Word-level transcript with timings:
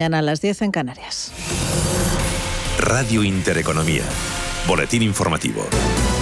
Mañana 0.00 0.20
a 0.20 0.22
las 0.22 0.40
10 0.40 0.62
en 0.62 0.70
Canarias. 0.70 1.32
Radio 2.78 3.24
Intereconomía. 3.24 4.04
Boletín 4.68 5.02
informativo. 5.02 5.66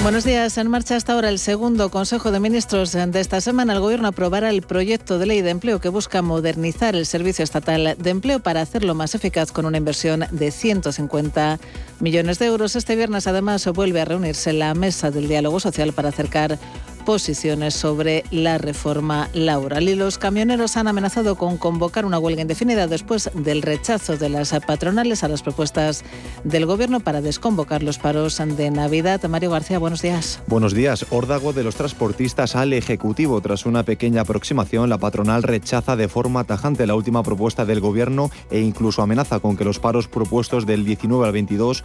Buenos 0.03 0.25
días. 0.25 0.57
En 0.57 0.71
marcha 0.71 0.97
hasta 0.97 1.13
ahora 1.13 1.29
el 1.29 1.39
segundo 1.39 1.91
Consejo 1.91 2.31
de 2.31 2.41
Ministros 2.41 2.93
de 2.93 3.21
esta 3.21 3.43
semana. 3.43 3.75
El 3.75 3.81
Gobierno 3.81 4.09
aprobará 4.09 4.49
el 4.49 4.63
proyecto 4.63 5.19
de 5.19 5.27
ley 5.27 5.43
de 5.43 5.51
empleo 5.51 5.79
que 5.79 5.91
busca 5.91 6.23
modernizar 6.23 6.97
el 6.97 7.05
Servicio 7.05 7.43
Estatal 7.43 7.97
de 7.99 8.11
Empleo 8.11 8.41
para 8.41 8.63
hacerlo 8.63 8.95
más 8.95 9.15
eficaz 9.15 9.53
con 9.53 9.67
una 9.67 9.77
inversión 9.77 10.25
de 10.31 10.51
150 10.53 11.61
millones 12.01 12.39
de 12.39 12.47
euros. 12.47 12.77
Este 12.77 12.97
viernes, 12.97 13.27
además, 13.27 13.67
vuelve 13.75 14.01
a 14.01 14.07
reunirse 14.07 14.55
la 14.55 14.73
mesa 14.73 15.11
del 15.11 15.29
diálogo 15.29 15.61
social 15.61 15.93
para 15.93 16.09
acercar 16.09 16.59
posiciones 17.07 17.73
sobre 17.73 18.25
la 18.31 18.59
reforma 18.59 19.31
laboral. 19.33 19.89
Y 19.89 19.95
los 19.95 20.19
camioneros 20.19 20.77
han 20.77 20.89
amenazado 20.89 21.37
con 21.37 21.57
convocar 21.57 22.05
una 22.05 22.19
huelga 22.19 22.43
indefinida 22.43 22.89
después 22.89 23.31
del 23.33 23.63
rechazo 23.63 24.19
de 24.19 24.29
las 24.29 24.51
patronales 24.67 25.25
a 25.25 25.29
las 25.29 25.43
propuestas 25.43 26.05
del 26.45 26.67
Gobierno 26.67 27.01
para 27.01 27.23
desconvocar 27.23 27.83
los 27.83 27.99
paros 27.99 28.37
de 28.45 28.71
Navidad. 28.71 29.23
Mario 29.29 29.53
García, 29.53 29.79
buenos 29.79 30.03
días. 30.03 30.41
Buenos 30.49 30.75
días. 30.75 31.07
Órdago 31.11 31.53
de 31.53 31.63
los 31.63 31.77
transportistas 31.77 32.57
al 32.57 32.73
Ejecutivo. 32.73 33.41
Tras 33.41 33.67
una 33.67 33.85
pequeña 33.85 34.23
aproximación, 34.23 34.91
la 34.91 34.99
patronal 34.99 35.45
rechaza 35.45 35.95
de 35.95 36.09
forma 36.09 36.43
tajante 36.45 36.87
la 36.87 36.97
última 36.97 37.23
propuesta 37.23 37.65
del 37.65 37.81
Gobierno 37.81 38.31
e 38.51 38.61
incluso 38.61 39.01
amenaza 39.01 39.39
con 39.39 39.57
que 39.57 39.65
los 39.65 39.79
paros 39.79 40.09
propuestos 40.09 40.67
del 40.67 40.85
19 40.85 41.25
al 41.25 41.33
22, 41.33 41.85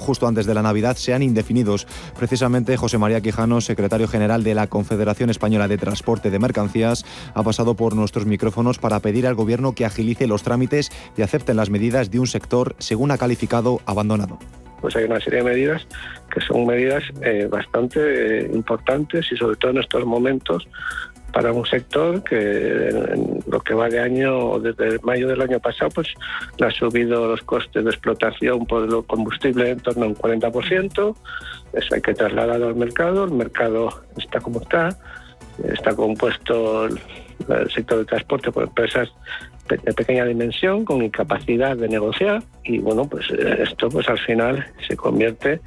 justo 0.00 0.26
antes 0.26 0.46
de 0.46 0.54
la 0.54 0.62
Navidad, 0.62 0.96
sean 0.96 1.22
indefinidos. 1.22 1.86
Precisamente 2.18 2.78
José 2.78 2.96
María 2.96 3.20
Quijano, 3.20 3.60
secretario 3.60 4.08
general 4.08 4.42
de 4.42 4.54
la 4.54 4.61
la 4.62 4.68
Confederación 4.68 5.28
Española 5.28 5.66
de 5.66 5.76
Transporte 5.76 6.30
de 6.30 6.38
Mercancías 6.38 7.04
ha 7.34 7.42
pasado 7.42 7.74
por 7.74 7.96
nuestros 7.96 8.26
micrófonos 8.26 8.78
para 8.78 9.00
pedir 9.00 9.26
al 9.26 9.34
Gobierno 9.34 9.74
que 9.74 9.84
agilice 9.84 10.28
los 10.28 10.44
trámites 10.44 10.92
y 11.16 11.22
acepten 11.22 11.56
las 11.56 11.68
medidas 11.68 12.12
de 12.12 12.20
un 12.20 12.28
sector, 12.28 12.76
según 12.78 13.10
ha 13.10 13.18
calificado, 13.18 13.80
abandonado. 13.86 14.38
Pues 14.80 14.94
hay 14.94 15.04
una 15.04 15.18
serie 15.18 15.40
de 15.40 15.50
medidas 15.50 15.84
que 16.32 16.40
son 16.40 16.64
medidas 16.64 17.02
eh, 17.22 17.48
bastante 17.50 17.98
eh, 18.00 18.50
importantes 18.54 19.26
y 19.32 19.36
sobre 19.36 19.56
todo 19.56 19.72
en 19.72 19.78
estos 19.78 20.04
momentos 20.04 20.68
para 21.32 21.52
un 21.52 21.64
sector 21.66 22.22
que 22.22 22.88
en 22.88 23.40
lo 23.46 23.60
que 23.60 23.74
va 23.74 23.88
de 23.88 24.00
año, 24.00 24.58
desde 24.58 24.98
mayo 25.02 25.28
del 25.28 25.40
año 25.40 25.58
pasado, 25.60 25.90
pues 25.94 26.08
le 26.58 26.66
ha 26.66 26.70
subido 26.70 27.26
los 27.26 27.42
costes 27.42 27.84
de 27.84 27.90
explotación 27.90 28.66
por 28.66 28.84
el 28.84 29.04
combustible 29.06 29.70
en 29.70 29.80
torno 29.80 30.04
a 30.04 30.08
un 30.08 30.16
40%, 30.16 31.16
eso 31.72 31.94
hay 31.94 32.02
que 32.02 32.14
trasladarlo 32.14 32.68
al 32.68 32.76
mercado. 32.76 33.24
El 33.24 33.32
mercado 33.32 33.88
está 34.16 34.40
como 34.40 34.60
está. 34.60 34.96
Está 35.64 35.94
compuesto 35.94 36.86
el, 36.86 36.98
sector 37.74 37.98
de 37.98 38.04
transporte 38.04 38.52
por 38.52 38.62
empresas 38.62 39.12
de 39.68 39.92
pequeña 39.94 40.24
dimensión 40.24 40.84
con 40.84 41.02
incapacidad 41.02 41.76
de 41.76 41.88
negociar 41.88 42.42
y 42.62 42.78
bueno 42.78 43.06
pues 43.08 43.30
eh, 43.30 43.62
esto 43.62 43.88
pues 43.88 44.08
al 44.08 44.18
final 44.18 44.66
se 44.86 44.96
convierte 44.96 45.60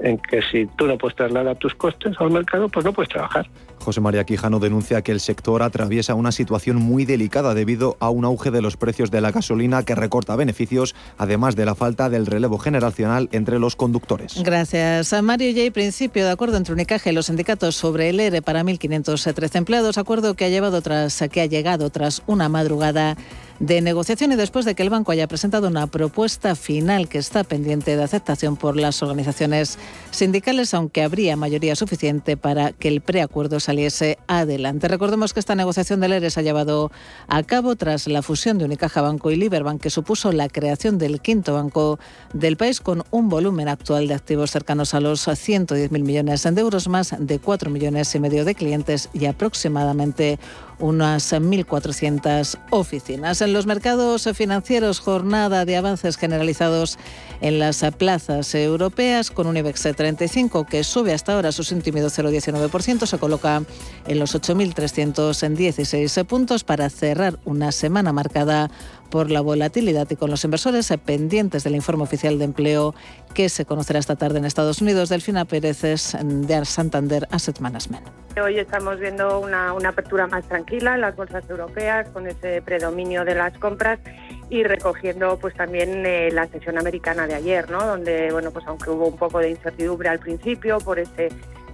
en 0.00 0.18
que 0.18 0.42
si 0.42 0.66
tú 0.76 0.86
no 0.86 0.98
puedes 0.98 1.16
trasladar 1.16 1.56
tus 1.56 1.74
costes 1.74 2.14
al 2.18 2.30
mercado 2.30 2.68
pues 2.68 2.84
no 2.84 2.92
puedes 2.92 3.10
trabajar 3.10 3.46
José 3.82 4.00
María 4.00 4.24
Quijano 4.24 4.60
denuncia 4.60 5.02
que 5.02 5.12
el 5.12 5.20
sector 5.20 5.62
atraviesa 5.62 6.14
una 6.14 6.32
situación 6.32 6.76
muy 6.76 7.04
delicada 7.04 7.52
debido 7.52 7.96
a 8.00 8.08
un 8.10 8.24
auge 8.24 8.50
de 8.50 8.62
los 8.62 8.76
precios 8.76 9.10
de 9.10 9.20
la 9.20 9.32
gasolina 9.32 9.82
que 9.82 9.94
recorta 9.94 10.36
beneficios, 10.36 10.94
además 11.18 11.56
de 11.56 11.66
la 11.66 11.74
falta 11.74 12.08
del 12.08 12.26
relevo 12.26 12.58
generacional 12.58 13.28
entre 13.32 13.58
los 13.58 13.76
conductores. 13.76 14.42
Gracias. 14.42 15.12
A 15.12 15.20
Mario 15.20 15.52
J. 15.52 15.72
Principio 15.72 16.24
de 16.24 16.30
acuerdo 16.30 16.56
entre 16.56 16.72
Unicaja 16.72 17.10
y 17.10 17.12
los 17.12 17.26
sindicatos 17.26 17.76
sobre 17.76 18.08
el 18.08 18.20
ERE 18.20 18.40
para 18.40 18.62
1.513 18.62 19.56
empleados, 19.56 19.98
acuerdo 19.98 20.34
que 20.34 20.44
ha, 20.44 20.48
llevado 20.48 20.80
tras, 20.80 21.22
que 21.30 21.40
ha 21.40 21.46
llegado 21.46 21.90
tras 21.90 22.22
una 22.26 22.48
madrugada 22.48 23.16
de 23.62 23.80
negociación 23.80 24.32
y 24.32 24.36
después 24.36 24.64
de 24.64 24.74
que 24.74 24.82
el 24.82 24.90
banco 24.90 25.12
haya 25.12 25.28
presentado 25.28 25.68
una 25.68 25.86
propuesta 25.86 26.56
final 26.56 27.08
que 27.08 27.18
está 27.18 27.44
pendiente 27.44 27.96
de 27.96 28.02
aceptación 28.02 28.56
por 28.56 28.76
las 28.76 29.04
organizaciones 29.04 29.78
sindicales, 30.10 30.74
aunque 30.74 31.04
habría 31.04 31.36
mayoría 31.36 31.76
suficiente 31.76 32.36
para 32.36 32.72
que 32.72 32.88
el 32.88 33.00
preacuerdo 33.02 33.60
saliese 33.60 34.18
adelante. 34.26 34.88
Recordemos 34.88 35.32
que 35.32 35.38
esta 35.38 35.54
negociación 35.54 36.00
del 36.00 36.12
ERE 36.12 36.30
se 36.30 36.40
ha 36.40 36.42
llevado 36.42 36.90
a 37.28 37.44
cabo 37.44 37.76
tras 37.76 38.08
la 38.08 38.22
fusión 38.22 38.58
de 38.58 38.64
Unicaja 38.64 39.00
Banco 39.00 39.30
y 39.30 39.36
Liberbank, 39.36 39.80
que 39.80 39.90
supuso 39.90 40.32
la 40.32 40.48
creación 40.48 40.98
del 40.98 41.20
quinto 41.20 41.54
banco 41.54 42.00
del 42.32 42.56
país 42.56 42.80
con 42.80 43.04
un 43.12 43.28
volumen 43.28 43.68
actual 43.68 44.08
de 44.08 44.14
activos 44.14 44.50
cercanos 44.50 44.92
a 44.92 44.98
los 44.98 45.28
110.000 45.28 45.88
millones 46.02 46.42
de 46.42 46.60
euros, 46.60 46.88
más 46.88 47.14
de 47.16 47.38
4 47.38 47.70
millones 47.70 48.12
y 48.12 48.18
medio 48.18 48.44
de 48.44 48.56
clientes 48.56 49.08
y 49.12 49.26
aproximadamente 49.26 50.40
unas 50.82 51.32
1.400 51.32 52.58
oficinas. 52.70 53.40
En 53.40 53.52
los 53.52 53.66
mercados 53.66 54.28
financieros, 54.34 54.98
jornada 54.98 55.64
de 55.64 55.76
avances 55.76 56.16
generalizados 56.16 56.98
en 57.40 57.60
las 57.60 57.84
plazas 57.96 58.52
europeas, 58.54 59.30
con 59.30 59.46
un 59.46 59.56
IBEX 59.56 59.82
35 59.96 60.66
que 60.66 60.82
sube 60.82 61.14
hasta 61.14 61.34
ahora 61.34 61.52
su 61.52 61.62
tímido 61.80 62.08
0,19%, 62.08 63.06
se 63.06 63.18
coloca 63.18 63.62
en 64.06 64.18
los 64.18 64.34
8.316 64.34 66.24
puntos 66.24 66.64
para 66.64 66.90
cerrar 66.90 67.38
una 67.44 67.70
semana 67.70 68.12
marcada 68.12 68.68
por 69.12 69.30
la 69.30 69.42
volatilidad 69.42 70.10
y 70.10 70.16
con 70.16 70.30
los 70.30 70.42
inversores 70.42 70.90
pendientes 71.04 71.64
del 71.64 71.74
informe 71.74 72.02
oficial 72.02 72.38
de 72.38 72.46
empleo 72.46 72.94
que 73.34 73.50
se 73.50 73.66
conocerá 73.66 73.98
esta 73.98 74.16
tarde 74.16 74.38
en 74.38 74.46
Estados 74.46 74.80
Unidos. 74.80 75.10
Delfina 75.10 75.44
Pérez 75.44 75.82
de 75.82 75.98
Santander 75.98 77.28
Asset 77.30 77.60
Management. 77.60 78.08
Hoy 78.42 78.58
estamos 78.58 78.98
viendo 78.98 79.40
una, 79.40 79.72
apertura 79.86 80.26
más 80.28 80.48
tranquila 80.48 80.94
en 80.94 81.02
las 81.02 81.14
bolsas 81.14 81.44
europeas 81.50 82.08
con 82.08 82.26
ese 82.26 82.62
predominio 82.62 83.26
de 83.26 83.34
las 83.34 83.56
compras 83.58 84.00
y 84.48 84.62
recogiendo 84.62 85.38
pues 85.38 85.54
también 85.54 86.06
eh, 86.06 86.30
la 86.32 86.46
sesión 86.46 86.78
americana 86.78 87.26
de 87.26 87.34
ayer, 87.34 87.70
¿no? 87.70 87.86
Donde 87.86 88.32
bueno 88.32 88.50
pues 88.50 88.64
aunque 88.66 88.88
hubo 88.88 89.08
un 89.08 89.18
poco 89.18 89.40
de 89.40 89.50
incertidumbre 89.50 90.08
al 90.08 90.20
principio 90.20 90.78
por 90.78 90.98
ese 90.98 91.28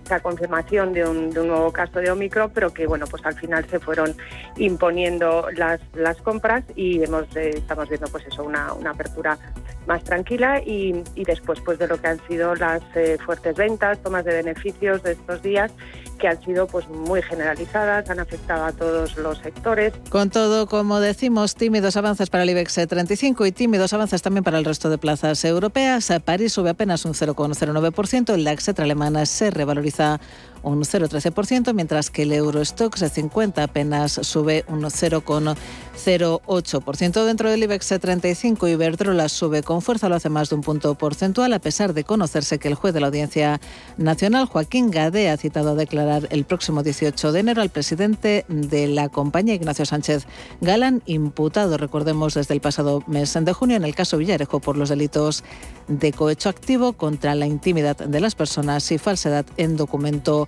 esa 0.08 0.20
confirmación 0.20 0.94
de 0.94 1.06
un, 1.06 1.28
nuevo 1.28 1.70
caso 1.70 2.00
de 2.00 2.10
Omicron, 2.10 2.50
pero 2.54 2.72
que 2.72 2.86
bueno, 2.86 3.06
pues 3.06 3.24
al 3.26 3.34
final 3.34 3.66
se 3.69 3.78
fueron 3.78 4.16
imponiendo 4.56 5.48
las, 5.54 5.80
las 5.94 6.16
compras 6.22 6.64
y 6.74 7.02
hemos, 7.02 7.24
eh, 7.36 7.50
estamos 7.50 7.91
viendo 7.91 8.08
pues 8.08 8.26
eso, 8.26 8.42
una, 8.42 8.72
una 8.72 8.91
apertura 8.92 9.38
más 9.86 10.02
tranquila 10.04 10.62
y, 10.64 11.02
y, 11.14 11.24
después 11.24 11.60
pues 11.60 11.78
de 11.78 11.88
lo 11.88 12.00
que 12.00 12.06
han 12.06 12.26
sido 12.26 12.54
las 12.54 12.82
eh, 12.94 13.19
fuertes 13.24 13.54
ventas, 13.56 14.02
tomas 14.02 14.24
de 14.24 14.32
beneficios 14.32 15.02
de 15.02 15.12
estos 15.12 15.42
días 15.42 15.72
que 16.18 16.28
han 16.28 16.42
sido 16.42 16.66
pues 16.66 16.88
muy 16.88 17.22
generalizadas, 17.22 18.10
han 18.10 18.20
afectado 18.20 18.64
a 18.64 18.72
todos 18.72 19.16
los 19.16 19.38
sectores. 19.38 19.92
Con 20.10 20.30
todo, 20.30 20.66
como 20.66 21.00
decimos, 21.00 21.54
tímidos 21.54 21.96
avances 21.96 22.28
para 22.28 22.42
el 22.42 22.50
IBEX 22.50 22.74
35 22.88 23.46
y 23.46 23.52
tímidos 23.52 23.92
avances 23.92 24.20
también 24.22 24.44
para 24.44 24.58
el 24.58 24.64
resto 24.64 24.90
de 24.90 24.98
plazas 24.98 25.44
europeas. 25.44 26.12
París 26.24 26.52
sube 26.52 26.70
apenas 26.70 27.04
un 27.04 27.14
0,09%, 27.14 28.34
el 28.34 28.44
DAX 28.44 28.68
alemana 28.78 29.24
se 29.26 29.50
revaloriza 29.50 30.20
un 30.62 30.80
0,13%, 30.80 31.74
mientras 31.74 32.10
que 32.10 32.22
el 32.22 32.32
Eurostox 32.32 33.04
50 33.12 33.62
apenas 33.62 34.12
sube 34.22 34.64
un 34.69 34.80
0,08%. 34.82 37.24
Dentro 37.24 37.50
del 37.50 37.62
IBEX 37.62 37.94
35, 38.00 38.69
Iberdrola 38.69 39.28
sube 39.28 39.62
con 39.62 39.82
fuerza, 39.82 40.08
lo 40.08 40.16
hace 40.16 40.28
más 40.28 40.50
de 40.50 40.56
un 40.56 40.62
punto 40.62 40.94
porcentual, 40.94 41.52
a 41.52 41.58
pesar 41.58 41.94
de 41.94 42.04
conocerse 42.04 42.58
que 42.58 42.69
el 42.69 42.74
juez 42.74 42.94
de 42.94 43.00
la 43.00 43.08
Audiencia 43.08 43.60
Nacional, 43.96 44.46
Joaquín 44.46 44.91
Gade, 44.91 45.30
ha 45.30 45.36
citado 45.36 45.70
a 45.70 45.74
declarar 45.74 46.28
el 46.30 46.44
próximo 46.44 46.82
18 46.82 47.32
de 47.32 47.40
enero 47.40 47.62
al 47.62 47.70
presidente 47.70 48.44
de 48.48 48.88
la 48.88 49.08
compañía, 49.08 49.54
Ignacio 49.54 49.86
Sánchez 49.86 50.26
Galán, 50.60 51.02
imputado, 51.06 51.76
recordemos, 51.76 52.34
desde 52.34 52.54
el 52.54 52.60
pasado 52.60 53.02
mes 53.06 53.36
de 53.40 53.52
junio 53.52 53.76
en 53.76 53.84
el 53.84 53.94
caso 53.94 54.19
Villarejo 54.19 54.60
por 54.60 54.76
los 54.76 54.88
delitos 54.88 55.44
de 55.86 56.12
cohecho 56.12 56.48
activo 56.48 56.92
contra 56.92 57.34
la 57.34 57.46
intimidad 57.46 57.96
de 57.96 58.20
las 58.20 58.34
personas 58.34 58.90
y 58.90 58.98
falsedad 58.98 59.46
en 59.56 59.76
documento 59.76 60.47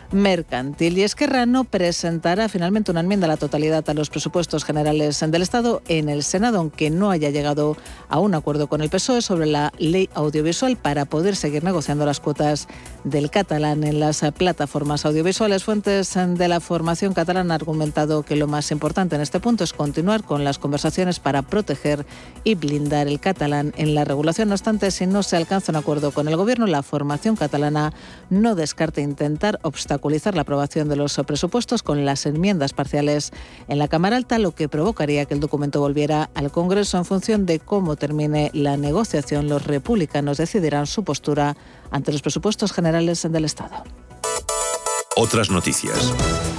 mercantil. 0.11 0.97
Y 0.97 1.03
Esquerra 1.03 1.45
no 1.45 1.63
presentará 1.63 2.49
finalmente 2.49 2.91
una 2.91 2.99
enmienda 2.99 3.25
a 3.25 3.29
la 3.29 3.37
totalidad 3.37 3.89
a 3.89 3.93
los 3.93 4.09
presupuestos 4.09 4.63
generales 4.63 5.19
del 5.19 5.41
Estado 5.41 5.81
en 5.87 6.09
el 6.09 6.23
Senado, 6.23 6.59
aunque 6.59 6.89
no 6.89 7.11
haya 7.11 7.29
llegado 7.29 7.77
a 8.09 8.19
un 8.19 8.35
acuerdo 8.35 8.67
con 8.67 8.81
el 8.81 8.89
PSOE 8.89 9.21
sobre 9.21 9.45
la 9.45 9.71
ley 9.77 10.09
audiovisual 10.13 10.75
para 10.77 11.05
poder 11.05 11.35
seguir 11.35 11.63
negociando 11.63 12.05
las 12.05 12.19
cuotas 12.19 12.67
del 13.03 13.29
catalán 13.29 13.83
en 13.83 13.99
las 13.99 14.21
plataformas 14.37 15.05
audiovisuales. 15.05 15.63
Fuentes 15.63 16.13
de 16.13 16.47
la 16.47 16.59
formación 16.59 17.13
catalana 17.13 17.41
han 17.41 17.51
argumentado 17.51 18.23
que 18.23 18.35
lo 18.35 18.47
más 18.47 18.71
importante 18.71 19.15
en 19.15 19.21
este 19.21 19.39
punto 19.39 19.63
es 19.63 19.73
continuar 19.73 20.23
con 20.23 20.43
las 20.43 20.59
conversaciones 20.59 21.19
para 21.19 21.41
proteger 21.41 22.05
y 22.43 22.55
blindar 22.55 23.07
el 23.07 23.19
catalán 23.19 23.73
en 23.77 23.95
la 23.95 24.03
regulación. 24.03 24.49
No 24.49 24.55
obstante, 24.55 24.91
si 24.91 25.07
no 25.07 25.23
se 25.23 25.37
alcanza 25.37 25.71
un 25.71 25.77
acuerdo 25.77 26.11
con 26.11 26.27
el 26.27 26.35
Gobierno, 26.35 26.67
la 26.67 26.83
formación 26.83 27.35
catalana 27.35 27.93
no 28.29 28.55
descarta 28.55 29.01
intentar 29.01 29.59
obstaculizar 29.63 30.00
la 30.33 30.41
aprobación 30.41 30.89
de 30.89 30.95
los 30.95 31.19
presupuestos 31.25 31.83
con 31.83 32.05
las 32.05 32.25
enmiendas 32.25 32.73
parciales 32.73 33.31
en 33.67 33.77
la 33.77 33.87
Cámara 33.87 34.17
Alta, 34.17 34.39
lo 34.39 34.51
que 34.51 34.67
provocaría 34.67 35.25
que 35.25 35.33
el 35.33 35.39
documento 35.39 35.79
volviera 35.79 36.29
al 36.33 36.51
Congreso 36.51 36.97
en 36.97 37.05
función 37.05 37.45
de 37.45 37.59
cómo 37.59 37.95
termine 37.95 38.49
la 38.53 38.77
negociación. 38.77 39.47
Los 39.47 39.65
republicanos 39.65 40.37
decidirán 40.37 40.87
su 40.87 41.03
postura 41.03 41.55
ante 41.91 42.11
los 42.11 42.21
presupuestos 42.21 42.73
generales 42.73 43.27
del 43.29 43.45
Estado. 43.45 43.83
Otras 45.21 45.51
noticias. 45.51 46.11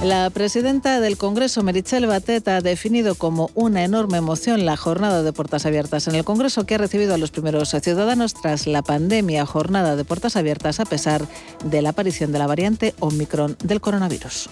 La 0.05 0.31
presidenta 0.31 1.01
del 1.01 1.17
Congreso, 1.17 1.65
Merichel 1.65 2.07
Batet, 2.07 2.47
ha 2.47 2.61
definido 2.61 3.17
como 3.17 3.51
una 3.55 3.83
enorme 3.83 4.19
emoción 4.19 4.65
la 4.65 4.77
jornada 4.77 5.25
de 5.25 5.33
puertas 5.33 5.67
abiertas 5.67 6.07
en 6.07 6.15
el 6.15 6.23
Congreso 6.23 6.65
que 6.65 6.77
ha 6.77 6.79
recibido 6.79 7.13
a 7.13 7.19
los 7.19 7.33
primeros 7.33 7.71
ciudadanos 7.71 8.35
tras 8.35 8.69
la 8.69 8.83
pandemia. 8.83 9.47
Jornada 9.47 9.97
de 9.97 10.05
puertas 10.05 10.37
abiertas 10.37 10.79
a 10.79 10.85
pesar 10.85 11.27
de 11.65 11.83
la 11.83 11.89
aparición 11.89 12.31
de 12.31 12.39
la 12.39 12.47
variante 12.47 12.95
Omicron 13.01 13.57
del 13.65 13.81
coronavirus. 13.81 14.49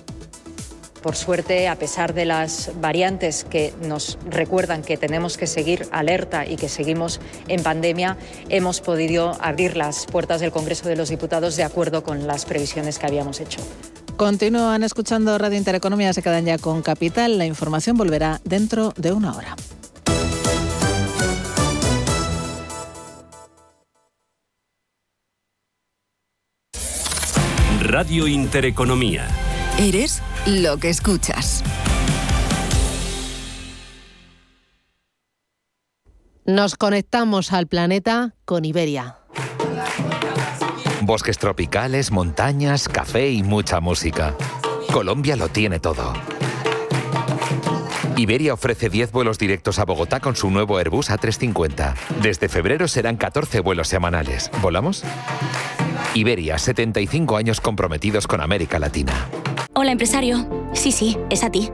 Por 1.03 1.15
suerte, 1.15 1.69
a 1.69 1.77
pesar 1.77 2.13
de 2.13 2.25
las 2.25 2.73
variantes 2.81 3.45
que 3.45 3.73
nos 3.81 4.19
recuerdan 4.29 4.83
que 4.83 4.97
tenemos 4.97 5.39
que 5.39 5.47
seguir 5.47 5.87
alerta 5.93 6.47
y 6.47 6.57
que 6.57 6.69
seguimos 6.69 7.21
en 7.47 7.63
pandemia, 7.63 8.19
hemos 8.49 8.81
podido 8.81 9.41
abrir 9.41 9.77
las 9.77 10.07
puertas 10.07 10.41
del 10.41 10.51
Congreso 10.51 10.89
de 10.89 10.97
los 10.97 11.09
Diputados 11.09 11.57
de 11.57 11.63
acuerdo 11.63 12.03
con 12.03 12.27
las 12.27 12.45
previsiones 12.45 12.99
que 12.99 13.07
habíamos 13.07 13.41
hecho. 13.41 13.61
Continúan 14.21 14.83
escuchando 14.83 15.39
Radio 15.39 15.57
Intereconomía, 15.57 16.13
se 16.13 16.23
quedan 16.23 16.45
ya 16.45 16.59
con 16.59 16.83
Capital. 16.83 17.39
La 17.39 17.47
información 17.47 17.97
volverá 17.97 18.39
dentro 18.45 18.93
de 18.99 19.13
una 19.13 19.35
hora. 19.35 19.57
Radio 27.81 28.27
Intereconomía. 28.27 29.27
Eres 29.79 30.21
lo 30.47 30.77
que 30.77 30.91
escuchas. 30.91 31.65
Nos 36.45 36.77
conectamos 36.77 37.55
al 37.55 37.69
planeta 37.69 38.35
con 38.45 38.67
Iberia. 38.67 39.20
Bosques 41.03 41.39
tropicales, 41.39 42.11
montañas, 42.11 42.89
café 42.89 43.31
y 43.31 43.43
mucha 43.43 43.81
música. 43.81 44.35
Colombia 44.93 45.35
lo 45.37 45.49
tiene 45.49 45.81
todo. 45.81 46.13
Iberia 48.17 48.53
ofrece 48.53 48.91
10 48.91 49.13
vuelos 49.13 49.39
directos 49.39 49.79
a 49.79 49.87
Bogotá 49.87 50.21
con 50.21 50.37
su 50.37 50.51
nuevo 50.51 50.77
Airbus 50.77 51.11
A350. 51.11 51.95
Desde 52.21 52.51
febrero 52.51 52.87
serán 52.87 53.17
14 53.17 53.61
vuelos 53.61 53.89
semanales. 53.89 54.51
¿Volamos? 54.61 55.05
Iberia, 56.15 56.59
75 56.59 57.37
años 57.37 57.63
comprometidos 57.63 58.27
con 58.27 58.43
América 58.43 58.79
Latina. 58.79 59.27
Hola, 59.73 59.93
empresario. 59.93 60.47
Sí, 60.75 60.93
sí, 60.93 61.17
es 61.31 61.45
a 61.45 61.51
ti. 61.51 61.71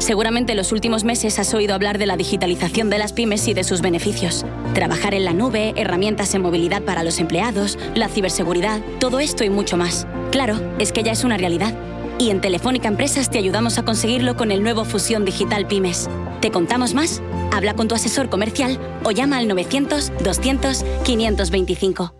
Seguramente 0.00 0.52
en 0.52 0.56
los 0.56 0.72
últimos 0.72 1.04
meses 1.04 1.38
has 1.38 1.52
oído 1.52 1.74
hablar 1.74 1.98
de 1.98 2.06
la 2.06 2.16
digitalización 2.16 2.88
de 2.88 2.96
las 2.96 3.12
pymes 3.12 3.46
y 3.48 3.54
de 3.54 3.64
sus 3.64 3.82
beneficios. 3.82 4.46
Trabajar 4.72 5.12
en 5.12 5.26
la 5.26 5.34
nube, 5.34 5.74
herramientas 5.76 6.34
en 6.34 6.40
movilidad 6.40 6.80
para 6.82 7.04
los 7.04 7.20
empleados, 7.20 7.78
la 7.94 8.08
ciberseguridad, 8.08 8.80
todo 8.98 9.20
esto 9.20 9.44
y 9.44 9.50
mucho 9.50 9.76
más. 9.76 10.06
Claro, 10.32 10.58
es 10.78 10.92
que 10.92 11.02
ya 11.02 11.12
es 11.12 11.22
una 11.22 11.36
realidad. 11.36 11.74
Y 12.18 12.30
en 12.30 12.40
Telefónica 12.40 12.88
Empresas 12.88 13.30
te 13.30 13.38
ayudamos 13.38 13.78
a 13.78 13.84
conseguirlo 13.84 14.36
con 14.36 14.50
el 14.50 14.62
nuevo 14.62 14.86
Fusión 14.86 15.26
Digital 15.26 15.66
Pymes. 15.66 16.08
¿Te 16.40 16.50
contamos 16.50 16.94
más? 16.94 17.20
Habla 17.52 17.74
con 17.74 17.86
tu 17.86 17.94
asesor 17.94 18.30
comercial 18.30 18.78
o 19.04 19.10
llama 19.10 19.36
al 19.36 19.48
900 19.48 20.12
200 20.24 20.82
525. 21.04 22.19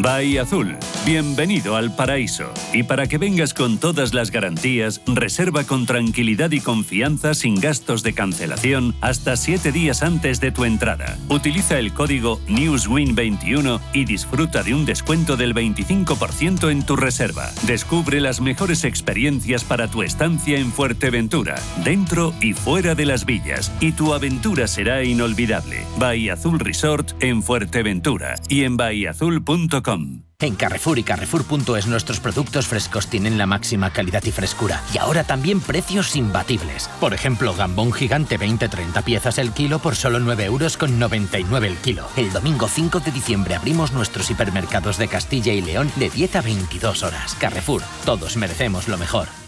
Bahía 0.00 0.42
Azul, 0.42 0.76
bienvenido 1.04 1.74
al 1.74 1.92
paraíso. 1.96 2.54
Y 2.72 2.84
para 2.84 3.08
que 3.08 3.18
vengas 3.18 3.52
con 3.52 3.78
todas 3.78 4.14
las 4.14 4.30
garantías, 4.30 5.00
reserva 5.06 5.64
con 5.64 5.86
tranquilidad 5.86 6.52
y 6.52 6.60
confianza 6.60 7.34
sin 7.34 7.56
gastos 7.56 8.04
de 8.04 8.12
cancelación 8.12 8.94
hasta 9.00 9.36
7 9.36 9.72
días 9.72 10.04
antes 10.04 10.40
de 10.40 10.52
tu 10.52 10.64
entrada. 10.64 11.18
Utiliza 11.28 11.80
el 11.80 11.92
código 11.92 12.40
NEWSWIN21 12.46 13.80
y 13.92 14.04
disfruta 14.04 14.62
de 14.62 14.72
un 14.72 14.84
descuento 14.84 15.36
del 15.36 15.52
25% 15.52 16.70
en 16.70 16.86
tu 16.86 16.94
reserva. 16.94 17.50
Descubre 17.66 18.20
las 18.20 18.40
mejores 18.40 18.84
experiencias 18.84 19.64
para 19.64 19.88
tu 19.88 20.04
estancia 20.04 20.60
en 20.60 20.70
Fuerteventura, 20.70 21.56
dentro 21.82 22.32
y 22.40 22.52
fuera 22.52 22.94
de 22.94 23.04
las 23.04 23.26
villas, 23.26 23.72
y 23.80 23.90
tu 23.90 24.14
aventura 24.14 24.68
será 24.68 25.02
inolvidable. 25.02 25.82
Bahía 25.98 26.34
Azul 26.34 26.60
Resort 26.60 27.20
en 27.20 27.42
Fuerteventura 27.42 28.36
y 28.48 28.62
en 28.62 28.76
bahiazul.com. 28.76 29.87
En 30.40 30.54
Carrefour 30.54 30.98
y 30.98 31.02
Carrefour.es 31.02 31.86
nuestros 31.86 32.20
productos 32.20 32.66
frescos 32.66 33.08
tienen 33.08 33.38
la 33.38 33.46
máxima 33.46 33.90
calidad 33.90 34.22
y 34.24 34.30
frescura. 34.30 34.82
Y 34.92 34.98
ahora 34.98 35.24
también 35.24 35.60
precios 35.60 36.14
imbatibles. 36.14 36.88
Por 37.00 37.14
ejemplo, 37.14 37.54
gambón 37.54 37.92
gigante 37.92 38.38
20-30 38.38 39.02
piezas 39.02 39.38
el 39.38 39.52
kilo 39.52 39.78
por 39.78 39.96
solo 39.96 40.20
9 40.20 40.44
euros 40.44 40.76
con 40.76 40.98
99 40.98 41.68
el 41.68 41.76
kilo. 41.78 42.06
El 42.16 42.32
domingo 42.32 42.68
5 42.68 43.00
de 43.00 43.12
diciembre 43.12 43.54
abrimos 43.54 43.92
nuestros 43.92 44.30
hipermercados 44.30 44.98
de 44.98 45.08
Castilla 45.08 45.54
y 45.54 45.62
León 45.62 45.90
de 45.96 46.10
10 46.10 46.36
a 46.36 46.42
22 46.42 47.02
horas. 47.02 47.34
Carrefour, 47.34 47.82
todos 48.04 48.36
merecemos 48.36 48.88
lo 48.88 48.98
mejor. 48.98 49.47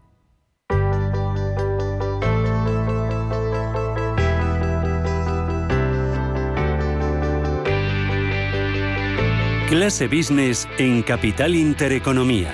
Clase 9.71 10.07
Business 10.09 10.67
en 10.77 11.01
Capital 11.01 11.55
Intereconomía. 11.55 12.51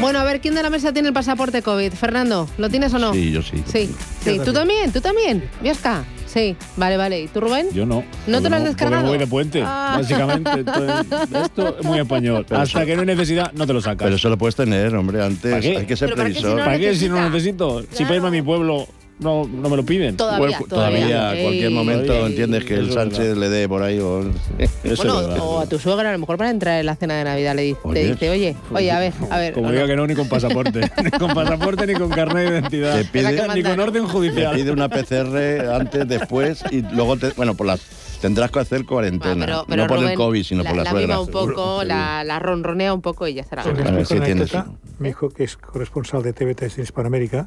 Bueno, 0.00 0.18
a 0.18 0.24
ver, 0.24 0.40
¿quién 0.40 0.56
de 0.56 0.64
la 0.64 0.70
mesa 0.70 0.92
tiene 0.92 1.06
el 1.08 1.14
pasaporte 1.14 1.62
COVID? 1.62 1.92
Fernando, 1.92 2.48
¿lo 2.58 2.68
tienes 2.68 2.92
o 2.94 2.98
no? 2.98 3.12
Sí, 3.14 3.30
yo 3.30 3.42
sí. 3.42 3.62
Sí, 3.64 3.88
sí. 4.24 4.40
¿Tú 4.44 4.52
también? 4.52 4.90
¿Tú 4.92 5.00
también? 5.00 5.48
¿Viesca? 5.62 6.04
Sí, 6.26 6.56
vale, 6.76 6.96
vale. 6.96 7.22
¿Y 7.22 7.28
tú, 7.28 7.40
Rubén? 7.40 7.68
Yo 7.72 7.86
no. 7.86 8.02
¿No 8.26 8.42
te 8.42 8.50
lo 8.50 8.56
has 8.56 8.62
Porque 8.62 8.68
descargado? 8.74 9.02
me 9.04 9.08
voy 9.10 9.18
de 9.18 9.26
puente, 9.28 9.62
Ah. 9.64 9.94
básicamente. 9.98 10.50
Entonces, 10.50 11.06
esto 11.44 11.76
es 11.78 11.84
muy 11.86 11.98
español. 12.00 12.44
Hasta 12.50 12.84
que 12.84 12.94
no 12.96 13.02
hay 13.02 13.06
necesidad, 13.06 13.52
no 13.52 13.66
te 13.68 13.72
lo 13.72 13.80
sacas. 13.80 14.04
Pero 14.04 14.16
eso 14.16 14.28
lo 14.28 14.36
puedes 14.36 14.56
tener, 14.56 14.94
hombre, 14.96 15.22
antes. 15.24 15.48
¿Para 15.50 15.60
qué? 15.62 15.76
Hay 15.78 15.86
que 15.86 15.96
ser 15.96 16.08
Pero 16.10 16.16
¿para 16.16 16.28
qué 16.28 16.34
si 16.34 16.40
previsor. 16.40 16.58
no 16.58 16.64
¿Para 16.64 16.78
qué 16.78 16.94
si 16.96 17.08
no 17.08 17.14
lo 17.16 17.30
necesito? 17.30 17.82
Si 17.92 18.02
para 18.02 18.16
irme 18.16 18.28
a 18.28 18.32
mi 18.32 18.42
pueblo 18.42 18.88
no, 19.20 19.48
no 19.48 19.68
me 19.68 19.76
lo 19.76 19.84
piden. 19.84 20.16
Todavía, 20.16 20.58
todavía. 20.68 21.06
todavía, 21.08 21.42
cualquier 21.42 21.70
momento 21.70 22.06
Todavía. 22.06 22.26
entiendes 22.28 22.64
que 22.64 22.74
Eso 22.74 22.82
el 22.84 22.92
Sánchez 22.92 23.18
verdad. 23.18 23.36
le 23.40 23.48
dé 23.48 23.68
por 23.68 23.82
ahí. 23.82 23.98
O... 23.98 24.20
Eso 24.58 24.70
Bueno, 25.02 25.20
es 25.20 25.26
verdad. 25.28 25.38
o 25.40 25.58
a 25.60 25.66
tu 25.66 25.78
suegra, 25.78 26.08
a 26.10 26.12
lo 26.12 26.18
mejor 26.18 26.36
para 26.36 26.50
entrar 26.50 26.78
en 26.80 26.86
la 26.86 26.96
cena 26.96 27.16
de 27.18 27.24
Navidad 27.24 27.54
le, 27.54 27.62
dice, 27.64 28.30
oye, 28.30 28.56
oye, 28.72 28.90
a 28.90 28.98
ver, 28.98 29.12
a 29.30 29.38
ver. 29.38 29.54
Como 29.54 29.70
diga 29.70 29.82
no. 29.82 29.86
que 29.88 29.96
no, 29.96 30.06
ni 30.06 30.14
con 30.14 30.28
pasaporte. 30.28 30.80
ni 31.04 31.10
con 31.10 31.34
pasaporte, 31.34 31.86
ni 31.86 31.94
con 31.94 32.10
carnet 32.10 32.44
de 32.44 32.58
identidad. 32.58 32.96
Te 32.96 33.04
pide- 33.04 33.54
ni 33.54 33.62
con 33.62 33.80
orden 33.80 34.04
Te 34.06 34.10
judicial. 34.12 34.54
pide 34.54 34.70
una 34.70 34.88
PCR 34.88 35.70
antes, 35.74 36.06
después 36.08 36.64
y 36.70 36.82
luego, 36.82 37.16
te- 37.16 37.30
bueno, 37.30 37.54
por 37.54 37.66
las 37.66 37.80
tendrás 38.20 38.50
que 38.50 38.58
hacer 38.60 38.80
Ah, 38.82 38.86
cuarentena. 38.88 39.44
pero, 39.46 39.64
pero 39.68 39.82
no 39.82 39.88
por 39.88 39.96
Rubén 39.98 40.10
el 40.10 40.16
COVID, 40.16 40.42
sino 40.44 40.62
la, 40.64 40.70
por 40.70 40.76
la, 40.78 40.84
la 40.84 40.90
suegra. 40.90 41.20
un 41.20 41.28
poco, 41.28 41.84
la, 41.84 42.24
la 42.24 42.38
ronronea 42.40 42.92
un 42.92 43.00
poco 43.00 43.26
y 43.28 43.34
ya 43.34 43.44
una 43.52 43.62
tienes- 43.64 44.10
anécdota. 44.12 44.66
Mi 44.98 45.10
hijo, 45.10 45.28
que 45.30 45.44
es 45.44 45.56
corresponsal 45.56 46.22
de 46.24 46.34
TV3 46.34 46.78
en 46.78 46.82
Hispanoamérica, 46.82 47.46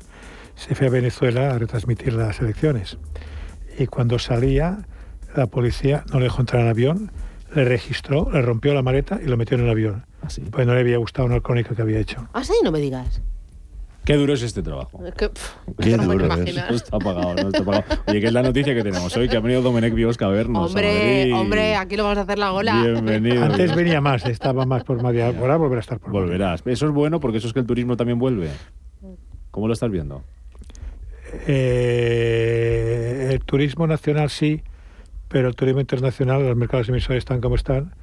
se 0.55 0.75
fue 0.75 0.87
a 0.87 0.89
Venezuela 0.89 1.51
a 1.51 1.57
retransmitir 1.59 2.13
las 2.13 2.39
elecciones. 2.39 2.97
Y 3.77 3.87
cuando 3.87 4.19
salía, 4.19 4.79
la 5.35 5.47
policía 5.47 6.03
no 6.11 6.19
le 6.19 6.25
dejó 6.25 6.41
entrar 6.41 6.61
en 6.63 6.67
avión, 6.69 7.11
le 7.55 7.65
registró, 7.65 8.29
le 8.31 8.41
rompió 8.41 8.73
la 8.73 8.81
maleta 8.81 9.19
y 9.23 9.27
lo 9.27 9.37
metió 9.37 9.57
en 9.57 9.63
el 9.63 9.69
avión. 9.69 10.05
Así. 10.21 10.41
Pues 10.41 10.67
no 10.67 10.73
le 10.73 10.81
había 10.81 10.97
gustado 10.97 11.25
una 11.27 11.39
crónica 11.41 11.75
que 11.75 11.81
había 11.81 11.99
hecho. 11.99 12.27
Ah, 12.33 12.43
sí, 12.43 12.53
no 12.63 12.71
me 12.71 12.79
digas. 12.79 13.21
Qué 14.05 14.15
duro 14.15 14.33
es 14.33 14.41
este 14.41 14.63
trabajo. 14.63 14.99
Que, 15.15 15.29
pff, 15.29 15.51
Qué 15.79 15.95
no 15.95 16.05
duro 16.05 16.25
es. 16.33 16.55
No 16.55 16.75
está 16.75 16.97
pagado, 16.97 17.35
no 17.35 17.49
está 17.49 17.63
pagado. 17.63 17.83
Oye, 18.07 18.19
que 18.19 18.27
es 18.27 18.33
la 18.33 18.41
noticia 18.41 18.73
que 18.73 18.81
tenemos 18.81 19.15
hoy, 19.15 19.29
que 19.29 19.37
ha 19.37 19.39
venido 19.39 19.61
Domenech 19.61 19.93
Biosca 19.93 20.25
a 20.25 20.29
vernos. 20.29 20.63
a 20.63 20.65
Hombre, 20.65 20.87
Madrid. 21.27 21.35
hombre, 21.35 21.75
aquí 21.75 21.97
lo 21.97 22.03
vamos 22.03 22.17
a 22.17 22.21
hacer 22.21 22.39
la 22.39 22.51
ola. 22.51 22.81
Bienvenido. 22.83 23.43
Antes 23.45 23.75
venía 23.75 24.01
más, 24.01 24.25
estaba 24.25 24.65
más 24.65 24.83
por 24.83 25.01
Madrid. 25.03 25.21
Ahora 25.21 25.55
volverá 25.57 25.79
a 25.79 25.81
estar 25.81 25.99
por. 25.99 26.11
Volverás. 26.11 26.63
Eso 26.65 26.87
es 26.87 26.91
bueno 26.91 27.19
porque 27.19 27.37
eso 27.37 27.47
es 27.47 27.53
que 27.53 27.59
el 27.59 27.67
turismo 27.67 27.95
también 27.95 28.17
vuelve. 28.17 28.49
¿Cómo 29.51 29.67
lo 29.67 29.73
estás 29.73 29.91
viendo? 29.91 30.23
Eh, 31.47 33.29
el 33.31 33.39
turismo 33.41 33.87
nacional 33.87 34.29
sí, 34.29 34.61
pero 35.27 35.47
el 35.47 35.55
turismo 35.55 35.79
internacional, 35.79 36.45
los 36.45 36.57
mercados 36.57 36.89
emisores 36.89 37.19
están 37.19 37.41
como 37.41 37.55
están, 37.55 37.93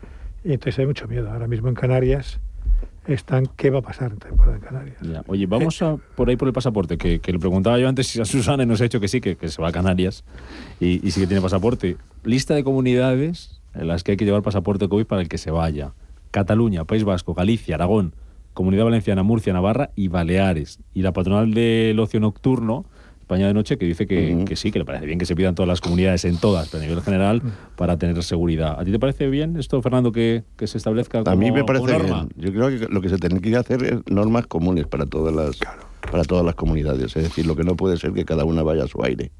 y 0.44 0.52
entonces 0.52 0.78
hay 0.78 0.86
mucho 0.86 1.06
miedo. 1.08 1.30
Ahora 1.30 1.46
mismo 1.46 1.68
en 1.68 1.74
Canarias 1.74 2.40
están, 3.06 3.46
¿qué 3.56 3.70
va 3.70 3.78
a 3.80 3.82
pasar 3.82 4.12
en 4.12 4.18
temporada 4.18 4.56
en 4.56 4.62
Canarias? 4.62 4.96
Oye, 5.26 5.46
vamos 5.46 5.80
a, 5.82 5.96
por 5.96 6.28
ahí 6.28 6.36
por 6.36 6.48
el 6.48 6.54
pasaporte, 6.54 6.98
que, 6.98 7.20
que 7.20 7.32
le 7.32 7.38
preguntaba 7.38 7.78
yo 7.78 7.88
antes 7.88 8.18
a 8.18 8.24
Susana 8.24 8.64
nos 8.66 8.80
ha 8.80 8.84
dicho 8.84 9.00
que 9.00 9.08
sí, 9.08 9.20
que, 9.20 9.36
que 9.36 9.48
se 9.48 9.60
va 9.60 9.68
a 9.68 9.72
Canarias 9.72 10.24
y, 10.80 11.06
y 11.06 11.10
sí 11.10 11.20
que 11.20 11.26
tiene 11.26 11.42
pasaporte. 11.42 11.96
Lista 12.24 12.54
de 12.54 12.64
comunidades 12.64 13.60
en 13.74 13.88
las 13.88 14.04
que 14.04 14.12
hay 14.12 14.16
que 14.16 14.24
llevar 14.24 14.42
pasaporte 14.42 14.88
COVID 14.88 15.06
para 15.06 15.22
el 15.22 15.28
que 15.28 15.38
se 15.38 15.50
vaya. 15.50 15.92
Cataluña, 16.30 16.84
País 16.84 17.04
Vasco, 17.04 17.32
Galicia, 17.32 17.76
Aragón, 17.76 18.14
Comunidad 18.52 18.84
Valenciana, 18.84 19.22
Murcia, 19.22 19.52
Navarra 19.52 19.90
y 19.96 20.08
Baleares. 20.08 20.80
Y 20.92 21.02
la 21.02 21.12
patronal 21.12 21.54
del 21.54 21.98
ocio 22.00 22.20
nocturno, 22.20 22.84
España 23.28 23.46
de 23.46 23.52
Noche, 23.52 23.76
que 23.76 23.84
dice 23.84 24.06
que, 24.06 24.56
sí, 24.56 24.72
que 24.72 24.78
le 24.78 24.86
parece 24.86 25.04
bien 25.04 25.18
que 25.18 25.26
se 25.26 25.36
pidan 25.36 25.54
todas 25.54 25.68
las 25.68 25.82
comunidades 25.82 26.24
en 26.24 26.38
todas, 26.38 26.70
pero 26.70 26.82
a 26.82 26.86
nivel 26.86 27.02
general, 27.02 27.42
para 27.76 27.98
tener 27.98 28.22
seguridad. 28.22 28.80
¿A 28.80 28.84
ti 28.86 28.90
te 28.90 28.98
parece 28.98 29.28
bien 29.28 29.58
esto, 29.58 29.82
Fernando, 29.82 30.12
que, 30.12 30.44
que 30.56 30.66
se 30.66 30.78
establezca 30.78 31.18
como, 31.22 31.30
A 31.30 31.36
mí 31.36 31.52
me 31.52 31.60
como 31.60 31.66
parece 31.66 31.86
norma? 31.92 32.24
bien. 32.24 32.30
Yo 32.36 32.52
creo 32.54 32.68
que 32.70 32.90
lo 32.90 33.02
que 33.02 33.10
se 33.10 33.18
tiene 33.18 33.42
que 33.42 33.54
hacer 33.54 33.84
es 33.84 33.98
normas 34.10 34.46
comunes 34.46 34.86
para 34.86 35.04
todas 35.04 35.34
las 35.34 35.58
para 36.10 36.24
todas 36.24 36.42
las 36.42 36.54
comunidades. 36.54 37.14
Es 37.16 37.22
decir, 37.22 37.44
lo 37.46 37.54
que 37.54 37.64
no 37.64 37.76
puede 37.76 37.98
ser 37.98 38.14
que 38.14 38.24
cada 38.24 38.46
una 38.46 38.62
vaya 38.62 38.84
a 38.84 38.86
su 38.86 39.02
aire. 39.04 39.30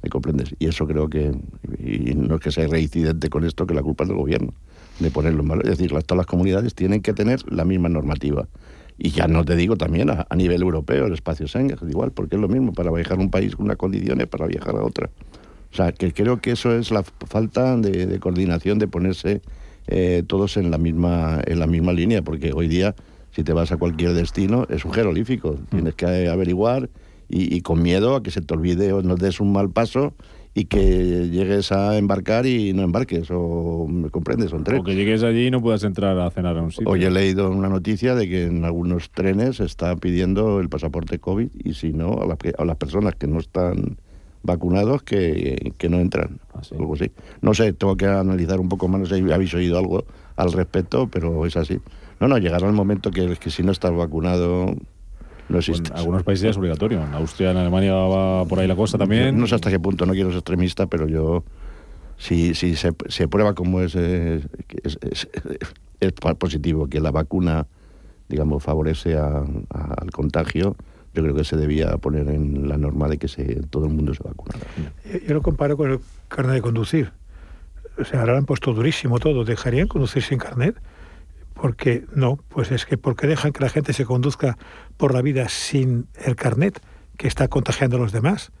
¿Me 0.00 0.10
comprendes? 0.10 0.54
Y 0.60 0.66
eso 0.68 0.86
creo 0.86 1.08
que, 1.08 1.32
y 1.80 2.14
no 2.14 2.36
es 2.36 2.40
que 2.40 2.52
sea 2.52 2.68
reincidente 2.68 3.30
con 3.30 3.42
esto, 3.44 3.66
que 3.66 3.74
la 3.74 3.82
culpa 3.82 4.04
es 4.04 4.08
del 4.10 4.18
gobierno, 4.18 4.54
de 5.00 5.10
ponerlo 5.10 5.42
en 5.42 5.48
valor. 5.48 5.64
Es 5.64 5.78
decir, 5.78 5.90
las, 5.90 6.04
todas 6.04 6.18
las 6.18 6.26
comunidades 6.26 6.76
tienen 6.76 7.02
que 7.02 7.14
tener 7.14 7.40
la 7.50 7.64
misma 7.64 7.88
normativa. 7.88 8.46
Y 8.96 9.10
ya 9.10 9.26
no 9.26 9.44
te 9.44 9.56
digo 9.56 9.76
también 9.76 10.10
a, 10.10 10.26
a 10.28 10.36
nivel 10.36 10.62
europeo, 10.62 11.06
el 11.06 11.14
espacio 11.14 11.48
Schengen, 11.48 11.78
igual, 11.88 12.12
porque 12.12 12.36
es 12.36 12.40
lo 12.40 12.48
mismo 12.48 12.72
para 12.72 12.90
viajar 12.92 13.18
a 13.18 13.20
un 13.20 13.30
país 13.30 13.56
con 13.56 13.66
unas 13.66 13.76
condiciones 13.76 14.26
para 14.28 14.46
viajar 14.46 14.76
a 14.76 14.84
otra. 14.84 15.10
O 15.72 15.76
sea, 15.76 15.90
que 15.90 16.12
creo 16.12 16.40
que 16.40 16.52
eso 16.52 16.72
es 16.72 16.92
la 16.92 17.02
falta 17.02 17.76
de, 17.76 18.06
de 18.06 18.20
coordinación, 18.20 18.78
de 18.78 18.86
ponerse 18.86 19.42
eh, 19.88 20.22
todos 20.26 20.56
en 20.56 20.70
la 20.70 20.78
misma 20.78 21.40
en 21.44 21.58
la 21.58 21.66
misma 21.66 21.92
línea, 21.92 22.22
porque 22.22 22.52
hoy 22.54 22.68
día 22.68 22.94
si 23.32 23.42
te 23.42 23.52
vas 23.52 23.72
a 23.72 23.76
cualquier 23.76 24.14
destino 24.14 24.66
es 24.70 24.84
un 24.84 24.92
jeroglífico, 24.92 25.56
tienes 25.70 25.94
que 25.94 26.28
averiguar 26.28 26.88
y, 27.28 27.54
y 27.54 27.60
con 27.62 27.82
miedo 27.82 28.14
a 28.14 28.22
que 28.22 28.30
se 28.30 28.40
te 28.40 28.54
olvide 28.54 28.92
o 28.92 29.02
no 29.02 29.16
des 29.16 29.40
un 29.40 29.52
mal 29.52 29.70
paso 29.70 30.14
y 30.54 30.66
que 30.66 31.28
llegues 31.28 31.72
a 31.72 31.98
embarcar 31.98 32.46
y 32.46 32.72
no 32.72 32.82
embarques 32.82 33.28
o 33.30 33.86
me 33.88 34.08
comprendes 34.10 34.50
son 34.50 34.62
tres. 34.62 34.80
O 34.80 34.84
que 34.84 34.94
llegues 34.94 35.24
allí 35.24 35.48
y 35.48 35.50
no 35.50 35.60
puedas 35.60 35.82
entrar 35.82 36.16
a 36.18 36.30
cenar 36.30 36.56
a 36.56 36.62
un 36.62 36.70
sitio. 36.70 36.88
Hoy 36.88 37.04
he 37.04 37.10
leído 37.10 37.50
una 37.50 37.68
noticia 37.68 38.14
de 38.14 38.28
que 38.28 38.44
en 38.44 38.64
algunos 38.64 39.10
trenes 39.10 39.56
se 39.56 39.64
está 39.64 39.96
pidiendo 39.96 40.60
el 40.60 40.68
pasaporte 40.68 41.18
COVID 41.18 41.48
y 41.64 41.74
si 41.74 41.92
no, 41.92 42.20
a, 42.22 42.26
las 42.26 42.38
a 42.56 42.64
las 42.64 42.76
personas 42.76 43.16
que 43.16 43.26
no 43.26 43.40
están 43.40 43.98
vacunados 44.44 45.02
que, 45.02 45.72
que 45.76 45.88
no 45.88 45.98
entran. 45.98 46.38
Ah, 46.52 46.62
sí. 46.62 46.76
Algo 46.78 46.94
así. 46.94 47.10
No 47.40 47.52
sé, 47.52 47.72
tengo 47.72 47.96
que 47.96 48.06
analizar 48.06 48.60
un 48.60 48.68
poco 48.68 48.86
más, 48.86 49.00
no 49.00 49.06
sé 49.06 49.16
si 49.16 49.32
habéis 49.32 49.52
oído 49.54 49.76
algo 49.76 50.04
al 50.36 50.52
respecto, 50.52 51.08
pero 51.08 51.46
es 51.46 51.56
así. 51.56 51.80
No, 52.20 52.28
no, 52.28 52.38
llegará 52.38 52.68
el 52.68 52.74
momento 52.74 53.10
que, 53.10 53.36
que 53.36 53.50
si 53.50 53.64
no 53.64 53.72
estás 53.72 53.92
vacunado 53.92 54.76
no 55.48 55.58
existe. 55.58 55.90
en 55.90 55.96
algunos 55.98 56.22
países 56.22 56.50
es 56.50 56.56
obligatorio. 56.56 57.02
En 57.02 57.14
Austria, 57.14 57.50
en 57.50 57.56
Alemania 57.58 57.94
va 57.94 58.44
por 58.46 58.58
ahí 58.58 58.66
la 58.66 58.76
cosa 58.76 58.98
también. 58.98 59.38
No 59.38 59.46
sé 59.46 59.54
hasta 59.54 59.70
qué 59.70 59.78
punto, 59.80 60.06
no 60.06 60.12
quiero 60.12 60.30
ser 60.30 60.38
extremista, 60.38 60.86
pero 60.86 61.06
yo, 61.08 61.44
si, 62.18 62.54
si 62.54 62.76
se, 62.76 62.92
se 63.08 63.28
prueba 63.28 63.54
como 63.54 63.80
es, 63.80 63.94
eh, 63.96 64.42
es, 64.82 64.98
es- 65.02 65.28
es 66.00 66.12
positivo, 66.38 66.88
que 66.88 67.00
la 67.00 67.10
vacuna, 67.10 67.66
digamos, 68.28 68.62
favorece 68.62 69.16
a- 69.16 69.44
a- 69.70 69.94
al 70.00 70.10
contagio, 70.10 70.76
yo 71.14 71.22
creo 71.22 71.34
que 71.34 71.44
se 71.44 71.56
debía 71.56 71.96
poner 71.98 72.28
en 72.28 72.68
la 72.68 72.76
norma 72.76 73.08
de 73.08 73.18
que 73.18 73.28
se, 73.28 73.60
todo 73.70 73.86
el 73.86 73.92
mundo 73.92 74.12
se 74.14 74.22
vacunara. 74.22 74.60
Yo, 75.10 75.18
yo 75.28 75.34
lo 75.34 75.42
comparo 75.42 75.76
con 75.76 75.92
el 75.92 76.00
carnet 76.28 76.56
de 76.56 76.62
conducir. 76.62 77.12
O 77.96 78.04
sea, 78.04 78.20
ahora 78.20 78.32
lo 78.32 78.38
han 78.38 78.44
puesto 78.46 78.72
durísimo 78.74 79.20
todo. 79.20 79.44
¿Dejarían 79.44 79.86
conducir 79.86 80.22
sin 80.24 80.38
carnet? 80.38 80.74
Porque 81.64 82.04
no, 82.14 82.36
pues 82.50 82.70
es 82.72 82.84
que 82.84 82.98
porque 82.98 83.26
dejan 83.26 83.50
que 83.52 83.64
la 83.64 83.70
gente 83.70 83.94
se 83.94 84.04
conduzca 84.04 84.58
por 84.98 85.14
la 85.14 85.22
vida 85.22 85.48
sin 85.48 86.08
el 86.22 86.36
carnet 86.36 86.78
que 87.16 87.26
está 87.26 87.48
contagiando 87.48 87.96
a 87.96 88.00
los 88.00 88.12
demás 88.12 88.52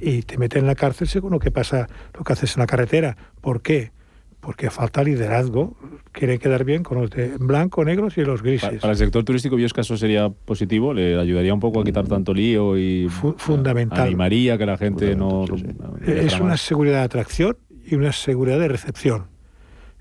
y 0.00 0.22
te 0.22 0.38
meten 0.38 0.60
en 0.60 0.66
la 0.68 0.76
cárcel 0.76 1.08
según 1.08 1.32
lo 1.32 1.40
que 1.40 1.50
pasa, 1.50 1.88
lo 2.16 2.22
que 2.22 2.32
haces 2.34 2.54
en 2.56 2.60
la 2.60 2.68
carretera. 2.68 3.16
¿Por 3.40 3.62
qué? 3.62 3.90
Porque 4.38 4.70
falta 4.70 5.02
liderazgo. 5.02 5.76
Quieren 6.12 6.38
quedar 6.38 6.62
bien 6.62 6.84
con 6.84 7.00
los 7.00 7.10
de 7.10 7.36
blanco, 7.36 7.84
negros 7.84 8.16
y 8.16 8.22
los 8.22 8.44
grises. 8.44 8.80
Para 8.80 8.92
el 8.92 8.96
sector 8.96 9.24
turístico, 9.24 9.56
¿vio 9.56 9.66
eso 9.66 9.96
sería 9.96 10.28
positivo? 10.28 10.94
¿Le 10.94 11.18
ayudaría 11.18 11.52
un 11.52 11.58
poco 11.58 11.80
a 11.80 11.84
quitar 11.84 12.06
tanto 12.06 12.32
lío 12.32 12.78
y 12.78 13.08
Fu- 13.08 13.34
fundamental. 13.36 14.06
animaría 14.06 14.54
a 14.54 14.58
que 14.58 14.66
la 14.66 14.76
gente 14.78 15.16
no... 15.16 15.46
Sí, 15.48 15.64
Eh, 16.06 16.22
Es 16.26 16.38
una 16.38 16.56
seguridad 16.56 16.98
de 16.98 17.04
atracción 17.06 17.56
y 17.84 17.96
una 17.96 18.12
seguridad 18.12 18.60
de 18.60 18.68
recepción. 18.68 19.24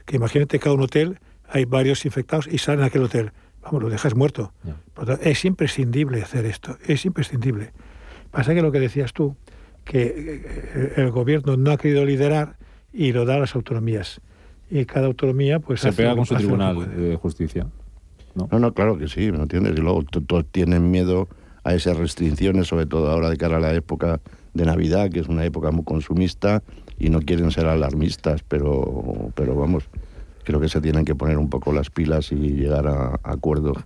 Que 0.05 0.17
imagínate 0.17 0.59
cada 0.59 0.75
un 0.75 0.81
hotel, 0.83 1.17
hay 1.49 1.65
varios 1.65 2.05
infectados 2.05 2.47
y 2.47 2.57
salen 2.57 2.83
a 2.83 2.87
aquel 2.87 3.03
hotel. 3.03 3.31
Vamos, 3.63 3.81
lo 3.81 3.89
dejas 3.89 4.15
muerto. 4.15 4.51
Por 4.93 5.05
tanto, 5.05 5.23
es 5.23 5.43
imprescindible 5.45 6.21
hacer 6.21 6.45
esto, 6.45 6.77
es 6.87 7.05
imprescindible. 7.05 7.71
Pasa 8.31 8.53
que 8.53 8.61
lo 8.61 8.71
que 8.71 8.79
decías 8.79 9.13
tú, 9.13 9.35
que 9.83 10.41
eh, 10.45 10.93
el 10.97 11.11
gobierno 11.11 11.57
no 11.57 11.71
ha 11.71 11.77
querido 11.77 12.05
liderar 12.05 12.57
y 12.93 13.11
lo 13.11 13.25
da 13.25 13.35
a 13.35 13.39
las 13.39 13.55
autonomías. 13.55 14.21
Y 14.69 14.85
cada 14.85 15.07
autonomía 15.07 15.59
pues 15.59 15.81
Se 15.81 15.89
hace 15.89 15.97
pega 15.97 16.15
con 16.15 16.25
su 16.25 16.35
tribunal 16.35 16.95
de 16.97 17.15
justicia. 17.17 17.67
¿no? 18.35 18.47
No, 18.51 18.59
no, 18.59 18.73
claro 18.73 18.97
que 18.97 19.07
sí, 19.07 19.31
¿me 19.31 19.39
entiendes? 19.39 19.73
Y 19.77 19.81
luego 19.81 20.03
to- 20.03 20.21
todos 20.21 20.45
tienen 20.51 20.91
miedo 20.91 21.27
a 21.63 21.73
esas 21.73 21.97
restricciones, 21.97 22.67
sobre 22.67 22.85
todo 22.85 23.09
ahora 23.09 23.29
de 23.29 23.37
cara 23.37 23.57
a 23.57 23.59
la 23.59 23.73
época 23.73 24.19
de 24.53 24.65
Navidad, 24.65 25.09
que 25.09 25.19
es 25.19 25.27
una 25.27 25.43
época 25.45 25.71
muy 25.71 25.83
consumista, 25.83 26.61
y 26.99 27.09
no 27.09 27.19
quieren 27.21 27.51
ser 27.51 27.65
alarmistas, 27.67 28.43
pero, 28.47 29.31
pero 29.35 29.55
vamos, 29.55 29.85
creo 30.45 30.59
que 30.61 30.69
se 30.69 30.79
tienen 30.79 31.03
que 31.03 31.15
poner 31.15 31.37
un 31.37 31.49
poco 31.49 31.73
las 31.73 31.89
pilas 31.89 32.31
y 32.31 32.35
llegar 32.35 32.87
a, 32.87 33.07
a 33.21 33.31
acuerdos 33.33 33.77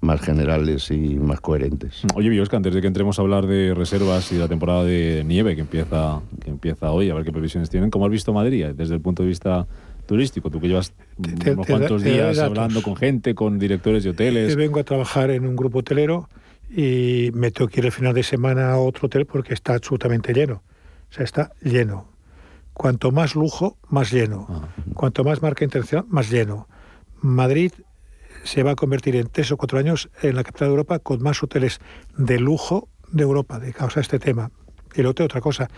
más 0.00 0.20
generales 0.20 0.90
y 0.90 1.14
más 1.16 1.40
coherentes. 1.40 2.02
Oye, 2.16 2.28
Biosca, 2.28 2.56
antes 2.56 2.74
de 2.74 2.80
que 2.80 2.88
entremos 2.88 3.18
a 3.18 3.22
hablar 3.22 3.46
de 3.46 3.72
reservas 3.72 4.30
y 4.32 4.34
de 4.34 4.40
la 4.40 4.48
temporada 4.48 4.82
de 4.84 5.22
nieve 5.24 5.54
que 5.54 5.60
empieza, 5.60 6.20
que 6.42 6.50
empieza 6.50 6.90
hoy, 6.90 7.08
a 7.10 7.14
ver 7.14 7.24
qué 7.24 7.30
previsiones 7.32 7.70
tienen, 7.70 7.88
¿cómo 7.90 8.06
has 8.06 8.10
visto 8.10 8.32
Madrid 8.32 8.64
eh, 8.64 8.74
desde 8.74 8.94
el 8.94 9.00
punto 9.00 9.22
de 9.22 9.28
vista 9.28 9.66
turístico? 10.06 10.50
Tú 10.50 10.60
que 10.60 10.66
llevas 10.68 10.92
te- 11.20 11.52
unos 11.52 11.66
te 11.66 11.72
cuantos 11.72 12.02
te 12.02 12.10
días 12.10 12.38
hablando 12.40 12.82
con 12.82 12.96
gente, 12.96 13.34
con 13.36 13.60
directores 13.60 14.02
de 14.02 14.10
hoteles. 14.10 14.50
Yo 14.50 14.56
vengo 14.58 14.80
a 14.80 14.84
trabajar 14.84 15.30
en 15.30 15.46
un 15.46 15.54
grupo 15.54 15.78
hotelero 15.78 16.28
y 16.68 17.30
me 17.34 17.52
tengo 17.52 17.68
que 17.68 17.78
ir 17.78 17.86
el 17.86 17.92
final 17.92 18.12
de 18.12 18.24
semana 18.24 18.72
a 18.72 18.78
otro 18.78 19.06
hotel 19.06 19.24
porque 19.24 19.54
está 19.54 19.74
absolutamente 19.74 20.32
lleno. 20.32 20.62
O 21.10 21.14
sea, 21.14 21.22
está 21.24 21.52
lleno. 21.62 22.06
Cuanto 22.82 23.12
más 23.12 23.36
lujo, 23.36 23.78
más 23.88 24.10
lleno. 24.12 24.46
Ah, 24.50 24.68
Cuanto 24.94 25.22
más 25.22 25.40
marca 25.40 25.64
internacional, 25.64 26.04
más 26.08 26.28
lleno. 26.30 26.66
Madrid 27.20 27.72
se 28.42 28.64
va 28.64 28.72
a 28.72 28.74
convertir 28.74 29.14
en 29.14 29.28
tres 29.28 29.52
o 29.52 29.56
cuatro 29.56 29.78
años 29.78 30.10
en 30.20 30.34
la 30.34 30.42
capital 30.42 30.66
de 30.66 30.72
Europa 30.72 30.98
con 30.98 31.22
más 31.22 31.40
hoteles 31.44 31.78
de 32.18 32.40
lujo 32.40 32.88
de 33.12 33.22
Europa, 33.22 33.60
de 33.60 33.72
causa 33.72 33.96
de 33.96 34.02
este 34.02 34.18
tema. 34.18 34.50
Y 34.96 35.02
luego 35.02 35.22
otra 35.24 35.40
cosa, 35.40 35.68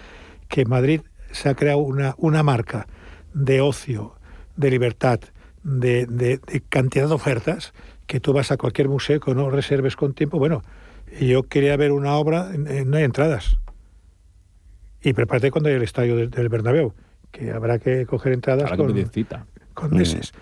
que 0.49 0.65
Madrid 0.65 1.03
se 1.31 1.51
ha 1.51 1.55
creado 1.55 1.79
una, 1.81 2.15
una 2.17 2.43
marca 2.43 2.87
de 3.35 3.61
ocio, 3.61 4.15
de 4.57 4.71
libertad, 4.71 5.21
de, 5.63 6.07
de- 6.07 6.39
de 6.39 6.61
cantidad 6.69 7.07
de 7.07 7.15
ofertas, 7.15 7.75
que 8.07 8.19
tú 8.19 8.33
vas 8.33 8.51
a 8.51 8.57
cualquier 8.57 8.89
museo 8.89 9.21
que 9.21 9.35
no 9.35 9.51
reserves 9.51 9.95
con 9.95 10.15
tiempo. 10.15 10.39
Bueno, 10.39 10.63
yo 11.21 11.43
quería 11.43 11.77
ver 11.77 11.93
una 11.93 12.15
obra, 12.15 12.51
no 12.57 12.97
hay 12.97 13.05
entradas. 13.05 13.59
Y 15.05 15.13
prepárate 15.13 15.51
cuando 15.51 15.69
hay 15.69 15.77
el 15.77 15.83
estadio 15.83 16.17
del, 16.17 16.31
del 16.31 16.49
Bernabéu, 16.49 16.93
que 17.31 17.51
habrá 17.53 17.79
que 17.79 18.07
coger 18.07 18.33
entradas 18.33 18.65
Habrá 18.65 18.77
que 18.77 18.83
con, 18.83 18.93
pedir 18.93 19.09
cita. 19.09 19.47
con 19.75 19.91
meses. 19.95 20.33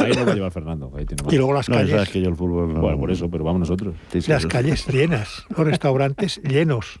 Ahí 0.00 0.12
no 0.12 0.26
va 0.26 0.32
a 0.32 0.34
llevar 0.34 0.50
Fernando. 0.52 0.92
Ahí 0.96 1.06
tiene 1.06 1.22
más. 1.22 1.32
Y 1.32 1.36
luego 1.36 1.54
las 1.54 1.68
No, 1.68 1.76
calles, 1.76 1.90
sabes 1.92 2.08
que 2.10 2.20
yo 2.20 2.28
el 2.28 2.36
fútbol 2.36 2.74
no... 2.74 2.80
Bueno, 2.80 2.98
por 2.98 3.10
eso, 3.10 3.30
pero 3.30 3.44
vamos 3.44 3.60
nosotros. 3.60 3.94
Sí, 4.12 4.20
sí, 4.20 4.30
las 4.30 4.42
yo- 4.42 4.48
calles 4.48 4.86
llenas, 4.88 5.44
los 5.56 5.66
restaurantes 5.66 6.40
llenos. 6.48 7.00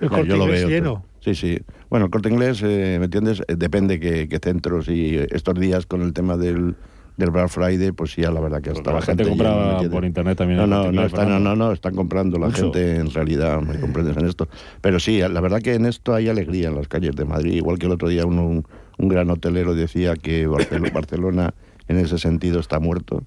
El 0.00 0.08
corte 0.10 0.26
yo 0.28 0.36
lo 0.36 0.44
inglés 0.44 0.60
veo. 0.62 0.68
lleno. 0.70 1.04
Sí, 1.20 1.34
sí. 1.34 1.58
Bueno, 1.90 2.06
el 2.06 2.10
corte 2.10 2.28
inglés, 2.28 2.62
eh, 2.62 2.96
¿me 2.98 3.04
entiendes? 3.06 3.42
Eh, 3.48 3.56
Depende 3.56 3.98
qué, 4.00 4.28
qué 4.28 4.38
centros 4.42 4.88
y 4.88 5.16
estos 5.30 5.54
días 5.58 5.86
con 5.86 6.02
el 6.02 6.12
tema 6.12 6.36
del, 6.36 6.76
del 7.16 7.30
Black 7.30 7.48
Friday, 7.48 7.92
pues 7.92 8.12
sí, 8.12 8.20
la 8.22 8.32
verdad 8.40 8.60
que 8.60 8.70
hasta 8.70 8.92
la 8.92 9.00
gente 9.00 9.24
llena, 9.24 9.34
¿me 9.36 9.42
compra 9.42 9.70
entiendes? 9.72 9.90
por 9.90 10.04
internet 10.04 10.38
también. 10.38 10.58
No, 10.58 10.66
no, 10.66 10.92
no, 10.92 11.06
están, 11.06 11.28
no, 11.30 11.38
no, 11.40 11.56
no, 11.56 11.72
están 11.72 11.94
comprando 11.94 12.38
la 12.38 12.46
Mucho. 12.48 12.64
gente 12.64 12.96
en 12.96 13.10
realidad, 13.10 13.60
me 13.62 13.78
comprendes 13.80 14.16
en 14.16 14.26
esto. 14.26 14.48
Pero 14.82 15.00
sí, 15.00 15.18
la 15.20 15.40
verdad 15.40 15.60
que 15.62 15.74
en 15.74 15.86
esto 15.86 16.14
hay 16.14 16.28
alegría 16.28 16.68
en 16.68 16.74
las 16.76 16.88
calles 16.88 17.16
de 17.16 17.24
Madrid, 17.24 17.54
igual 17.54 17.78
que 17.78 17.86
el 17.86 17.92
otro 17.92 18.08
día 18.08 18.26
uno, 18.26 18.44
un, 18.46 18.66
un 18.98 19.08
gran 19.08 19.30
hotelero 19.30 19.74
decía 19.74 20.14
que 20.16 20.46
Barcel- 20.48 20.92
Barcelona 20.92 21.54
en 21.88 21.98
ese 21.98 22.18
sentido 22.18 22.60
está 22.60 22.80
muerto, 22.80 23.22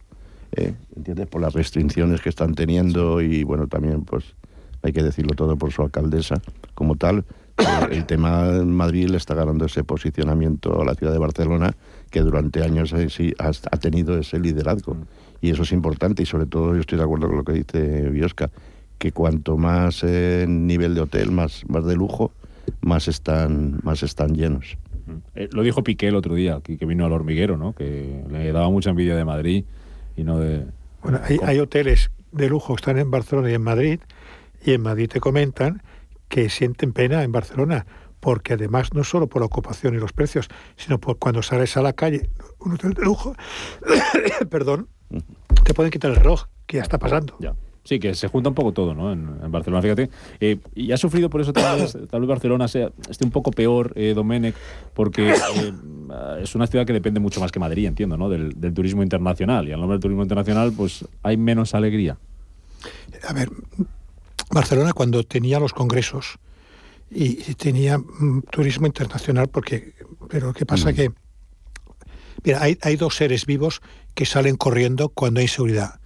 ¿eh? 0.52 0.74
¿entiendes? 0.96 1.28
Por 1.28 1.42
las 1.42 1.54
restricciones 1.54 2.22
que 2.22 2.30
están 2.30 2.54
teniendo 2.56 3.22
y 3.22 3.44
bueno, 3.44 3.68
también 3.68 4.04
pues 4.04 4.36
hay 4.84 4.94
que 4.94 5.02
decirlo 5.04 5.34
todo 5.36 5.58
por 5.58 5.72
su 5.72 5.82
alcaldesa 5.82 6.36
como 6.76 6.96
tal. 6.96 7.26
El 7.92 8.06
tema 8.06 8.48
en 8.56 8.72
Madrid 8.74 9.10
le 9.10 9.18
está 9.18 9.34
ganando 9.36 9.66
ese 9.66 9.84
posicionamiento 9.84 10.82
a 10.82 10.86
la 10.86 10.96
ciudad 10.96 11.12
de 11.12 11.20
Barcelona 11.20 11.74
que 12.10 12.22
durante 12.22 12.64
años 12.64 12.94
ha, 12.94 13.48
ha 13.48 13.78
tenido 13.78 14.18
ese 14.18 14.40
liderazgo. 14.40 14.98
Y 15.42 15.52
eso 15.52 15.64
es 15.64 15.72
importante 15.72 16.24
y 16.24 16.26
sobre 16.26 16.46
todo 16.46 16.74
yo 16.74 16.82
estoy 16.82 16.98
de 16.98 17.04
acuerdo 17.04 17.28
con 17.28 17.38
lo 17.38 17.44
que 17.44 17.54
dice 17.54 18.10
Biosca, 18.10 18.50
que 18.98 19.12
cuanto 19.12 19.58
más 19.58 20.04
eh, 20.04 20.46
nivel 20.48 20.96
de 20.96 21.02
hotel, 21.02 21.32
más, 21.32 21.64
más 21.70 21.86
de 21.86 21.96
lujo, 21.96 22.32
más 22.82 23.08
están, 23.08 23.80
más 23.84 24.04
están 24.04 24.36
llenos. 24.36 24.78
Eh, 25.36 25.50
lo 25.52 25.64
dijo 25.64 25.84
Piqué 25.84 26.08
el 26.08 26.16
otro 26.16 26.36
día, 26.36 26.60
que, 26.62 26.78
que 26.78 26.86
vino 26.86 27.06
al 27.06 27.14
hormiguero, 27.14 27.58
¿no? 27.58 27.74
Que 27.74 28.24
le 28.30 28.52
daba 28.52 28.70
mucha 28.70 28.90
envidia 28.92 29.16
de 29.16 29.26
Madrid 29.26 29.66
y 30.16 30.24
no 30.24 30.40
de. 30.40 30.66
Bueno, 31.02 31.20
hay, 31.24 31.40
hay 31.44 31.60
hoteles 31.60 32.12
de 32.32 32.50
lujo 32.50 32.76
que 32.76 32.82
están 32.82 33.00
en 33.00 33.10
Barcelona 33.10 33.50
y 33.50 33.54
en 33.54 33.62
Madrid, 33.62 34.00
y 34.64 34.74
en 34.74 34.82
Madrid 34.82 35.10
te 35.10 35.20
comentan 35.20 35.82
que 36.28 36.50
sienten 36.50 36.94
pena 36.94 37.24
en 37.24 37.32
Barcelona, 37.32 37.86
porque 38.20 38.54
además 38.54 38.94
no 38.94 39.04
solo 39.04 39.28
por 39.28 39.42
la 39.42 39.48
ocupación 39.48 39.96
y 39.96 39.98
los 39.98 40.14
precios, 40.14 40.48
sino 40.76 41.00
por 41.00 41.18
cuando 41.18 41.42
sales 41.42 41.76
a 41.78 41.82
la 41.82 41.94
calle, 41.94 42.30
un 42.60 42.74
hotel 42.74 42.94
de 42.94 43.04
lujo, 43.04 43.36
perdón, 44.50 44.88
te 45.64 45.74
pueden 45.74 45.92
quitar 45.92 46.12
el 46.12 46.18
reloj, 46.18 46.46
que 46.66 46.78
ya 46.78 46.84
está 46.84 46.98
pasando. 46.98 47.36
Ya. 47.40 47.56
Sí, 47.84 48.00
que 48.00 48.14
se 48.14 48.28
junta 48.28 48.50
un 48.50 48.56
poco 48.56 48.72
todo, 48.72 48.94
¿no? 48.94 49.12
En, 49.12 49.40
en 49.42 49.52
Barcelona, 49.52 49.82
fíjate. 49.82 50.10
Eh, 50.40 50.58
y 50.76 50.92
ha 50.92 50.98
sufrido 50.98 51.30
por 51.30 51.42
eso 51.42 51.54
tal 51.54 51.80
vez, 51.80 51.98
tal 52.10 52.22
vez 52.22 52.28
Barcelona 52.28 52.68
sea, 52.68 52.92
esté 53.10 53.26
un 53.26 53.32
poco 53.32 53.52
peor, 53.52 53.94
eh, 53.96 54.14
Domenech, 54.14 54.54
porque 54.94 55.32
eh, 55.32 55.74
es 56.42 56.54
una 56.54 56.68
ciudad 56.68 56.86
que 56.86 56.94
depende 56.94 57.20
mucho 57.20 57.40
más 57.40 57.52
que 57.52 57.60
Madrid, 57.60 57.88
entiendo, 57.88 58.18
¿no? 58.18 58.30
Del, 58.30 58.60
del 58.60 58.74
turismo 58.74 59.02
internacional. 59.02 59.68
Y 59.68 59.72
al 59.72 59.80
nombre 59.80 59.96
del 59.96 60.02
turismo 60.02 60.22
internacional, 60.22 60.74
pues 60.76 61.06
hay 61.24 61.38
menos 61.38 61.74
alegría. 61.74 62.18
A 63.28 63.34
ver, 63.34 63.50
Barcelona 64.52 64.94
cuando 64.94 65.24
tenía 65.24 65.60
los 65.60 65.74
congresos 65.74 66.38
y, 67.12 67.50
y 67.50 67.56
tenía 67.56 67.98
mm, 67.98 68.44
turismo 68.52 68.88
internacional, 68.88 69.48
porque, 69.48 69.94
pero 70.30 70.54
¿qué 70.54 70.66
pasa? 70.66 70.94
Que, 70.94 71.12
mira, 72.44 72.62
hay, 72.62 72.78
hay 72.82 72.96
dos 72.96 73.16
seres 73.16 73.46
vivos 73.46 73.82
que 74.14 74.26
salen 74.26 74.56
corriendo 74.56 75.10
cuando 75.10 75.40
hay 75.40 75.48
seguridad, 75.48 76.00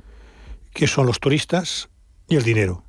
que 0.74 0.88
son 0.88 1.06
los 1.06 1.20
turistas 1.20 1.90
y 2.28 2.36
el 2.36 2.44
dinero. 2.44 2.86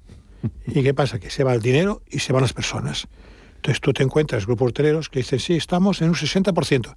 ¿Y 0.67 0.83
qué 0.83 0.95
pasa? 0.95 1.19
Que 1.19 1.31
se 1.31 1.45
va 1.45 1.55
el 1.55 1.63
dinero 1.63 2.03
y 2.11 2.19
se 2.19 2.33
van 2.33 2.43
las 2.43 2.53
personas. 2.53 3.09
Entonces 3.57 3.81
tú 3.81 3.93
te 3.93 4.03
encuentras 4.03 4.47
grupos 4.47 4.71
hoteleros 4.71 5.09
que 5.09 5.21
dicen, 5.21 5.41
sí, 5.41 5.55
estamos 5.55 6.03
en 6.03 6.09
un 6.09 6.15
60%, 6.15 6.95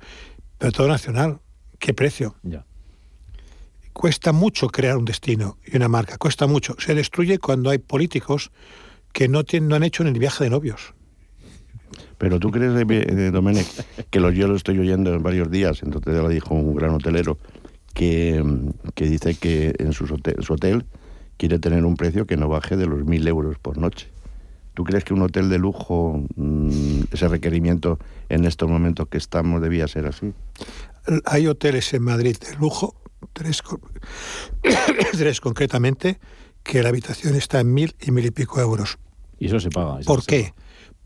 pero 0.58 0.72
todo 0.72 0.88
nacional. 0.88 1.40
¿Qué 1.80 1.94
precio? 1.94 2.36
Ya. 2.44 2.66
Cuesta 3.94 4.32
mucho 4.32 4.68
crear 4.68 4.98
un 4.98 5.06
destino 5.06 5.58
y 5.66 5.78
una 5.78 5.88
marca, 5.88 6.18
cuesta 6.18 6.46
mucho. 6.46 6.76
Se 6.80 6.94
destruye 6.94 7.40
cuando 7.40 7.70
hay 7.70 7.78
políticos 7.78 8.52
que 9.14 9.28
no, 9.28 9.44
tienen, 9.44 9.70
no 9.70 9.76
han 9.76 9.84
hecho 9.84 10.04
ni 10.04 10.10
el 10.10 10.20
viaje 10.20 10.44
de 10.44 10.50
novios. 10.50 10.94
Pero 12.18 12.40
tú 12.40 12.52
crees, 12.52 12.74
eh, 12.76 12.86
eh, 12.90 13.32
Domenech, 13.32 13.68
que 14.10 14.20
lo, 14.20 14.32
yo 14.32 14.48
lo 14.48 14.56
estoy 14.56 14.80
oyendo 14.80 15.14
en 15.14 15.22
varios 15.22 15.52
días, 15.52 15.84
entonces 15.84 16.14
ya 16.14 16.22
lo 16.22 16.30
dijo 16.30 16.56
un 16.56 16.76
gran 16.76 16.92
hotelero, 16.92 17.38
que, 17.94 18.42
mm, 18.44 18.92
que 18.96 19.06
dice 19.06 19.36
que 19.36 19.76
en 19.78 19.90
hotel, 19.90 20.36
su 20.42 20.54
hotel 20.54 20.86
quiere 21.38 21.60
tener 21.60 21.86
un 21.86 21.96
precio 21.96 22.26
que 22.26 22.38
no 22.38 22.48
baje 22.48 22.76
de 22.76 22.88
los 22.88 23.06
mil 23.06 23.28
euros 23.28 23.58
por 23.60 23.78
noche. 23.78 24.08
¿Tú 24.74 24.84
crees 24.84 25.04
que 25.04 25.14
un 25.14 25.22
hotel 25.24 25.50
de 25.50 25.58
lujo, 25.58 26.24
mm, 26.36 27.06
ese 27.12 27.28
requerimiento 27.28 27.98
en 28.30 28.46
estos 28.46 28.70
momentos 28.70 29.08
que 29.08 29.18
estamos, 29.18 29.62
debía 29.62 29.88
ser 29.88 30.06
así? 30.06 30.34
Hay 31.26 31.48
hoteles 31.48 31.94
en 31.94 32.04
Madrid 32.04 32.38
de 32.38 32.56
lujo, 32.58 32.96
tres, 33.34 33.64
tres 35.14 35.42
concretamente, 35.42 36.20
que 36.64 36.84
la 36.84 36.90
habitación 36.90 37.36
está 37.36 37.60
en 37.60 37.74
mil 37.74 37.96
y 38.02 38.12
mil 38.12 38.26
y 38.26 38.32
pico 38.32 38.60
euros. 38.60 38.98
Y 39.40 39.48
eso 39.48 39.60
se 39.60 39.70
paga. 39.70 40.00
eso 40.00 40.08
¿Por 40.08 40.22
se 40.22 40.28
qué? 40.28 40.54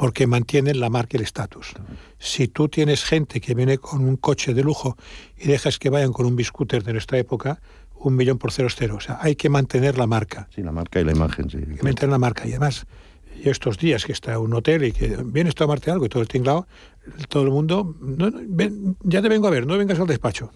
Porque 0.01 0.25
mantienen 0.25 0.79
la 0.79 0.89
marca 0.89 1.11
y 1.13 1.17
el 1.17 1.23
estatus. 1.25 1.73
Si 2.17 2.47
tú 2.47 2.67
tienes 2.69 3.03
gente 3.03 3.39
que 3.39 3.53
viene 3.53 3.77
con 3.77 4.03
un 4.03 4.15
coche 4.17 4.55
de 4.55 4.63
lujo 4.63 4.97
y 5.37 5.47
dejas 5.47 5.77
que 5.77 5.91
vayan 5.91 6.11
con 6.11 6.25
un 6.25 6.35
biscooter 6.35 6.83
de 6.83 6.93
nuestra 6.93 7.19
época, 7.19 7.61
un 7.99 8.15
millón 8.15 8.39
por 8.39 8.51
cero 8.51 8.67
es 8.67 8.73
cero. 8.75 8.95
O 8.97 8.99
sea, 8.99 9.19
hay 9.21 9.35
que 9.35 9.47
mantener 9.47 9.99
la 9.99 10.07
marca. 10.07 10.47
Sí, 10.55 10.63
la 10.63 10.71
marca 10.71 10.99
y 10.99 11.03
la 11.03 11.11
imagen, 11.11 11.51
sí. 11.51 11.57
Hay 11.57 11.75
que 11.75 11.83
mantener 11.83 12.09
la 12.09 12.17
marca. 12.17 12.47
Y 12.47 12.49
además, 12.49 12.87
yo 13.43 13.51
estos 13.51 13.77
días 13.77 14.03
que 14.03 14.11
está 14.13 14.31
en 14.33 14.39
un 14.39 14.55
hotel 14.55 14.85
y 14.85 14.91
que 14.91 15.17
vienes 15.23 15.51
a 15.51 15.57
tomarte 15.57 15.91
algo 15.91 16.07
y 16.07 16.09
todo 16.09 16.23
el 16.23 16.27
tinglado, 16.27 16.65
todo 17.29 17.43
el 17.43 17.51
mundo, 17.51 17.95
no, 18.01 18.31
no, 18.31 18.39
ven, 18.43 18.97
ya 19.03 19.21
te 19.21 19.29
vengo 19.29 19.45
a 19.47 19.51
ver, 19.51 19.67
no 19.67 19.77
vengas 19.77 19.99
al 19.99 20.07
despacho. 20.07 20.51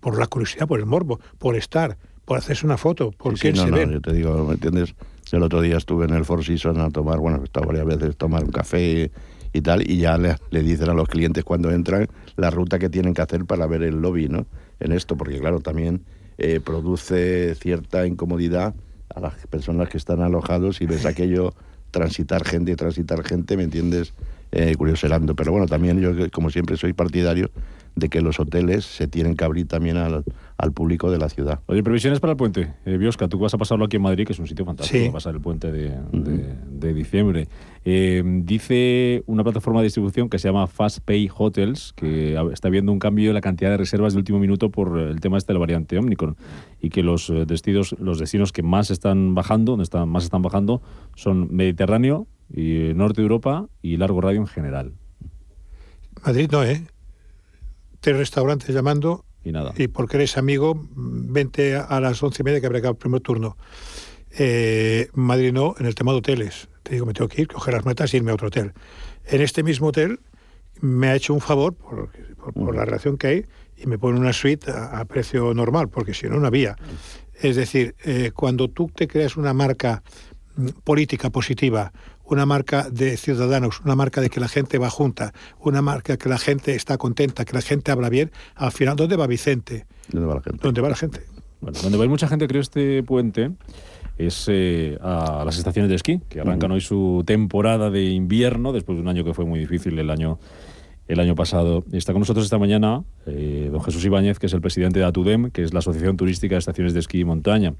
Por 0.00 0.18
la 0.18 0.26
curiosidad, 0.26 0.66
por 0.66 0.78
el 0.80 0.86
morbo, 0.86 1.20
por 1.38 1.54
estar, 1.54 1.98
por 2.24 2.38
hacerse 2.38 2.64
una 2.64 2.78
foto, 2.78 3.10
por 3.10 3.34
Sí, 3.34 3.40
quién 3.42 3.56
sí, 3.56 3.60
no, 3.60 3.64
se 3.66 3.70
no, 3.72 3.76
ve. 3.76 3.92
yo 3.92 4.00
te 4.00 4.12
digo, 4.14 4.42
¿me 4.46 4.54
entiendes? 4.54 4.94
El 5.32 5.42
otro 5.42 5.60
día 5.60 5.76
estuve 5.76 6.04
en 6.04 6.14
el 6.14 6.24
Four 6.24 6.44
Seasons 6.44 6.78
a 6.78 6.90
tomar, 6.90 7.18
bueno, 7.18 7.40
he 7.40 7.44
estado 7.44 7.66
varias 7.66 7.86
veces 7.86 8.10
a 8.10 8.12
tomar 8.12 8.44
un 8.44 8.52
café 8.52 9.10
y 9.52 9.60
tal, 9.60 9.88
y 9.88 9.98
ya 9.98 10.18
le, 10.18 10.36
le 10.50 10.62
dicen 10.62 10.88
a 10.88 10.94
los 10.94 11.08
clientes 11.08 11.42
cuando 11.44 11.70
entran 11.70 12.08
la 12.36 12.50
ruta 12.50 12.78
que 12.78 12.88
tienen 12.88 13.14
que 13.14 13.22
hacer 13.22 13.44
para 13.44 13.66
ver 13.66 13.82
el 13.82 14.00
lobby, 14.00 14.28
¿no? 14.28 14.46
En 14.80 14.92
esto, 14.92 15.16
porque 15.16 15.38
claro, 15.38 15.60
también 15.60 16.02
eh, 16.38 16.60
produce 16.60 17.54
cierta 17.54 18.06
incomodidad 18.06 18.74
a 19.14 19.20
las 19.20 19.46
personas 19.46 19.88
que 19.88 19.96
están 19.96 20.20
alojados 20.20 20.80
y 20.80 20.86
ves 20.86 21.06
aquello 21.06 21.54
transitar 21.90 22.44
gente 22.44 22.72
y 22.72 22.76
transitar 22.76 23.24
gente, 23.24 23.56
¿me 23.56 23.64
entiendes? 23.64 24.12
Eh, 24.52 24.74
curioserando. 24.76 25.34
Pero 25.34 25.52
bueno, 25.52 25.66
también 25.66 25.98
yo, 26.00 26.12
como 26.30 26.50
siempre, 26.50 26.76
soy 26.76 26.92
partidario 26.92 27.50
de 27.96 28.08
que 28.08 28.20
los 28.20 28.38
hoteles 28.38 28.84
se 28.84 29.08
tienen 29.08 29.34
que 29.36 29.44
abrir 29.44 29.66
también 29.66 29.96
al, 29.96 30.22
al 30.58 30.72
público 30.72 31.10
de 31.10 31.18
la 31.18 31.28
ciudad. 31.30 31.60
Oye, 31.66 31.82
previsiones 31.82 32.20
para 32.20 32.32
el 32.32 32.36
puente. 32.36 32.74
Eh, 32.84 32.98
Biosca, 32.98 33.26
tú 33.26 33.38
vas 33.38 33.54
a 33.54 33.58
pasarlo 33.58 33.86
aquí 33.86 33.96
en 33.96 34.02
Madrid, 34.02 34.26
que 34.26 34.34
es 34.34 34.38
un 34.38 34.46
sitio 34.46 34.64
fantástico, 34.66 35.04
Sí. 35.06 35.10
pasar 35.10 35.34
el 35.34 35.40
puente 35.40 35.72
de, 35.72 35.96
de- 36.12 36.54
de 36.70 36.94
diciembre. 36.94 37.48
Eh, 37.86 38.22
dice 38.44 39.22
una 39.26 39.42
plataforma 39.42 39.80
de 39.80 39.84
distribución 39.84 40.28
que 40.28 40.38
se 40.38 40.48
llama 40.48 40.66
Fast 40.66 41.00
Pay 41.06 41.30
Hotels, 41.36 41.92
que 41.96 42.38
está 42.52 42.68
viendo 42.68 42.92
un 42.92 42.98
cambio 42.98 43.30
en 43.30 43.34
la 43.34 43.40
cantidad 43.40 43.70
de 43.70 43.78
reservas 43.78 44.12
de 44.12 44.18
último 44.18 44.38
minuto 44.38 44.70
por 44.70 44.98
el 44.98 45.20
tema 45.20 45.38
este 45.38 45.48
de 45.48 45.54
la 45.54 45.60
variante 45.60 45.98
Omicron 45.98 46.36
y 46.82 46.90
que 46.90 47.02
los 47.02 47.30
eh, 47.30 47.44
destinos, 47.46 47.96
los 47.98 48.18
destinos 48.18 48.52
que 48.52 48.62
más 48.62 48.90
están 48.90 49.34
bajando, 49.34 49.72
donde 49.72 49.84
están, 49.84 50.08
más 50.08 50.24
están 50.24 50.42
bajando, 50.42 50.82
son 51.14 51.48
Mediterráneo, 51.50 52.26
y 52.52 52.90
eh, 52.90 52.94
Norte 52.94 53.22
de 53.22 53.24
Europa 53.24 53.68
y 53.82 53.96
largo 53.96 54.20
radio 54.20 54.38
en 54.40 54.46
general. 54.46 54.92
Madrid 56.24 56.48
no, 56.52 56.62
¿eh? 56.64 56.82
Tres 58.06 58.18
restaurantes 58.18 58.72
llamando 58.72 59.24
Y 59.42 59.50
nada. 59.50 59.72
y 59.76 59.88
porque 59.88 60.16
eres 60.16 60.36
amigo, 60.38 60.80
vente 60.94 61.74
a- 61.74 61.98
las 61.98 62.22
once 62.22 62.40
y 62.40 62.44
media 62.44 62.60
que 62.60 62.66
habrá 62.66 62.78
acabado 62.78 62.92
el 62.92 62.98
primer 62.98 63.20
turno. 63.20 63.56
Eh, 64.30 65.08
Madrid 65.14 65.52
no, 65.52 65.74
en 65.80 65.86
el 65.86 65.96
tema 65.96 66.12
de 66.12 66.18
hoteles. 66.18 66.68
Te 66.84 66.92
digo, 66.92 67.04
me 67.04 67.14
tengo 67.14 67.26
que 67.28 67.42
ir, 67.42 67.48
coger 67.48 67.74
las 67.74 67.84
metas 67.84 68.14
y 68.14 68.18
irme 68.18 68.30
a 68.30 68.34
otro 68.34 68.46
hotel. 68.46 68.74
En 69.24 69.40
este 69.40 69.64
mismo 69.64 69.88
hotel 69.88 70.20
me 70.80 71.08
ha 71.08 71.16
hecho 71.16 71.34
un 71.34 71.40
favor 71.40 71.74
por, 71.74 72.10
por- 72.36 72.54
por 72.54 72.76
la 72.76 72.84
relación 72.84 73.18
que 73.18 73.26
hay 73.26 73.44
y 73.76 73.86
me 73.88 73.98
pone 73.98 74.20
una 74.20 74.32
suite 74.32 74.70
a, 74.70 75.00
a 75.00 75.04
precio 75.06 75.52
normal, 75.52 75.88
porque 75.88 76.14
si 76.14 76.28
no, 76.28 76.38
no 76.38 76.46
había. 76.46 76.76
Es 77.34 77.56
decir, 77.56 77.96
eh, 78.04 78.30
cuando 78.32 78.68
tú 78.70 78.88
te 78.94 79.08
creas 79.08 79.36
una 79.36 79.52
marca 79.52 80.04
mm, 80.54 80.68
política 80.84 81.30
positiva, 81.30 81.92
una 82.28 82.46
marca 82.46 82.88
de 82.90 83.16
ciudadanos, 83.16 83.80
una 83.84 83.94
marca 83.94 84.20
de 84.20 84.30
que 84.30 84.40
la 84.40 84.48
gente 84.48 84.78
va 84.78 84.90
junta, 84.90 85.32
una 85.60 85.82
marca 85.82 86.16
que 86.16 86.28
la 86.28 86.38
gente 86.38 86.74
está 86.74 86.98
contenta, 86.98 87.44
que 87.44 87.52
la 87.52 87.62
gente 87.62 87.92
habla 87.92 88.08
bien, 88.08 88.30
al 88.54 88.72
final, 88.72 88.96
¿dónde 88.96 89.16
va 89.16 89.26
Vicente? 89.26 89.86
¿Dónde 90.08 90.26
va 90.26 90.34
la 90.34 90.42
gente? 90.42 90.58
¿Dónde 90.62 90.80
va 90.80 90.88
la 90.88 90.96
gente? 90.96 91.20
Bueno, 91.60 91.78
donde 91.82 91.96
va 91.96 92.04
a 92.04 92.06
ir 92.06 92.10
mucha 92.10 92.28
gente, 92.28 92.46
creo, 92.46 92.60
este 92.60 93.02
puente 93.02 93.52
es 94.18 94.46
eh, 94.48 94.98
a 95.00 95.42
las 95.44 95.58
estaciones 95.58 95.88
de 95.88 95.96
esquí, 95.96 96.20
que 96.28 96.40
arrancan 96.40 96.70
hoy 96.70 96.80
su 96.80 97.22
temporada 97.26 97.90
de 97.90 98.04
invierno, 98.04 98.72
después 98.72 98.96
de 98.96 99.02
un 99.02 99.08
año 99.08 99.24
que 99.24 99.34
fue 99.34 99.44
muy 99.44 99.58
difícil 99.58 99.98
el 99.98 100.10
año, 100.10 100.38
el 101.06 101.20
año 101.20 101.34
pasado. 101.34 101.84
Está 101.92 102.12
con 102.12 102.20
nosotros 102.20 102.44
esta 102.44 102.58
mañana 102.58 103.04
eh, 103.26 103.68
don 103.70 103.82
Jesús 103.82 104.04
Ibáñez, 104.04 104.38
que 104.38 104.46
es 104.46 104.52
el 104.52 104.60
presidente 104.60 104.98
de 105.00 105.04
ATUDEM, 105.04 105.50
que 105.50 105.62
es 105.62 105.72
la 105.72 105.80
Asociación 105.80 106.16
Turística 106.16 106.54
de 106.54 106.60
Estaciones 106.60 106.94
de 106.94 107.00
Esquí 107.00 107.20
y 107.20 107.24
Montaña. 107.24 107.74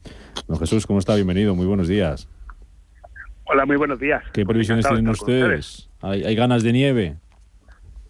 Don 0.47 0.59
Jesús, 0.59 0.87
¿cómo 0.87 0.99
está? 0.99 1.15
Bienvenido, 1.15 1.55
muy 1.55 1.67
buenos 1.67 1.89
días. 1.89 2.29
Hola, 3.49 3.65
muy 3.65 3.77
buenos 3.77 4.01
días. 4.01 4.23
¿Qué 4.33 4.45
previsiones 4.45 4.87
tienen 4.87 5.09
ustedes? 5.09 5.89
¿Hay, 6.03 6.25
¿Hay 6.25 6.35
ganas 6.35 6.63
de 6.63 6.73
nieve? 6.73 7.17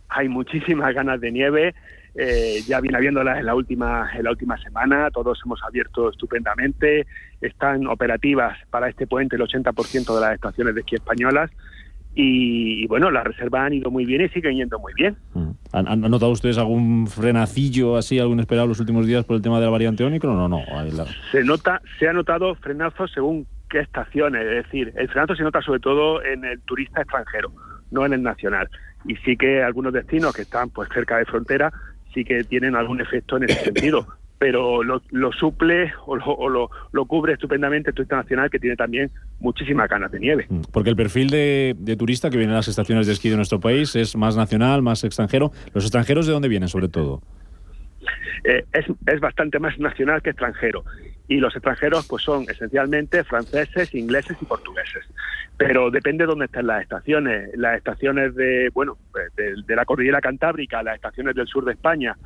Hay 0.08 0.28
muchísimas 0.28 0.94
ganas 0.94 1.20
de 1.20 1.30
nieve. 1.30 1.74
Eh, 2.14 2.62
ya 2.66 2.80
viene 2.80 2.96
habiéndolas 2.96 3.38
en 3.38 3.44
la 3.44 3.54
última 3.54 4.08
en 4.16 4.24
la 4.24 4.30
última 4.30 4.56
semana, 4.56 5.10
todos 5.10 5.38
hemos 5.44 5.62
abierto 5.62 6.08
estupendamente, 6.08 7.06
están 7.42 7.86
operativas 7.86 8.56
para 8.70 8.88
este 8.88 9.06
puente 9.06 9.36
el 9.36 9.42
80% 9.42 10.14
de 10.14 10.20
las 10.22 10.34
estaciones 10.34 10.74
de 10.74 10.80
esquí 10.80 10.94
españolas 10.94 11.50
y, 12.14 12.86
bueno, 12.86 13.10
las 13.10 13.24
reservas 13.24 13.66
han 13.66 13.74
ido 13.74 13.90
muy 13.90 14.06
bien 14.06 14.22
y 14.22 14.30
siguen 14.30 14.56
yendo 14.56 14.78
muy 14.78 14.94
bien. 14.94 15.16
Mm. 15.34 15.50
¿Han, 15.72 15.86
han 15.86 16.00
notado 16.00 16.32
ustedes 16.32 16.56
algún 16.56 17.06
frenacillo 17.06 17.98
así, 17.98 18.18
algún 18.18 18.40
esperado 18.40 18.66
los 18.66 18.80
últimos 18.80 19.06
días 19.06 19.26
por 19.26 19.36
el 19.36 19.42
tema 19.42 19.58
de 19.58 19.66
la 19.66 19.70
variante 19.70 20.02
Omicron 20.02 20.38
o 20.38 20.48
no? 20.48 20.62
Se 21.30 21.44
nota, 21.44 21.82
se 21.98 22.08
ha 22.08 22.14
notado 22.14 22.54
frenazos 22.54 23.12
según 23.12 23.46
qué 23.68 23.80
estaciones, 23.80 24.42
es 24.42 24.64
decir, 24.64 24.92
el 24.96 25.08
frenazo 25.08 25.34
se 25.34 25.42
nota 25.42 25.60
sobre 25.62 25.80
todo 25.80 26.22
en 26.22 26.44
el 26.44 26.60
turista 26.60 27.02
extranjero, 27.02 27.52
no 27.90 28.04
en 28.06 28.12
el 28.12 28.22
nacional. 28.22 28.68
Y 29.04 29.16
sí 29.16 29.36
que 29.36 29.62
algunos 29.62 29.92
destinos 29.92 30.34
que 30.34 30.42
están 30.42 30.70
pues 30.70 30.88
cerca 30.92 31.18
de 31.18 31.24
frontera 31.24 31.72
sí 32.12 32.24
que 32.24 32.44
tienen 32.44 32.74
algún 32.74 33.00
efecto 33.00 33.36
en 33.36 33.44
ese 33.44 33.64
sentido. 33.64 34.06
Pero 34.38 34.82
lo, 34.82 35.00
suple 35.32 35.94
o, 36.04 36.14
lo, 36.14 36.70
lo, 36.92 37.06
cubre 37.06 37.32
estupendamente 37.32 37.88
el 37.88 37.94
turista 37.94 38.16
nacional 38.16 38.50
que 38.50 38.58
tiene 38.58 38.76
también 38.76 39.10
muchísimas 39.40 39.88
ganas 39.88 40.12
de 40.12 40.20
nieve. 40.20 40.44
Mm, 40.50 40.60
porque 40.72 40.90
el 40.90 40.96
perfil 40.96 41.30
de, 41.30 41.96
turista 41.98 42.28
que 42.28 42.36
viene 42.36 42.52
a 42.52 42.56
las 42.56 42.68
estaciones 42.68 43.06
de 43.06 43.14
esquí 43.14 43.30
de 43.30 43.36
nuestro 43.36 43.60
país 43.60 43.96
es 43.96 44.14
más 44.14 44.36
nacional, 44.36 44.82
más 44.82 45.04
extranjero. 45.04 45.52
¿Los 45.72 45.84
extranjeros 45.84 46.26
de 46.26 46.34
dónde 46.34 46.48
vienen 46.48 46.68
sobre 46.68 46.88
todo? 46.88 47.22
Eh, 48.44 48.62
es, 48.74 48.84
es 49.06 49.20
bastante 49.20 49.58
más 49.58 49.78
nacional 49.78 50.20
que 50.20 50.30
extranjero 50.30 50.84
y 51.28 51.38
los 51.38 51.54
extranjeros 51.54 52.06
pues 52.06 52.22
son 52.22 52.44
esencialmente 52.48 53.24
franceses, 53.24 53.94
ingleses 53.94 54.36
y 54.40 54.44
portugueses. 54.44 55.04
Pero 55.56 55.90
depende 55.90 56.24
de 56.24 56.28
dónde 56.28 56.44
estén 56.46 56.66
las 56.66 56.82
estaciones. 56.82 57.50
Las 57.56 57.78
estaciones 57.78 58.34
de, 58.34 58.70
bueno, 58.72 58.98
de, 59.36 59.76
la 59.76 59.84
cordillera 59.84 60.20
cantábrica, 60.20 60.82
las 60.82 60.96
estaciones 60.96 61.34
del 61.34 61.48
sur 61.48 61.64
de 61.64 61.72
España, 61.72 62.16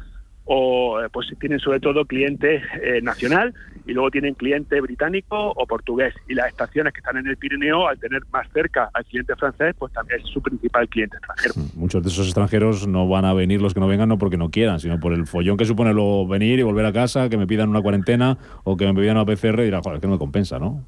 o 0.53 1.01
eh, 1.01 1.09
pues 1.13 1.29
tienen 1.39 1.61
sobre 1.61 1.79
todo 1.79 2.05
cliente 2.05 2.57
eh, 2.83 3.01
nacional 3.03 3.55
y 3.87 3.93
luego 3.93 4.11
tienen 4.11 4.35
cliente 4.35 4.81
británico 4.81 5.53
o 5.55 5.65
portugués 5.65 6.13
y 6.29 6.35
las 6.35 6.49
estaciones 6.49 6.93
que 6.93 6.99
están 6.99 7.19
en 7.19 7.29
el 7.29 7.37
Pirineo 7.37 7.87
al 7.87 8.01
tener 8.01 8.23
más 8.33 8.49
cerca 8.53 8.91
al 8.93 9.05
cliente 9.05 9.37
francés 9.37 9.77
pues 9.79 9.93
también 9.93 10.21
es 10.21 10.27
su 10.27 10.43
principal 10.43 10.89
cliente 10.89 11.19
extranjero. 11.19 11.55
Muchos 11.77 12.03
de 12.03 12.09
esos 12.09 12.27
extranjeros 12.27 12.89
no 12.89 13.09
van 13.09 13.27
a 13.27 13.33
venir 13.33 13.63
los 13.63 13.75
que 13.75 13.79
no 13.79 13.87
vengan 13.87 14.09
no 14.09 14.19
porque 14.19 14.37
no 14.37 14.51
quieran 14.51 14.81
sino 14.81 14.99
por 14.99 15.13
el 15.13 15.29
follón 15.29 15.57
que 15.57 15.67
supone 15.67 15.95
luego 15.95 16.27
venir 16.27 16.59
y 16.59 16.65
volver 16.65 16.85
a 16.85 16.93
casa 16.93 17.29
que 17.29 17.37
me 17.37 17.47
pidan 17.47 17.69
una 17.69 17.81
cuarentena 17.81 18.37
o 18.65 18.77
que 18.77 18.93
me 18.93 19.01
pidan 19.01 19.19
una 19.19 19.27
PCR 19.27 19.61
y 19.61 19.67
dirá 19.67 19.81
joder 19.85 20.01
que 20.01 20.09
no 20.09 20.15
me 20.15 20.19
compensa 20.19 20.59
¿no? 20.59 20.85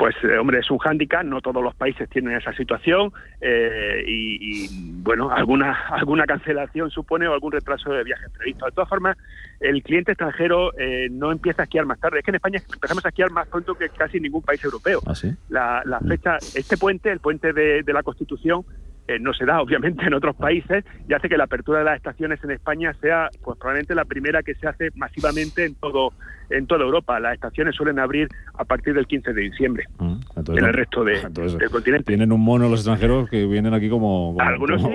Pues 0.00 0.16
eh, 0.24 0.38
hombre, 0.38 0.60
es 0.60 0.70
un 0.70 0.78
hándicap, 0.78 1.24
no 1.24 1.42
todos 1.42 1.62
los 1.62 1.74
países 1.74 2.08
tienen 2.08 2.34
esa 2.34 2.54
situación 2.54 3.12
eh, 3.38 4.02
y, 4.06 4.66
bueno, 5.02 5.30
alguna 5.30 5.72
alguna 5.90 6.24
cancelación 6.24 6.90
supone 6.90 7.28
o 7.28 7.34
algún 7.34 7.52
retraso 7.52 7.92
de 7.92 8.02
viajes 8.02 8.30
previsto. 8.30 8.64
De 8.64 8.72
todas 8.72 8.88
formas, 8.88 9.18
el 9.60 9.82
cliente 9.82 10.12
extranjero 10.12 10.72
eh, 10.78 11.08
no 11.10 11.30
empieza 11.30 11.60
a 11.60 11.64
esquiar 11.64 11.84
más 11.84 12.00
tarde. 12.00 12.20
Es 12.20 12.24
que 12.24 12.30
en 12.30 12.36
España 12.36 12.62
empezamos 12.72 13.04
a 13.04 13.10
esquiar 13.10 13.30
más 13.30 13.46
pronto 13.48 13.74
que 13.74 13.90
casi 13.90 14.18
ningún 14.20 14.40
país 14.40 14.64
europeo. 14.64 15.02
¿Ah, 15.04 15.12
la, 15.50 15.82
la, 15.84 16.00
fecha, 16.00 16.38
este 16.54 16.78
puente, 16.78 17.12
el 17.12 17.20
puente 17.20 17.52
de, 17.52 17.82
de 17.82 17.92
la 17.92 18.02
Constitución, 18.02 18.64
eh, 19.10 19.18
no 19.18 19.32
se 19.34 19.44
da 19.44 19.60
obviamente 19.62 20.04
en 20.06 20.14
otros 20.14 20.36
países 20.36 20.84
y 21.08 21.14
hace 21.14 21.28
que 21.28 21.36
la 21.36 21.44
apertura 21.44 21.80
de 21.80 21.84
las 21.84 21.96
estaciones 21.96 22.42
en 22.44 22.52
España 22.52 22.94
sea 23.00 23.28
pues 23.42 23.58
probablemente 23.58 23.94
la 23.94 24.04
primera 24.04 24.42
que 24.42 24.54
se 24.54 24.68
hace 24.68 24.90
masivamente 24.94 25.64
en 25.64 25.74
todo 25.74 26.12
en 26.50 26.66
toda 26.66 26.84
Europa. 26.84 27.18
Las 27.20 27.34
estaciones 27.34 27.74
suelen 27.76 27.98
abrir 27.98 28.28
a 28.54 28.64
partir 28.64 28.94
del 28.94 29.06
15 29.06 29.32
de 29.32 29.42
diciembre 29.42 29.84
mm, 29.98 30.16
en 30.56 30.64
el 30.64 30.72
resto 30.72 31.04
de, 31.04 31.20
del 31.30 31.70
continente. 31.70 32.04
Tienen 32.04 32.32
un 32.32 32.40
mono 32.40 32.68
los 32.68 32.80
extranjeros 32.80 33.28
que 33.28 33.46
vienen 33.46 33.74
aquí 33.74 33.88
como, 33.88 34.36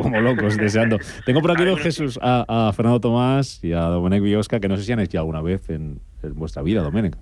como, 0.01 0.21
locos 0.21 0.57
deseando. 0.57 0.97
Tengo 1.25 1.41
por 1.41 1.51
aquí 1.51 1.65
dos 1.65 1.79
Jesús 1.79 2.19
a, 2.21 2.71
Fernando 2.75 2.99
Tomás 2.99 3.63
y 3.63 3.73
a 3.73 3.81
Domenech 3.81 4.21
Biosca 4.21 4.59
que 4.59 4.67
no 4.67 4.77
sé 4.77 4.83
si 4.83 4.91
han 4.91 4.99
esquiado 4.99 5.23
alguna 5.23 5.41
vez 5.41 5.69
en, 5.69 5.99
vuestra 6.33 6.61
vida, 6.61 6.81
Domenech. 6.81 7.15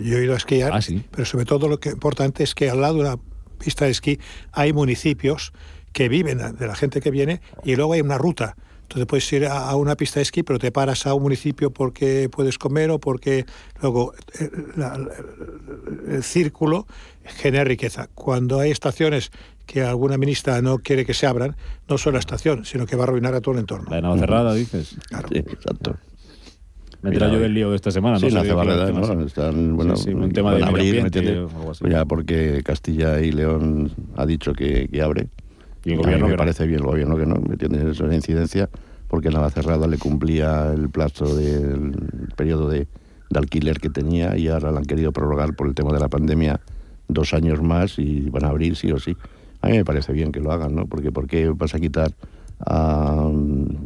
Yo 0.00 0.18
he 0.18 0.24
ido 0.24 0.34
a 0.34 0.36
esquiar, 0.36 0.72
ah, 0.72 0.80
pero 1.10 1.24
sobre 1.24 1.44
todo 1.44 1.68
lo 1.68 1.78
que 1.78 1.90
importante 1.90 2.44
es 2.44 2.54
que 2.54 2.70
al 2.70 2.80
lado 2.80 2.98
de 2.98 3.04
la 3.04 3.18
pista 3.58 3.84
de 3.84 3.90
esquí 3.90 4.18
hay 4.52 4.72
municipios 4.72 5.52
que 5.92 6.08
viven 6.08 6.38
de 6.56 6.66
la 6.66 6.74
gente 6.74 7.00
que 7.00 7.10
viene 7.10 7.40
y 7.64 7.76
luego 7.76 7.94
hay 7.94 8.00
una 8.00 8.18
ruta. 8.18 8.56
Entonces 8.90 9.06
puedes 9.06 9.32
ir 9.32 9.46
a 9.46 9.76
una 9.76 9.94
pista 9.94 10.18
de 10.18 10.22
esquí, 10.22 10.42
pero 10.42 10.58
te 10.58 10.72
paras 10.72 11.06
a 11.06 11.14
un 11.14 11.22
municipio 11.22 11.70
porque 11.70 12.28
puedes 12.28 12.58
comer 12.58 12.90
o 12.90 12.98
porque 12.98 13.46
luego 13.80 14.12
eh, 14.40 14.50
el, 16.08 16.24
círculo 16.24 16.88
genera 17.22 17.62
riqueza. 17.62 18.08
Cuando 18.14 18.58
hay 18.58 18.72
estaciones 18.72 19.30
que 19.64 19.82
alguna 19.82 20.18
ministra 20.18 20.60
no 20.60 20.78
quiere 20.78 21.06
que 21.06 21.14
se 21.14 21.28
abran, 21.28 21.54
no 21.88 21.98
solo 21.98 22.14
la 22.14 22.18
estación, 22.18 22.64
sino 22.64 22.84
que 22.84 22.96
va 22.96 23.04
a 23.04 23.06
arruinar 23.06 23.32
a 23.34 23.40
todo 23.40 23.54
el 23.54 23.60
entorno. 23.60 23.88
La 23.90 24.12
de 24.12 24.18
cerrada 24.18 24.54
dices. 24.54 24.96
Claro. 25.08 25.28
exacto. 25.30 25.96
Me 27.02 27.16
yo 27.16 27.38
del 27.38 27.54
lío 27.54 27.70
de 27.70 27.76
esta 27.76 27.92
semana, 27.92 28.18
sí, 28.18 28.26
¿no? 28.26 28.42
Sí, 28.42 28.48
¿no? 28.48 29.24
Están, 29.24 29.76
bueno, 29.76 29.94
un 29.94 30.32
tema 30.32 30.54
de 30.54 30.64
abrir, 30.64 31.08
Ya 31.88 32.04
porque 32.04 32.62
Castilla 32.64 33.20
y 33.20 33.30
León 33.30 33.92
ha 34.16 34.26
dicho 34.26 34.52
que, 34.52 34.88
que 34.88 35.00
abre. 35.00 35.28
Y 35.84 35.92
el 35.92 35.98
gobierno 35.98 36.28
me 36.28 36.36
parece 36.36 36.66
bien 36.66 36.80
el 36.80 36.86
gobierno 36.86 37.16
que 37.16 37.26
no, 37.26 37.36
me 37.36 37.56
tiene 37.56 37.90
esa 37.90 38.12
incidencia, 38.12 38.68
porque 39.08 39.30
cerrada 39.52 39.86
le 39.86 39.98
cumplía 39.98 40.72
el 40.72 40.90
plazo 40.90 41.34
del 41.34 41.92
periodo 42.36 42.68
de, 42.68 42.86
alquiler 43.34 43.78
que 43.78 43.90
tenía 43.90 44.36
y 44.36 44.48
ahora 44.48 44.72
la 44.72 44.78
han 44.78 44.84
querido 44.84 45.12
prorrogar 45.12 45.54
por 45.54 45.68
el 45.68 45.74
tema 45.74 45.92
de 45.92 46.00
la 46.00 46.08
pandemia 46.08 46.60
dos 47.06 47.32
años 47.32 47.62
más 47.62 47.96
y 47.98 48.28
van 48.28 48.44
a 48.44 48.48
abrir 48.48 48.74
sí 48.76 48.90
o 48.90 48.98
sí. 48.98 49.16
A 49.62 49.68
mí 49.68 49.76
me 49.76 49.84
parece 49.84 50.12
bien 50.12 50.32
que 50.32 50.40
lo 50.40 50.50
hagan, 50.50 50.74
¿no? 50.74 50.86
Porque 50.86 51.12
¿por 51.12 51.28
qué 51.28 51.48
vas 51.48 51.74
a 51.74 51.78
quitar 51.78 52.12
al, 52.66 53.78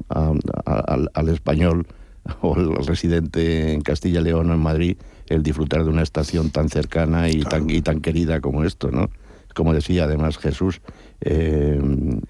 español 1.29 1.87
o 2.41 2.55
al 2.55 2.87
residente 2.87 3.73
en 3.75 3.83
Castilla 3.83 4.21
y 4.21 4.25
León 4.25 4.51
o 4.51 4.55
en 4.55 4.61
Madrid 4.61 4.97
el 5.29 5.43
disfrutar 5.43 5.85
de 5.85 5.91
una 5.91 6.03
estación 6.03 6.51
tan 6.51 6.71
cercana 6.71 7.29
y, 7.29 7.41
tan, 7.43 7.69
y 7.69 7.83
tan 7.83 8.01
querida 8.01 8.41
como 8.41 8.65
esto, 8.65 8.91
¿no? 8.91 9.11
Como 9.55 9.73
decía 9.73 10.05
además 10.05 10.39
Jesús, 10.39 10.81
eh, 11.21 11.81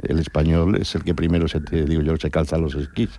el 0.02 0.18
español 0.18 0.76
es 0.76 0.94
el 0.94 1.02
que 1.02 1.14
primero 1.14 1.48
se, 1.48 1.60
digo 1.60 2.02
yo, 2.02 2.16
se 2.16 2.30
calza 2.30 2.58
los 2.58 2.74
esquís 2.74 3.10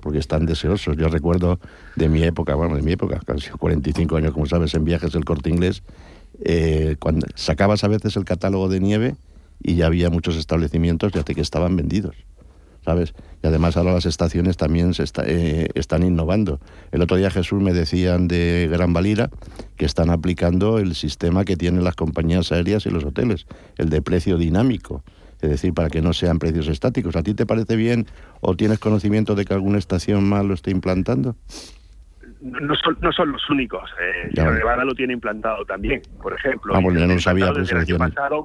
porque 0.00 0.18
están 0.18 0.44
deseosos. 0.44 0.96
Yo 0.96 1.08
recuerdo 1.08 1.58
de 1.96 2.08
mi 2.08 2.22
época, 2.22 2.54
bueno, 2.54 2.76
de 2.76 2.82
mi 2.82 2.92
época, 2.92 3.20
casi 3.24 3.50
45 3.50 4.16
años, 4.16 4.32
como 4.32 4.46
sabes, 4.46 4.74
en 4.74 4.84
viajes 4.84 5.12
del 5.12 5.24
corte 5.24 5.48
inglés, 5.48 5.82
eh, 6.44 6.96
cuando 7.00 7.26
sacabas 7.34 7.84
a 7.84 7.88
veces 7.88 8.16
el 8.16 8.24
catálogo 8.24 8.68
de 8.68 8.80
nieve 8.80 9.16
y 9.62 9.76
ya 9.76 9.86
había 9.86 10.10
muchos 10.10 10.36
establecimientos 10.36 11.12
ya 11.12 11.22
que 11.22 11.40
estaban 11.40 11.74
vendidos. 11.74 12.16
¿Sabes? 12.84 13.14
Y 13.42 13.46
además 13.46 13.76
ahora 13.76 13.92
las 13.92 14.06
estaciones 14.06 14.56
también 14.56 14.94
se 14.94 15.04
eh, 15.26 15.68
están 15.74 16.02
innovando. 16.02 16.60
El 16.92 17.02
otro 17.02 17.16
día 17.16 17.30
Jesús 17.30 17.62
me 17.62 17.72
decían 17.72 18.28
de 18.28 18.68
Gran 18.70 18.92
Valira 18.92 19.30
que 19.76 19.86
están 19.86 20.10
aplicando 20.10 20.78
el 20.78 20.94
sistema 20.94 21.44
que 21.44 21.56
tienen 21.56 21.84
las 21.84 21.96
compañías 21.96 22.52
aéreas 22.52 22.86
y 22.86 22.90
los 22.90 23.04
hoteles, 23.04 23.46
el 23.78 23.88
de 23.88 24.02
precio 24.02 24.36
dinámico 24.38 25.02
es 25.42 25.50
decir, 25.50 25.74
para 25.74 25.90
que 25.90 26.00
no 26.00 26.14
sean 26.14 26.38
precios 26.38 26.68
estáticos. 26.68 27.16
¿A 27.16 27.22
ti 27.22 27.34
te 27.34 27.44
parece 27.44 27.76
bien 27.76 28.06
o 28.40 28.56
tienes 28.56 28.78
conocimiento 28.78 29.34
de 29.34 29.44
que 29.44 29.52
alguna 29.52 29.76
estación 29.76 30.26
más 30.26 30.42
lo 30.42 30.54
esté 30.54 30.70
implantando? 30.70 31.36
No 32.40 32.74
son, 32.76 32.96
no 33.00 33.12
son 33.12 33.32
los 33.32 33.50
únicos. 33.50 33.90
Eh, 34.00 34.30
Nevada 34.34 34.84
lo 34.84 34.94
tiene 34.94 35.12
implantado 35.12 35.64
también, 35.64 36.02
por 36.22 36.34
ejemplo. 36.34 36.74
Ah, 36.74 36.80
bueno, 36.80 37.06
no 37.06 37.18
sabía. 37.18 37.52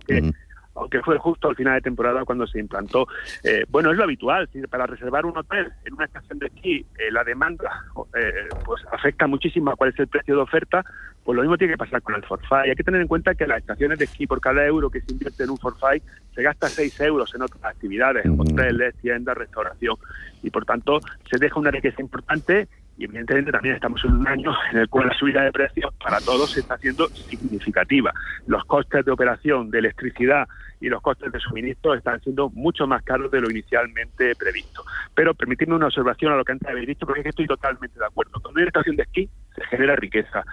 que, 0.06 0.32
aunque 0.76 1.02
fue 1.02 1.18
justo 1.18 1.50
al 1.50 1.56
final 1.56 1.76
de 1.76 1.82
temporada 1.82 2.26
cuando 2.26 2.48
se 2.48 2.60
implantó. 2.60 3.08
Eh, 3.44 3.66
bueno, 3.70 3.92
es 3.92 3.98
lo 3.98 4.04
habitual, 4.04 4.50
para 4.70 4.86
reservar 4.86 5.26
un 5.26 5.38
hotel 5.38 5.72
en 5.86 5.94
una 5.94 6.06
estación 6.06 6.40
de 6.40 6.48
esquí, 6.48 6.86
eh, 6.98 7.12
la 7.12 7.24
demanda 7.24 7.84
eh, 8.16 8.48
pues 8.66 8.84
afecta 8.92 9.28
muchísimo 9.28 9.72
a 9.72 9.76
cuál 9.76 9.92
es 9.92 10.00
el 10.00 10.08
precio 10.08 10.36
de 10.36 10.42
oferta, 10.42 10.84
pues 11.24 11.36
lo 11.36 11.42
mismo 11.42 11.58
tiene 11.58 11.74
que 11.74 11.78
pasar 11.78 12.02
con 12.02 12.16
el 12.16 12.24
forfait. 12.24 12.70
Hay 12.70 12.76
que 12.76 12.84
tener 12.84 13.02
en 13.02 13.08
cuenta 13.08 13.36
que 13.36 13.46
las 13.46 13.60
estaciones 13.60 14.00
de 14.00 14.06
esquí, 14.06 14.26
por 14.26 14.42
cada 14.42 14.66
euro 14.66 14.90
que 14.90 15.02
se 15.02 15.12
invierte 15.12 15.44
en 15.44 15.52
un 15.52 15.58
forfait, 15.58 16.04
se 16.34 16.42
gasta 16.42 16.68
6 16.70 17.00
euros 17.02 17.34
en 17.36 17.42
otras 17.42 17.64
actividades, 17.66 18.26
hoteles, 18.26 18.96
tiendas, 18.96 19.38
restauración, 19.38 19.96
y 20.42 20.50
por 20.50 20.66
tanto 20.66 21.00
se 21.30 21.38
deja 21.38 21.60
una 21.60 21.72
riqueza 21.72 22.02
importante 22.02 22.68
y 23.00 23.06
evidentemente 23.06 23.50
también 23.50 23.76
estamos 23.76 24.04
en 24.04 24.12
un 24.12 24.28
año 24.28 24.52
en 24.72 24.80
el 24.80 24.90
cual 24.90 25.08
la 25.08 25.14
subida 25.14 25.42
de 25.42 25.54
precios 25.54 25.94
para 26.04 26.20
todos 26.20 26.52
se 26.52 26.60
está 26.60 26.74
haciendo 26.74 27.08
significativa. 27.08 28.14
Los 28.46 28.66
costes 28.66 29.06
de 29.06 29.12
operación 29.12 29.72
de 29.72 29.80
electricidad 29.80 30.50
y 30.82 30.90
los 30.90 31.02
costes 31.02 31.32
de 31.32 31.40
suministro 31.40 31.94
están 31.94 32.20
siendo 32.20 32.50
mucho 32.50 32.88
más 32.88 33.02
caros 33.04 33.32
de 33.32 33.40
lo 33.40 33.50
inicialmente 33.50 34.36
previsto. 34.36 34.84
Pero 35.16 35.34
permitidme 35.34 35.76
una 35.76 35.86
observación 35.86 36.34
a 36.34 36.36
lo 36.36 36.44
que 36.44 36.52
antes 36.52 36.68
habéis 36.68 36.88
dicho, 36.88 37.06
porque 37.06 37.22
es 37.22 37.24
que 37.24 37.30
estoy 37.30 37.48
totalmente 37.48 37.98
de 37.98 38.06
acuerdo. 38.06 38.34
Cuando 38.42 38.60
hay 38.60 38.64
una 38.64 38.70
estación 38.70 38.98
de 38.98 39.04
esquí 39.04 39.30
se 39.56 39.64
genera 39.68 39.96
riqueza. 39.96 40.44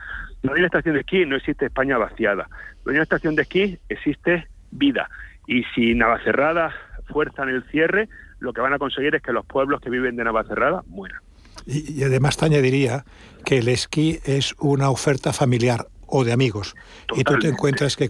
Cuando 0.41 0.55
hay 0.55 0.61
una 0.61 0.67
estación 0.67 0.95
de 0.95 1.01
esquí 1.01 1.27
no 1.27 1.35
existe 1.35 1.67
España 1.67 1.99
vaciada. 1.99 2.47
Cuando 2.47 2.91
hay 2.91 2.97
una 2.97 3.03
estación 3.03 3.35
de 3.35 3.43
esquí 3.43 3.79
existe 3.89 4.47
vida. 4.71 5.11
Y 5.49 5.65
si 5.75 5.97
Navacerrada 5.97 6.73
fuerzan 7.09 7.49
el 7.49 7.65
cierre, 7.71 8.09
lo 8.39 8.53
que 8.53 8.61
van 8.61 8.73
a 8.73 8.79
conseguir 8.79 9.17
es 9.17 9.23
que 9.23 9.33
los 9.33 9.45
pueblos 9.45 9.81
que 9.81 9.91
viven 9.91 10.15
de 10.15 10.23
Navacerrada 10.23 10.85
mueran. 10.87 11.26
Y, 11.67 12.03
además 12.05 12.37
te 12.37 12.47
añadiría 12.47 13.05
que 13.45 13.59
el 13.59 13.69
esquí 13.69 14.21
es 14.25 14.55
una 14.59 14.91
oferta 14.91 15.33
familiar 15.33 15.89
o 16.07 16.25
de 16.25 16.33
amigos. 16.33 16.75
Y 17.17 17.25
tú 17.25 17.39
te 17.39 17.49
encuentras 17.49 17.97
que 17.97 18.09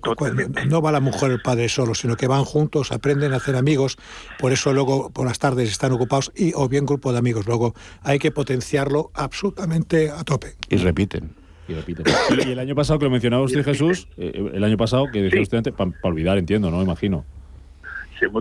no 0.69 0.83
va 0.83 0.93
la 0.93 1.01
mujer 1.01 1.31
el 1.31 1.41
padre 1.41 1.69
solo, 1.69 1.95
sino 1.95 2.17
que 2.17 2.27
van 2.27 2.45
juntos, 2.45 2.93
aprenden 2.93 3.33
a 3.33 3.37
hacer 3.37 3.57
amigos, 3.57 3.97
por 4.39 4.53
eso 4.53 4.73
luego 4.73 5.11
por 5.11 5.27
las 5.27 5.39
tardes 5.39 5.71
están 5.71 5.93
ocupados 5.93 6.31
y 6.37 6.53
o 6.55 6.69
bien 6.69 6.85
grupo 6.85 7.13
de 7.13 7.19
amigos. 7.19 7.47
Luego 7.47 7.75
hay 8.03 8.19
que 8.19 8.31
potenciarlo 8.31 9.11
absolutamente 9.15 10.11
a 10.11 10.25
tope. 10.25 10.57
Y 10.69 10.77
repiten. 10.77 11.31
Y, 11.69 11.73
repiten. 11.73 12.05
y 12.47 12.51
el 12.51 12.59
año 12.59 12.75
pasado 12.75 12.99
que 12.99 13.07
lo 13.07 13.11
mencionaba 13.11 13.43
usted, 13.43 13.65
Jesús, 13.65 14.09
eh, 14.19 14.51
el 14.53 14.63
año 14.63 14.77
pasado 14.77 15.07
que 15.11 15.23
decía 15.23 15.41
usted 15.41 15.59
antes, 15.59 15.73
para 15.73 15.91
olvidar, 16.03 16.37
entiendo, 16.37 16.71
¿no? 16.71 16.83
Imagino. 16.83 17.25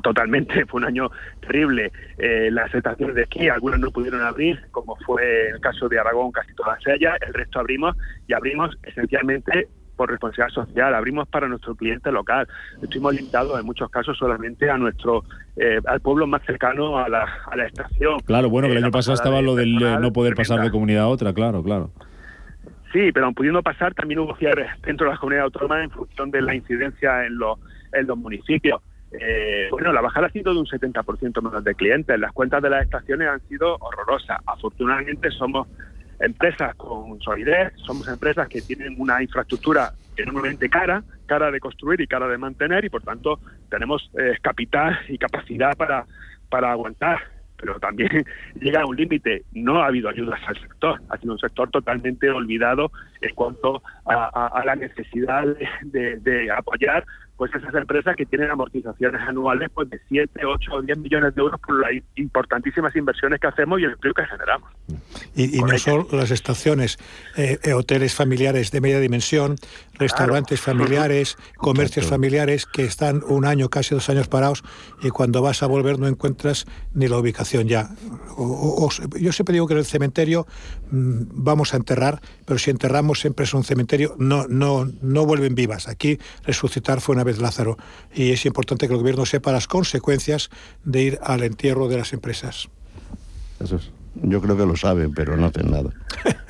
Totalmente, 0.01 0.65
fue 0.65 0.79
un 0.79 0.88
año 0.88 1.09
terrible. 1.41 1.91
Eh, 2.17 2.49
las 2.51 2.73
estaciones 2.73 3.15
de 3.15 3.23
esquí, 3.23 3.49
algunas 3.49 3.79
no 3.79 3.91
pudieron 3.91 4.21
abrir, 4.21 4.59
como 4.71 4.95
fue 5.05 5.49
el 5.49 5.59
caso 5.59 5.89
de 5.89 5.99
Aragón, 5.99 6.31
casi 6.31 6.53
todas 6.53 6.79
ellas, 6.88 7.15
el 7.25 7.33
resto 7.33 7.59
abrimos 7.59 7.95
y 8.27 8.33
abrimos 8.33 8.77
esencialmente 8.83 9.67
por 9.95 10.09
responsabilidad 10.09 10.53
social, 10.53 10.93
abrimos 10.93 11.27
para 11.29 11.47
nuestro 11.47 11.73
cliente 11.73 12.11
local. 12.11 12.47
Estuvimos 12.81 13.15
limitados 13.15 13.57
en 13.57 13.65
muchos 13.65 13.89
casos 13.89 14.17
solamente 14.17 14.69
a 14.69 14.77
nuestro, 14.77 15.23
eh, 15.55 15.79
al 15.85 16.01
pueblo 16.01 16.27
más 16.27 16.41
cercano 16.45 16.97
a 16.97 17.07
la, 17.07 17.25
a 17.49 17.55
la 17.55 17.65
estación. 17.65 18.19
Claro, 18.25 18.49
bueno, 18.49 18.67
que 18.67 18.73
el 18.73 18.79
Eh, 18.79 18.83
año 18.83 18.91
pasado 18.91 19.15
estaba 19.15 19.41
lo 19.41 19.55
del 19.55 19.75
eh, 19.75 19.79
personal 19.79 20.01
no 20.01 20.11
poder 20.11 20.35
pasar 20.35 20.61
de 20.61 20.69
comunidad 20.71 21.03
a 21.03 21.07
otra, 21.07 21.33
claro, 21.33 21.63
claro. 21.63 21.91
Sí, 22.91 23.11
pero 23.13 23.25
aun 23.25 23.35
pudiendo 23.35 23.61
pasar, 23.63 23.93
también 23.93 24.19
hubo 24.19 24.35
cierres 24.35 24.69
dentro 24.81 25.05
de 25.05 25.11
las 25.11 25.19
comunidades 25.19 25.45
autónomas 25.45 25.83
en 25.83 25.91
función 25.91 26.31
de 26.31 26.41
la 26.41 26.55
incidencia 26.55 27.25
en 27.25 27.38
los, 27.38 27.57
en 27.93 28.07
los 28.07 28.17
municipios. 28.17 28.81
Eh, 29.19 29.67
bueno, 29.71 29.91
la 29.93 30.01
bajada 30.01 30.28
ha 30.28 30.32
sido 30.32 30.54
de 30.54 30.60
un 30.60 30.65
70% 30.65 31.41
menos 31.41 31.63
de 31.63 31.75
clientes. 31.75 32.19
Las 32.19 32.32
cuentas 32.32 32.62
de 32.62 32.69
las 32.69 32.84
estaciones 32.84 33.28
han 33.28 33.41
sido 33.47 33.78
horrorosas. 33.80 34.39
Afortunadamente 34.45 35.32
somos 35.32 35.67
empresas 36.19 36.75
con 36.75 37.19
solidez, 37.21 37.73
somos 37.86 38.08
empresas 38.08 38.47
que 38.47 38.62
tienen 38.62 38.95
una 38.97 39.21
infraestructura 39.21 39.91
enormemente 40.17 40.69
cara, 40.69 41.04
cara 41.25 41.51
de 41.51 41.60
construir 41.60 41.99
y 41.99 42.08
cara 42.08 42.28
de 42.28 42.38
mantener 42.38 42.86
y 42.86 42.89
por 42.89 43.04
tanto 43.04 43.39
tenemos 43.69 44.10
eh, 44.17 44.38
capital 44.41 44.97
y 45.10 45.17
capacidad 45.17 45.75
para, 45.75 46.06
para 46.49 46.71
aguantar. 46.71 47.19
Pero 47.58 47.80
también 47.80 48.25
llega 48.62 48.82
a 48.82 48.86
un 48.86 48.95
límite. 48.95 49.43
No 49.54 49.82
ha 49.82 49.88
habido 49.88 50.10
ayudas 50.10 50.39
al 50.47 50.60
sector. 50.60 51.01
Ha 51.10 51.17
sido 51.17 51.34
un 51.34 51.39
sector 51.39 51.69
totalmente 51.69 52.30
olvidado 52.30 52.91
en 53.21 53.34
cuanto 53.34 53.82
a, 54.06 54.62
la 54.65 54.75
necesidad 54.75 55.45
de 55.84 56.51
apoyar 56.51 57.06
pues 57.38 57.54
esas 57.54 57.74
empresas 57.76 58.15
que 58.15 58.26
tienen 58.26 58.50
amortizaciones 58.50 59.21
anuales 59.21 59.69
pues 59.74 59.89
de 59.89 60.00
7, 60.08 60.45
8 60.45 60.71
o 60.74 60.82
10 60.82 60.98
millones 61.00 61.36
de 61.36 61.41
euros 61.41 61.60
por 61.60 61.80
las 61.82 61.91
importantísimas 62.15 62.95
inversiones 62.95 63.39
que 63.41 63.48
hacemos 63.48 63.80
y 63.82 63.84
el 63.84 63.91
empleo 63.91 64.13
que 64.13 64.26
generamos. 64.26 64.69
Y, 65.36 65.58
y 65.58 65.62
no 65.62 65.78
solo 65.78 66.08
las 66.13 66.32
estaciones, 66.32 66.98
eh, 67.36 67.58
eh, 67.63 67.74
hoteles 67.74 68.15
familiares 68.15 68.71
de 68.71 68.80
media 68.80 69.00
dimensión, 69.02 69.58
restaurantes 69.95 70.62
familiares, 70.62 71.38
comercios 71.58 72.06
familiares 72.08 72.65
que 72.65 72.84
están 72.84 73.21
un 73.28 73.45
año, 73.45 73.69
casi 73.69 73.93
dos 73.95 74.10
años 74.10 74.28
parados 74.30 74.63
y 75.04 75.10
cuando 75.10 75.41
vas 75.41 75.62
a 75.62 75.67
volver 75.67 76.00
no 76.00 76.08
encuentras 76.08 76.65
ni 76.93 77.08
la 77.10 77.17
ubicación 77.17 77.67
ya. 77.67 77.89
O- 78.38 78.43
o- 78.43 78.86
o- 78.86 79.17
yo 79.19 79.32
siempre 79.34 79.54
digo 79.54 79.67
que 79.67 79.74
en 79.74 79.80
el 79.80 79.86
cementerio 79.86 80.48
mm, 80.91 81.24
vamos 81.32 81.74
a 81.74 81.78
enterrar, 81.78 82.21
pero 82.45 82.58
si 82.60 82.71
enterramos 82.71 83.19
siempre 83.19 83.43
es 83.43 83.54
un 83.54 83.63
cementerio, 83.65 84.15
no, 84.19 84.48
no, 84.48 84.89
no 85.02 85.26
vuelven 85.26 85.54
vivas. 85.54 85.89
Aquí 85.89 86.17
resucitar 86.45 87.02
fue 87.02 87.13
una 87.15 87.24
vez 87.25 87.39
Lázaro 87.39 87.77
y 88.13 88.31
es 88.31 88.45
importante 88.45 88.88
que 88.88 88.93
el 88.93 88.99
gobierno 88.99 89.25
sepa 89.25 89.51
las 89.51 89.67
consecuencias 89.67 90.49
de 90.85 91.03
ir 91.03 91.19
al 91.21 91.43
entierro 91.43 91.89
de 91.89 91.97
las 91.97 92.13
empresas. 92.13 92.69
Eso 93.59 93.75
es. 93.75 93.91
Yo 94.23 94.39
creo 94.41 94.55
que 94.55 94.65
lo 94.65 94.77
saben, 94.77 95.13
pero 95.13 95.35
no 95.35 95.47
hacen 95.47 95.69
nada. 95.71 95.89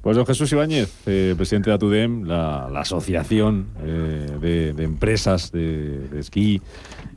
Pues 0.00 0.16
don 0.16 0.24
Jesús 0.26 0.50
Ibáñez, 0.52 0.90
eh, 1.06 1.34
presidente 1.36 1.70
de 1.70 1.74
ATUDEM, 1.74 2.22
la, 2.24 2.68
la 2.72 2.80
asociación 2.80 3.66
eh, 3.82 4.28
de, 4.40 4.72
de 4.72 4.84
empresas 4.84 5.50
de, 5.50 5.98
de 6.08 6.20
esquí, 6.20 6.62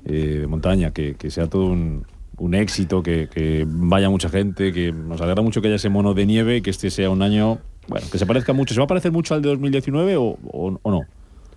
eh, 0.03 0.39
de 0.41 0.47
montaña, 0.47 0.91
que, 0.91 1.13
que 1.13 1.29
sea 1.29 1.47
todo 1.47 1.67
un, 1.67 2.05
un 2.37 2.55
éxito, 2.55 3.03
que, 3.03 3.29
que 3.31 3.65
vaya 3.67 4.09
mucha 4.09 4.29
gente, 4.29 4.73
que 4.73 4.91
nos 4.91 5.21
alegra 5.21 5.43
mucho 5.43 5.61
que 5.61 5.67
haya 5.67 5.75
ese 5.75 5.89
mono 5.89 6.15
de 6.15 6.25
nieve 6.25 6.57
y 6.57 6.61
que 6.61 6.71
este 6.71 6.89
sea 6.89 7.11
un 7.11 7.21
año, 7.21 7.59
bueno, 7.87 8.07
que 8.11 8.17
se 8.17 8.25
parezca 8.25 8.51
mucho. 8.51 8.73
¿Se 8.73 8.79
va 8.79 8.85
a 8.85 8.87
parecer 8.87 9.11
mucho 9.11 9.35
al 9.35 9.43
de 9.43 9.49
2019 9.49 10.17
o, 10.17 10.23
o- 10.51 10.79
o 10.81 10.91
no? 10.91 11.01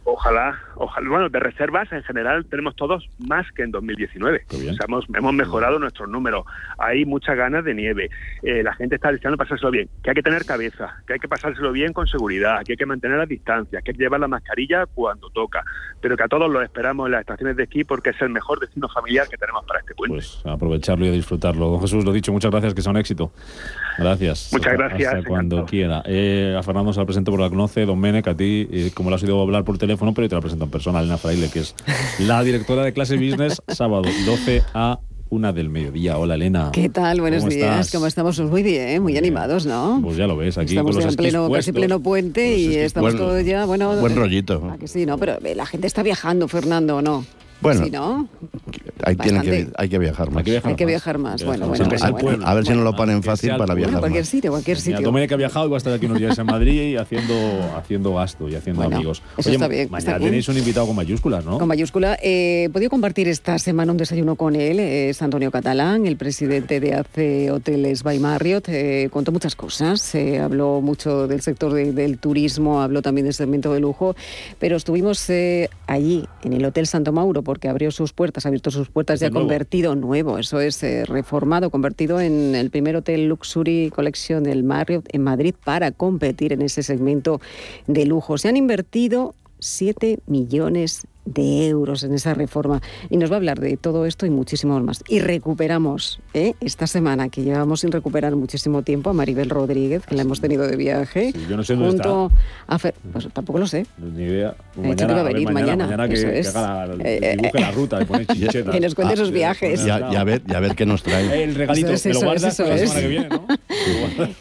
Ojalá, 0.06 0.58
ojalá. 0.76 1.08
Bueno, 1.08 1.28
de 1.30 1.40
reservas 1.40 1.90
en 1.90 2.02
general 2.02 2.44
tenemos 2.44 2.76
todos 2.76 3.08
más 3.18 3.50
que 3.52 3.62
en 3.62 3.70
2019. 3.70 4.44
O 4.50 4.56
sea, 4.56 4.86
hemos, 4.86 5.06
hemos 5.14 5.32
mejorado 5.32 5.78
nuestros 5.78 6.10
números. 6.10 6.44
Hay 6.76 7.06
muchas 7.06 7.36
ganas 7.36 7.64
de 7.64 7.74
nieve. 7.74 8.10
Eh, 8.42 8.62
la 8.62 8.74
gente 8.74 8.96
está 8.96 9.10
deseando 9.10 9.38
pasárselo 9.38 9.70
bien. 9.70 9.88
Que 10.02 10.10
hay 10.10 10.14
que 10.14 10.22
tener 10.22 10.44
cabeza, 10.44 11.02
que 11.06 11.14
hay 11.14 11.18
que 11.18 11.28
pasárselo 11.28 11.72
bien 11.72 11.94
con 11.94 12.06
seguridad, 12.06 12.62
que 12.64 12.72
hay 12.72 12.76
que 12.76 12.84
mantener 12.84 13.16
las 13.16 13.28
distancias, 13.28 13.82
que 13.82 13.92
hay 13.92 13.96
que 13.96 14.02
llevar 14.02 14.20
la 14.20 14.28
mascarilla 14.28 14.84
cuando 14.86 15.30
toca. 15.30 15.64
Pero 16.02 16.18
que 16.18 16.22
a 16.22 16.28
todos 16.28 16.50
los 16.50 16.62
esperamos 16.62 17.06
en 17.06 17.12
las 17.12 17.20
estaciones 17.22 17.56
de 17.56 17.62
esquí 17.62 17.84
porque 17.84 18.10
es 18.10 18.20
el 18.20 18.28
mejor 18.28 18.60
destino 18.60 18.88
familiar 18.90 19.26
que 19.28 19.38
tenemos 19.38 19.64
para 19.64 19.80
este 19.80 19.94
puente. 19.94 20.22
A 20.44 20.52
aprovecharlo 20.52 21.06
y 21.06 21.10
disfrutarlo. 21.12 21.70
Don 21.70 21.80
Jesús, 21.80 22.04
lo 22.04 22.12
dicho, 22.12 22.30
muchas 22.30 22.50
gracias, 22.50 22.74
que 22.74 22.82
sea 22.82 22.90
un 22.90 22.98
éxito. 22.98 23.32
Gracias. 23.98 24.48
Muchas 24.52 24.72
gracias, 24.72 25.14
Hasta 25.14 25.28
cuando 25.28 25.64
quiera. 25.66 26.02
Eh, 26.07 26.54
a 26.59 26.62
Fernando 26.62 26.92
se 26.92 27.00
la 27.00 27.07
presento 27.07 27.30
por 27.30 27.40
la 27.40 27.48
conoce, 27.48 27.85
Don 27.87 27.98
Menec, 27.98 28.26
a 28.28 28.35
ti, 28.37 28.68
eh, 28.70 28.90
como 28.94 29.11
lo 29.11 29.16
has 29.16 29.22
oído 29.22 29.40
hablar 29.40 29.64
por 29.64 29.78
teléfono, 29.78 30.12
pero 30.14 30.24
yo 30.26 30.28
te 30.30 30.35
la 30.37 30.40
presento 30.40 30.64
en 30.64 30.70
persona, 30.70 31.00
Elena 31.00 31.18
Fraile, 31.18 31.48
que 31.50 31.61
es 31.61 31.74
la 32.18 32.42
directora 32.42 32.83
de 32.85 32.92
clase 32.92 33.16
business, 33.16 33.62
sábado 33.68 34.02
12 34.26 34.62
a 34.74 34.98
1 35.30 35.52
del 35.52 35.68
mediodía. 35.68 36.16
Hola, 36.18 36.35
Elena. 36.35 36.70
¿Qué 36.72 36.88
tal? 36.88 37.20
Buenos 37.20 37.40
¿Cómo 37.40 37.50
días. 37.52 37.70
estás? 37.70 37.92
¿Cómo 37.92 38.07
estamos? 38.07 38.37
Pues 38.37 38.50
muy 38.50 38.62
bien, 38.62 39.02
muy 39.02 39.16
animados, 39.16 39.66
¿no? 39.66 39.98
Pues 40.02 40.16
ya 40.16 40.26
lo 40.26 40.37
ves, 40.37 40.59
aquí 40.59 40.70
Estamos 40.74 40.92
con 40.94 40.96
los 40.96 41.04
ya 41.04 41.11
en 41.11 41.16
pleno, 41.16 41.50
casi 41.50 41.72
pleno 41.72 42.00
puente 42.00 42.57
y 42.57 42.76
estamos 42.76 43.12
Buen- 43.14 43.18
todos 43.24 43.44
ya, 43.44 43.64
bueno... 43.64 43.96
Buen 43.96 44.14
rollito. 44.14 44.70
¿a 44.72 44.78
que 44.78 44.87
sí, 44.87 45.07
¿no? 45.07 45.18
Pero 45.18 45.38
eh, 45.44 45.54
la 45.54 45.66
gente 45.66 45.87
está 45.87 46.02
viajando, 46.02 46.46
Fernando, 46.46 46.96
¿o 46.96 47.02
no? 47.02 47.24
Bueno, 47.64 47.85
Sí, 47.85 47.90
¿no? 47.90 48.29
Hay, 49.03 49.16
que, 49.16 49.68
hay 49.77 49.88
que 49.88 49.98
viajar 49.98 50.31
más. 50.31 50.46
Hay 50.64 50.77
que 50.77 50.87
viajar 50.87 51.18
más. 51.18 51.42
Bueno, 51.44 51.66
bueno, 51.66 51.77
Siempre 51.77 51.98
bueno, 51.98 52.07
se 52.18 52.22
bueno. 52.24 52.38
puede. 52.38 52.50
A 52.50 52.55
ver 52.55 52.64
si 52.66 52.72
nos 52.74 52.85
lo 52.85 52.94
ponen 52.94 53.22
fácil 53.22 53.50
para 53.50 53.64
Bueno, 53.64 53.74
viajar 53.74 54.00
cualquier 54.00 54.22
más. 54.22 54.29
sitio, 54.29 54.50
cualquier 54.50 54.77
Mira, 54.77 54.98
sitio. 54.98 55.11
Domènech 55.11 55.33
ha 55.33 55.37
viajado 55.37 55.66
y 55.66 55.70
va 55.70 55.77
a 55.77 55.79
estar 55.79 55.92
aquí 55.92 56.07
unos 56.07 56.18
días 56.18 56.38
en 56.38 56.46
Madrid 56.46 56.90
y 56.92 56.96
haciendo, 56.96 57.35
haciendo 57.77 58.14
gasto 58.14 58.48
y 58.48 58.55
haciendo 58.55 58.83
Bueno, 58.83 58.96
amigos. 58.96 59.22
eso 59.37 59.50
está 59.50 59.66
bien, 59.68 59.88
Mañana 59.90 59.98
está 59.98 60.18
bien. 60.18 60.31
tenéis 60.31 60.48
un 60.48 60.59
invitado 60.59 60.87
con 60.87 60.96
mayúsculas, 60.96 61.44
¿no? 61.44 61.59
Con 61.59 61.68
mayúscula. 61.68 62.18
Eh, 62.22 62.64
he 62.66 62.70
podido 62.70 62.90
compartir 62.90 63.29
esta 63.29 63.59
semana 63.59 63.92
un 63.92 63.98
desayuno 63.98 64.37
con 64.37 64.57
él. 64.57 64.79
Es 64.79 65.20
Antonio 65.22 65.50
Catalán, 65.50 66.07
el 66.07 66.16
presidente 66.16 66.81
de 66.81 66.94
AC 66.94 67.50
Hoteles 67.53 68.03
by 68.03 68.18
Marriott. 68.20 68.68
Eh, 68.68 69.09
contó 69.11 69.33
muchas 69.33 69.57
cosas. 69.57 70.14
eh, 70.14 70.38
habló 70.38 70.81
mucho 70.81 71.27
del 71.27 71.40
sector 71.40 71.72
de- 71.72 71.92
del 71.92 72.18
turismo, 72.18 72.81
habló 72.83 73.00
también 73.03 73.24
del 73.24 73.35
segmento 73.35 73.72
de 73.72 73.81
lujo. 73.81 74.14
Pero 74.59 74.77
estuvimos 74.77 75.29
eh, 75.31 75.68
allí, 75.87 76.24
en 76.42 76.53
el 76.53 76.64
Hotel 76.64 76.87
Santo 76.87 77.12
Mauro, 77.12 77.42
porque 77.54 77.68
abrió 77.68 77.92
sus 77.92 78.12
puertas, 78.12 78.46
ha 78.46 78.48
abierto 78.48 78.72
sus 78.72 78.88
puertas 78.88 79.20
ya 79.20 79.26
Desde 79.26 79.34
luego. 79.34 79.46
convertido 79.46 79.94
nuevo. 79.94 80.38
Eso 80.38 80.58
es 80.58 80.82
eh, 80.82 81.04
reformado, 81.04 81.70
convertido 81.70 82.20
en 82.20 82.56
el 82.56 82.70
primer 82.70 82.96
hotel 82.96 83.28
Luxury 83.28 83.92
Collection 83.94 84.42
del 84.42 84.64
Marriott 84.64 85.06
en 85.12 85.22
Madrid 85.22 85.54
para 85.62 85.92
competir 85.92 86.52
en 86.52 86.62
ese 86.62 86.82
segmento 86.82 87.40
de 87.86 88.06
lujo. 88.06 88.38
Se 88.38 88.48
han 88.48 88.56
invertido 88.56 89.36
7 89.60 90.18
millones 90.26 91.06
de 91.24 91.68
euros 91.68 92.02
en 92.04 92.14
esa 92.14 92.34
reforma. 92.34 92.80
Y 93.10 93.16
nos 93.16 93.30
va 93.30 93.34
a 93.34 93.38
hablar 93.38 93.60
de 93.60 93.76
todo 93.76 94.06
esto 94.06 94.26
y 94.26 94.30
muchísimo 94.30 94.78
más. 94.80 95.02
Y 95.08 95.20
recuperamos 95.20 96.20
¿eh? 96.34 96.54
esta 96.60 96.87
semana, 96.87 97.28
que 97.28 97.42
llevamos 97.42 97.80
sin 97.80 97.92
recuperar 97.92 98.34
muchísimo 98.37 98.82
tiempo, 98.82 99.10
a 99.10 99.12
Maribel 99.12 99.48
Rodríguez, 99.50 100.04
que 100.06 100.14
la 100.14 100.22
hemos 100.22 100.40
tenido 100.40 100.66
de 100.66 100.76
viaje. 100.76 101.32
yo 101.48 101.56
no 101.56 101.62
sé 101.64 101.74
dónde 101.74 101.88
junto 102.02 102.30
a 102.66 102.78
Fer- 102.78 102.94
Pues 103.12 103.28
tampoco 103.32 103.58
lo 103.58 103.66
sé. 103.66 103.87
Ni 103.98 104.24
idea. 104.24 104.54
He 104.76 104.88
dicho 104.88 105.06
que 105.06 105.12
iba 105.12 105.20
a 105.20 105.24
ver, 105.24 105.34
venir 105.34 105.50
mañana, 105.52 106.08
que, 106.08 106.14
eso 106.14 106.26
que 106.26 106.38
es. 106.40 106.54
haga 106.56 106.87
la, 106.87 107.04
Eh, 107.04 107.37
dibuje 107.38 107.60
la 107.60 107.70
ruta 107.70 108.02
y 108.02 108.04
pone 108.04 108.26
chinchetas. 108.26 108.74
Que 108.74 108.80
nos 108.80 108.94
cuente 108.94 109.14
Ah, 109.14 109.16
sus 109.16 109.28
sí, 109.28 109.34
viajes. 109.34 109.70
pues 109.80 109.84
Ya, 109.87 110.10
ya 110.10 110.24
ver, 110.24 110.42
ya 110.46 110.60
ver 110.60 110.74
qué 110.74 110.87
nos 110.87 111.02
trae. 111.02 111.44
El 111.44 111.54
regalito, 111.54 111.88
Eso 111.92 112.08
es, 112.10 112.14
me 112.16 112.20
lo 112.20 112.26
guardas 112.26 112.52
eso 112.54 112.62
para 112.64 112.76
la 112.76 112.82
es. 112.82 112.90
semana 112.90 113.00
que 113.02 113.08
viene, 113.08 113.28
¿no? 113.28 113.46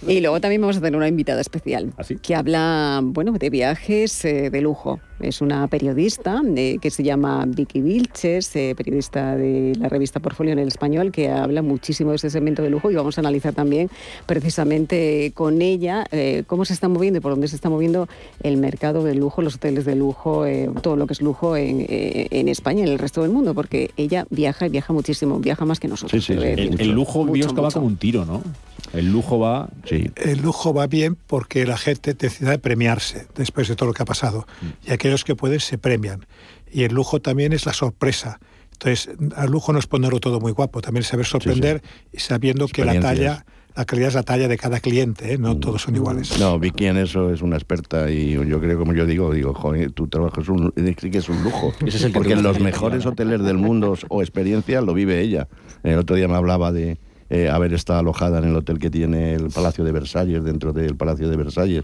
Y 0.08 0.22
luego 0.22 0.40
también 0.42 0.62
vamos 0.62 0.78
a 0.78 0.82
tener 0.82 0.96
una 0.96 1.08
invitada 1.08 1.42
especial 1.42 1.94
que 2.22 2.36
habla, 2.36 3.00
bueno, 3.04 3.32
de 3.34 3.50
viajes 3.50 4.26
eh, 4.26 4.50
de 4.50 4.62
lujo. 4.62 5.00
Es 5.20 5.42
una 5.42 5.68
periodista 5.68 6.42
eh, 6.74 6.80
que 6.80 6.90
se 6.90 7.04
llama 7.04 7.46
Vicky 7.48 7.82
Vilches, 7.82 8.56
eh, 8.56 8.74
periodista 8.76 9.36
de 9.36 9.74
la 9.80 9.90
revista 9.90 10.20
Portfolio 10.20 10.54
en 10.54 10.60
el 10.60 10.68
español, 10.68 11.12
que 11.12 11.30
habla 11.30 11.62
muchísimo 11.62 12.12
de 12.12 12.18
ese 12.18 12.30
segmento 12.30 12.62
de 12.62 12.70
lujo 12.70 12.92
y 12.92 12.96
vamos 12.96 13.18
a 13.18 13.22
analizar 13.22 13.54
también 13.54 13.90
precisamente 14.26 15.32
con 15.34 15.62
ella 15.62 16.06
eh, 16.12 16.44
cómo 16.48 16.66
se 16.66 16.74
está 16.74 16.88
moviendo 16.88 17.20
y 17.20 17.22
por 17.22 17.32
dónde 17.32 17.48
se 17.48 17.56
está 17.56 17.70
moviendo 17.70 18.08
el 18.42 18.58
mercado 18.58 19.04
del 19.04 19.20
lujo, 19.20 19.42
los 19.42 19.56
hoteles 19.56 19.86
de 19.86 19.96
lujo, 19.96 20.46
eh, 20.46 20.70
todo 20.82 20.96
lo 20.96 21.08
que 21.08 21.14
es 21.14 21.22
lujo 21.22 21.56
en, 21.56 21.82
eh, 21.82 22.28
en 22.32 22.48
España 22.48 22.82
y 22.82 22.84
en 22.84 22.90
el 22.90 23.00
resto 23.00 23.22
del 23.22 23.32
mundo, 23.32 23.54
porque 23.54 23.92
ella 23.98 24.26
viaja 24.30 24.68
y 24.68 24.70
viaja 24.70 24.94
muchísimo, 24.94 25.40
viaja 25.40 25.66
más 25.66 25.80
que 25.80 25.88
nosotros. 25.88 26.30
El, 26.30 26.80
el 26.80 26.92
lujo 26.92 27.24
Mucho, 27.24 27.54
va 27.56 27.72
como 27.72 27.88
un 27.88 27.98
tiro, 27.98 28.26
¿no? 28.26 28.42
El 28.94 29.12
lujo 29.12 29.40
va... 29.40 29.70
Sí. 29.86 30.12
El 30.16 30.42
lujo 30.42 30.74
va 30.74 30.88
bien 30.88 31.18
porque 31.28 31.66
la 31.66 31.78
gente 31.78 32.14
decide 32.14 32.60
premiarse 32.60 33.28
después 33.36 33.68
de 33.68 33.76
todo 33.76 33.88
lo 33.88 33.94
que 33.94 34.04
ha 34.04 34.06
pasado. 34.06 34.46
Mm. 34.62 34.90
Y 34.90 34.92
aquellos 34.92 35.24
que 35.24 35.36
pueden 35.36 35.60
se 35.60 35.78
premian. 35.78 36.26
Y 36.74 36.84
el 36.84 36.94
lujo 36.94 37.22
también 37.22 37.54
es 37.54 37.66
la 37.66 37.74
sorpresa. 37.74 38.40
Entonces, 38.74 39.10
al 39.36 39.50
lujo 39.50 39.72
no 39.72 39.80
es 39.80 39.88
ponerlo 39.88 40.20
todo 40.20 40.40
muy 40.40 40.52
guapo, 40.52 40.82
también 40.82 41.02
es 41.02 41.08
saber 41.08 41.26
sorprender 41.26 41.82
y 42.12 42.20
sabiendo 42.20 42.68
que 42.68 42.84
la 42.84 43.00
talla 43.00 43.46
la 43.76 43.86
calidad 43.86 44.10
es 44.10 44.14
la 44.14 44.24
talla 44.24 44.48
de 44.48 44.58
cada 44.58 44.80
cliente, 44.80 45.34
¿eh? 45.34 45.38
no 45.40 45.58
todos 45.58 45.82
son 45.82 45.96
iguales. 45.96 46.40
No, 46.40 46.60
Vicky 46.60 46.86
en 46.86 46.98
eso 46.98 47.32
es 47.32 47.42
una 47.42 47.56
experta 47.56 48.12
y 48.12 48.34
yo 48.34 48.60
creo, 48.60 48.78
como 48.78 48.94
yo 48.94 49.08
digo, 49.08 49.34
digo, 49.34 49.54
joder, 49.56 49.92
tu 49.92 50.08
trabajo 50.08 50.42
es 50.42 50.50
un, 50.50 50.72
es 50.76 51.30
un 51.30 51.44
lujo. 51.44 51.74
porque 52.14 52.34
en 52.34 52.44
los 52.44 52.60
mejores 52.60 53.06
hoteles 53.06 53.42
del 53.42 53.58
mundo 53.58 53.96
o 54.10 54.22
experiencia 54.22 54.82
lo 54.82 54.94
vive 54.94 55.22
ella. 55.22 55.48
El 55.82 55.98
otro 55.98 56.16
día 56.16 56.28
me 56.28 56.36
hablaba 56.36 56.72
de 56.72 57.00
eh, 57.32 57.50
haber 57.50 57.74
estado 57.74 58.00
alojada 58.00 58.38
en 58.40 58.46
el 58.46 58.56
hotel 58.56 58.78
que 58.78 58.92
tiene 58.92 59.34
el 59.34 59.50
Palacio 59.50 59.84
de 59.84 59.92
Versalles, 59.92 60.44
dentro 60.44 60.72
del 60.72 60.96
Palacio 60.96 61.28
de 61.28 61.38
Versalles 61.38 61.84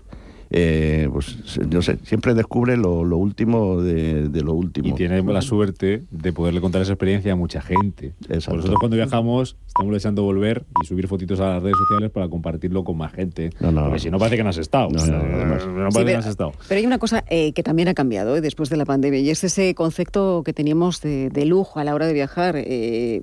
eh, 0.52 1.08
pues 1.12 1.60
yo 1.70 1.82
sé, 1.82 1.98
siempre 2.04 2.34
descubre 2.34 2.76
lo, 2.76 3.02
último 3.02 3.82
de, 3.82 4.30
lo 4.42 4.54
último. 4.54 4.90
Y 4.90 4.94
tiene 4.94 5.22
la 5.22 5.42
suerte 5.42 6.04
de 6.10 6.34
poderle 6.34 6.62
contar 6.62 6.82
esa 6.82 6.94
experiencia 6.94 7.34
a 7.34 7.36
mucha 7.36 7.62
gente. 7.62 8.14
Nosotros 8.28 8.76
cuando 8.80 8.96
viajamos 8.96 9.56
estamos 9.68 9.94
deseando 9.94 10.24
volver 10.24 10.66
y 10.84 10.88
subir 10.88 11.08
fotitos 11.08 11.40
a 11.40 11.50
las 11.50 11.64
redes 11.64 11.78
sociales 11.78 12.12
para 12.12 12.28
compartirlo 12.28 12.84
con 12.84 12.98
más 12.98 13.14
gente. 13.14 13.52
Porque 13.60 14.00
si 14.00 14.10
no 14.10 14.18
parece 14.18 14.38
que 14.38 14.44
no 14.44 14.50
has 14.50 14.58
estado. 14.58 14.90
pero, 14.90 16.80
hay 16.80 16.86
una 16.86 17.00
cosa 17.00 17.24
eh, 17.30 17.54
que 17.54 17.64
también 17.64 17.88
ha 17.88 17.94
cambiado 17.94 18.36
eh, 18.36 18.42
después 18.42 18.70
de 18.70 18.78
la 18.78 18.86
pandemia 18.86 19.20
y 19.20 19.30
es 19.30 19.44
ese 19.44 19.74
concepto 19.76 20.44
que 20.44 20.54
teníamos 20.54 21.02
de, 21.02 21.46
lujo 21.46 21.80
a 21.80 21.84
la 21.84 21.96
hora 21.96 22.08
de 22.08 22.14
viajar. 22.14 22.56
Eh, 22.58 23.22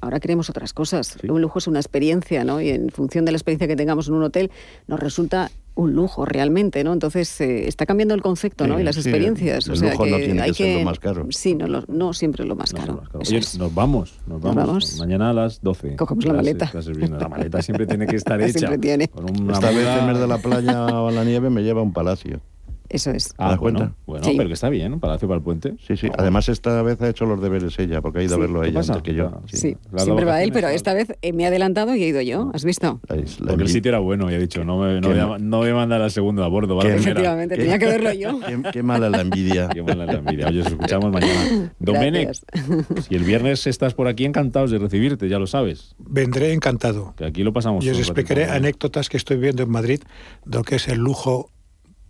ahora 0.00 0.20
queremos 0.20 0.50
otras 0.50 0.72
cosas. 0.72 1.16
Un 1.28 1.40
lujo 1.40 1.58
es 1.58 1.66
una 1.66 1.78
experiencia, 1.78 2.44
¿no? 2.44 2.60
Y 2.60 2.70
en 2.70 2.90
función 2.90 3.24
de 3.24 3.32
la 3.32 3.38
experiencia 3.38 3.66
que 3.66 3.76
tengamos 3.76 4.08
en 4.08 4.14
un 4.14 4.24
hotel, 4.24 4.50
nos 4.86 5.00
resulta 5.00 5.50
un 5.76 5.92
lujo 5.92 6.24
realmente, 6.24 6.82
¿no? 6.82 6.92
Entonces 6.92 7.40
eh, 7.40 7.68
está 7.68 7.86
cambiando 7.86 8.14
el 8.14 8.22
concepto, 8.22 8.66
¿no? 8.66 8.80
y 8.80 8.82
las 8.82 8.96
experiencias. 8.96 9.66
El 9.66 9.74
o 9.74 9.76
sea, 9.76 9.92
lujo 9.92 10.04
que 10.04 10.10
no 10.10 10.16
tiene 10.16 10.46
que, 10.46 10.54
ser 10.54 10.78
lo 10.78 10.84
más 10.84 10.98
caro. 10.98 11.26
Sí, 11.30 11.54
no, 11.54 11.84
no, 11.86 12.12
siempre 12.14 12.44
lo 12.44 12.56
más 12.56 12.72
caro. 12.72 13.02
Oye, 13.12 13.40
nos 13.58 13.74
vamos, 13.74 14.18
nos 14.26 14.40
vamos. 14.40 14.98
Mañana 14.98 15.30
a 15.30 15.32
las 15.34 15.62
12. 15.62 15.96
Cogemos 15.96 16.24
la 16.24 16.32
maleta. 16.32 16.72
La 17.18 17.28
maleta 17.28 17.62
siempre 17.62 17.86
tiene 17.86 18.06
que 18.06 18.16
estar 18.16 18.40
hecha. 18.40 18.58
Siempre 18.58 18.78
tiene. 18.78 19.04
Esta 19.04 19.70
vez 19.70 19.86
en 19.86 20.06
vez 20.08 20.18
de 20.18 20.26
la 20.26 20.38
playa 20.38 20.86
o 20.86 21.10
la 21.10 21.24
nieve 21.24 21.50
me 21.50 21.62
lleva 21.62 21.80
a 21.80 21.84
un 21.84 21.92
palacio. 21.92 22.40
Eso 22.88 23.10
es. 23.10 23.34
Ah, 23.38 23.56
bueno, 23.56 23.94
bueno 24.06 24.26
pero 24.36 24.48
que 24.48 24.54
está 24.54 24.68
bien, 24.68 24.92
un 24.92 25.00
palacio 25.00 25.28
para 25.28 25.38
el 25.38 25.44
puente. 25.44 25.74
Sí, 25.86 25.96
sí. 25.96 26.08
Además, 26.16 26.48
esta 26.48 26.82
vez 26.82 27.00
ha 27.00 27.08
hecho 27.08 27.26
los 27.26 27.40
deberes 27.40 27.78
ella, 27.78 28.00
porque 28.00 28.20
ha 28.20 28.22
ido 28.22 28.36
a 28.36 28.38
verlo 28.38 28.64
ella 28.64 28.80
antes 28.80 29.02
que 29.02 29.14
yo. 29.14 29.42
Sí, 29.46 29.76
siempre 29.96 30.24
va 30.24 30.42
él, 30.42 30.52
pero 30.52 30.68
esta 30.68 30.94
vez 30.94 31.08
eh, 31.22 31.32
me 31.32 31.44
ha 31.44 31.48
adelantado 31.48 31.94
y 31.94 32.02
he 32.02 32.08
ido 32.08 32.20
yo. 32.20 32.50
¿Has 32.54 32.64
visto? 32.64 33.00
porque 33.46 33.62
el 33.62 33.68
sitio 33.68 33.90
era 33.90 33.98
bueno 33.98 34.30
y 34.30 34.34
ha 34.34 34.38
dicho, 34.38 34.64
no 34.64 34.78
me, 34.78 35.00
no, 35.00 35.08
voy 35.08 35.18
a, 35.18 35.38
no 35.38 35.58
voy 35.58 35.70
a 35.70 35.74
mandar 35.74 36.02
al 36.02 36.10
segundo 36.10 36.44
a 36.44 36.48
bordo. 36.48 36.76
¿vale? 36.76 36.94
Efectivamente, 36.94 37.56
tenía 37.56 37.78
que 37.78 37.86
verlo 37.86 38.12
yo. 38.12 38.40
Qué, 38.72 38.82
mala 38.82 39.08
la 39.08 39.20
envidia. 39.20 39.68
qué 39.68 39.82
mala 39.82 40.06
la 40.06 40.14
envidia. 40.14 40.48
Oye, 40.48 40.60
os 40.60 40.66
escuchamos 40.66 41.12
mañana. 41.12 41.72
Domenech, 41.78 42.36
si 43.08 43.14
el 43.14 43.24
viernes 43.24 43.66
estás 43.66 43.94
por 43.94 44.08
aquí, 44.08 44.24
encantados 44.24 44.70
de 44.70 44.78
recibirte, 44.78 45.28
ya 45.28 45.38
lo 45.38 45.46
sabes. 45.46 45.94
Vendré 45.98 46.52
encantado. 46.52 47.14
Que 47.16 47.24
aquí 47.24 47.42
lo 47.42 47.52
pasamos. 47.52 47.84
Y 47.84 47.90
os 47.90 47.98
explicaré 47.98 48.46
anécdotas 48.46 49.08
que 49.08 49.16
estoy 49.16 49.36
viendo 49.36 49.62
en 49.62 49.70
Madrid 49.70 50.00
de 50.44 50.58
lo 50.58 50.64
que 50.64 50.76
es 50.76 50.88
el 50.88 50.98
lujo 50.98 51.50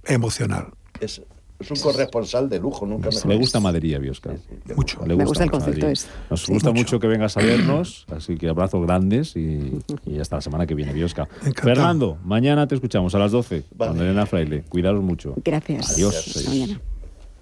emocional. 0.09 0.69
Es 1.01 1.23
es 1.59 1.71
un 1.71 1.79
corresponsal 1.79 2.49
de 2.51 2.59
lujo, 2.59 2.85
nunca 2.85 3.09
me 3.09 3.35
Me 3.35 3.37
gusta 3.39 3.61
Madería, 3.61 3.99
Biosca. 3.99 4.35
mucho. 4.75 5.01
me 5.07 5.15
gusta 5.25 5.45
el 5.45 5.51
concepto 5.51 5.89
este. 5.89 6.11
Nos 6.29 6.47
gusta 6.47 6.71
mucho. 6.71 7.01
que 7.01 7.07
vengas 7.07 7.37
a 7.37 7.41
vernos, 7.41 8.07
así 8.15 8.37
que 8.37 8.49
abrazos 8.49 8.85
grandes 8.85 9.37
y, 9.37 9.81
hasta 10.21 10.37
la 10.37 10.43
semana 10.43 10.67
que 10.67 10.75
viene, 10.75 10.93
Biosca. 10.93 11.27
Fernando, 11.57 12.19
mañana 12.25 12.67
te 12.67 12.75
escuchamos 12.75 13.15
a 13.15 13.19
las 13.19 13.33
12 13.33 13.65
con 13.77 13.99
Elena 13.99 14.27
Fraile. 14.27 14.65
Cuidaros 14.69 15.03
mucho. 15.03 15.35
Gracias. 15.43 15.93
Adiós. 15.93 16.47
Mañana. 16.47 16.81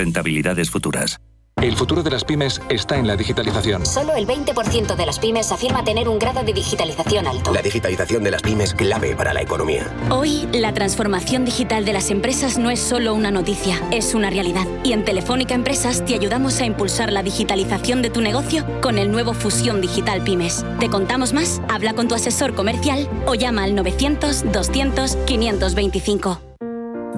rentabilidades 0.00 0.70
futuras. 0.70 1.20
El 1.60 1.76
futuro 1.76 2.02
de 2.02 2.10
las 2.10 2.24
pymes 2.24 2.58
está 2.70 2.96
en 2.96 3.06
la 3.06 3.16
digitalización. 3.16 3.84
Solo 3.84 4.14
el 4.14 4.26
20% 4.26 4.96
de 4.96 5.04
las 5.04 5.18
pymes 5.18 5.52
afirma 5.52 5.84
tener 5.84 6.08
un 6.08 6.18
grado 6.18 6.42
de 6.42 6.54
digitalización 6.54 7.26
alto. 7.26 7.52
La 7.52 7.60
digitalización 7.60 8.24
de 8.24 8.30
las 8.30 8.40
pymes 8.40 8.72
clave 8.72 9.14
para 9.14 9.34
la 9.34 9.42
economía. 9.42 9.86
Hoy, 10.08 10.48
la 10.54 10.72
transformación 10.72 11.44
digital 11.44 11.84
de 11.84 11.92
las 11.92 12.10
empresas 12.10 12.56
no 12.56 12.70
es 12.70 12.80
solo 12.80 13.12
una 13.14 13.30
noticia, 13.30 13.78
es 13.90 14.14
una 14.14 14.30
realidad. 14.30 14.66
Y 14.84 14.94
en 14.94 15.04
Telefónica 15.04 15.54
Empresas 15.54 16.02
te 16.02 16.14
ayudamos 16.14 16.58
a 16.62 16.64
impulsar 16.64 17.12
la 17.12 17.22
digitalización 17.22 18.00
de 18.00 18.08
tu 18.08 18.22
negocio 18.22 18.64
con 18.80 18.96
el 18.96 19.12
nuevo 19.12 19.34
Fusión 19.34 19.82
Digital 19.82 20.24
Pymes. 20.24 20.64
¿Te 20.78 20.88
contamos 20.88 21.34
más? 21.34 21.60
Habla 21.68 21.92
con 21.92 22.08
tu 22.08 22.14
asesor 22.14 22.54
comercial 22.54 23.06
o 23.26 23.34
llama 23.34 23.64
al 23.64 23.74
900 23.74 24.50
200 24.50 25.16
525. 25.26 26.49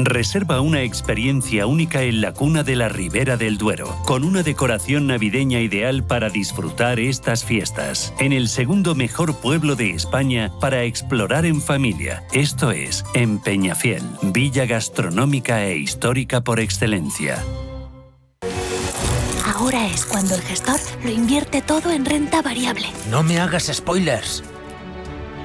Reserva 0.00 0.60
una 0.60 0.82
experiencia 0.82 1.66
única 1.66 2.04
en 2.04 2.20
la 2.20 2.32
cuna 2.32 2.62
de 2.62 2.76
la 2.76 2.88
Ribera 2.88 3.36
del 3.36 3.58
Duero, 3.58 3.96
con 4.06 4.22
una 4.22 4.44
decoración 4.44 5.08
navideña 5.08 5.58
ideal 5.58 6.04
para 6.04 6.30
disfrutar 6.30 7.00
estas 7.00 7.44
fiestas, 7.44 8.14
en 8.20 8.32
el 8.32 8.48
segundo 8.48 8.94
mejor 8.94 9.34
pueblo 9.40 9.74
de 9.74 9.90
España 9.90 10.52
para 10.60 10.84
explorar 10.84 11.44
en 11.46 11.60
familia, 11.60 12.22
esto 12.32 12.70
es, 12.70 13.04
en 13.12 13.40
Peñafiel, 13.40 14.04
villa 14.22 14.66
gastronómica 14.66 15.64
e 15.64 15.78
histórica 15.78 16.42
por 16.42 16.60
excelencia. 16.60 17.42
Ahora 19.44 19.88
es 19.88 20.06
cuando 20.06 20.36
el 20.36 20.42
gestor 20.42 20.78
lo 21.02 21.10
invierte 21.10 21.60
todo 21.60 21.90
en 21.90 22.04
renta 22.04 22.40
variable. 22.40 22.86
No 23.10 23.24
me 23.24 23.40
hagas 23.40 23.64
spoilers. 23.64 24.44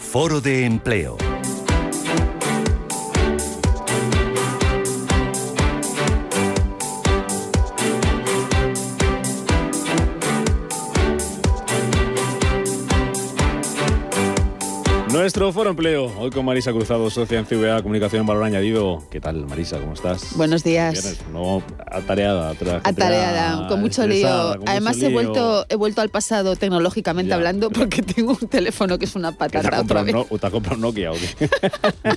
Foro 0.00 0.40
de 0.40 0.64
Empleo. 0.64 1.29
Nuestro 15.20 15.52
foro 15.52 15.68
empleo, 15.68 16.10
hoy 16.18 16.30
con 16.30 16.46
Marisa 16.46 16.72
Cruzado, 16.72 17.10
socia 17.10 17.38
en 17.38 17.44
CVA 17.44 17.82
Comunicación 17.82 18.22
en 18.22 18.26
Valor 18.26 18.42
Añadido. 18.44 19.04
¿Qué 19.10 19.20
tal, 19.20 19.44
Marisa? 19.46 19.78
¿Cómo 19.78 19.92
estás? 19.92 20.34
Buenos 20.34 20.64
días. 20.64 20.94
Vienes, 20.94 21.20
no, 21.30 21.62
atareada, 21.92 22.54
Atareada, 22.82 23.68
con 23.68 23.82
mucho 23.82 24.06
lío. 24.06 24.54
con 24.56 24.66
Además 24.66 24.96
mucho 24.96 25.06
he 25.06 25.10
lío. 25.10 25.20
vuelto, 25.20 25.66
he 25.68 25.76
vuelto 25.76 26.00
al 26.00 26.08
pasado 26.08 26.56
tecnológicamente 26.56 27.28
Ya. 27.28 27.34
hablando 27.34 27.68
porque 27.70 28.00
tengo 28.00 28.32
un 28.40 28.48
teléfono 28.48 28.98
que 28.98 29.04
es 29.04 29.14
una 29.14 29.32
¿Que 29.32 29.36
te 29.50 29.58
ha 29.58 29.60
patata 29.62 29.80
otra 29.82 30.02
vez. 30.04 30.14
no- 30.14 30.26
o 30.30 30.38
te 30.38 30.46
ha 30.46 30.50
comprado 30.50 30.76
un 30.76 30.80
Nokia 30.80 31.12
o 31.12 31.14
qué? 31.14 31.50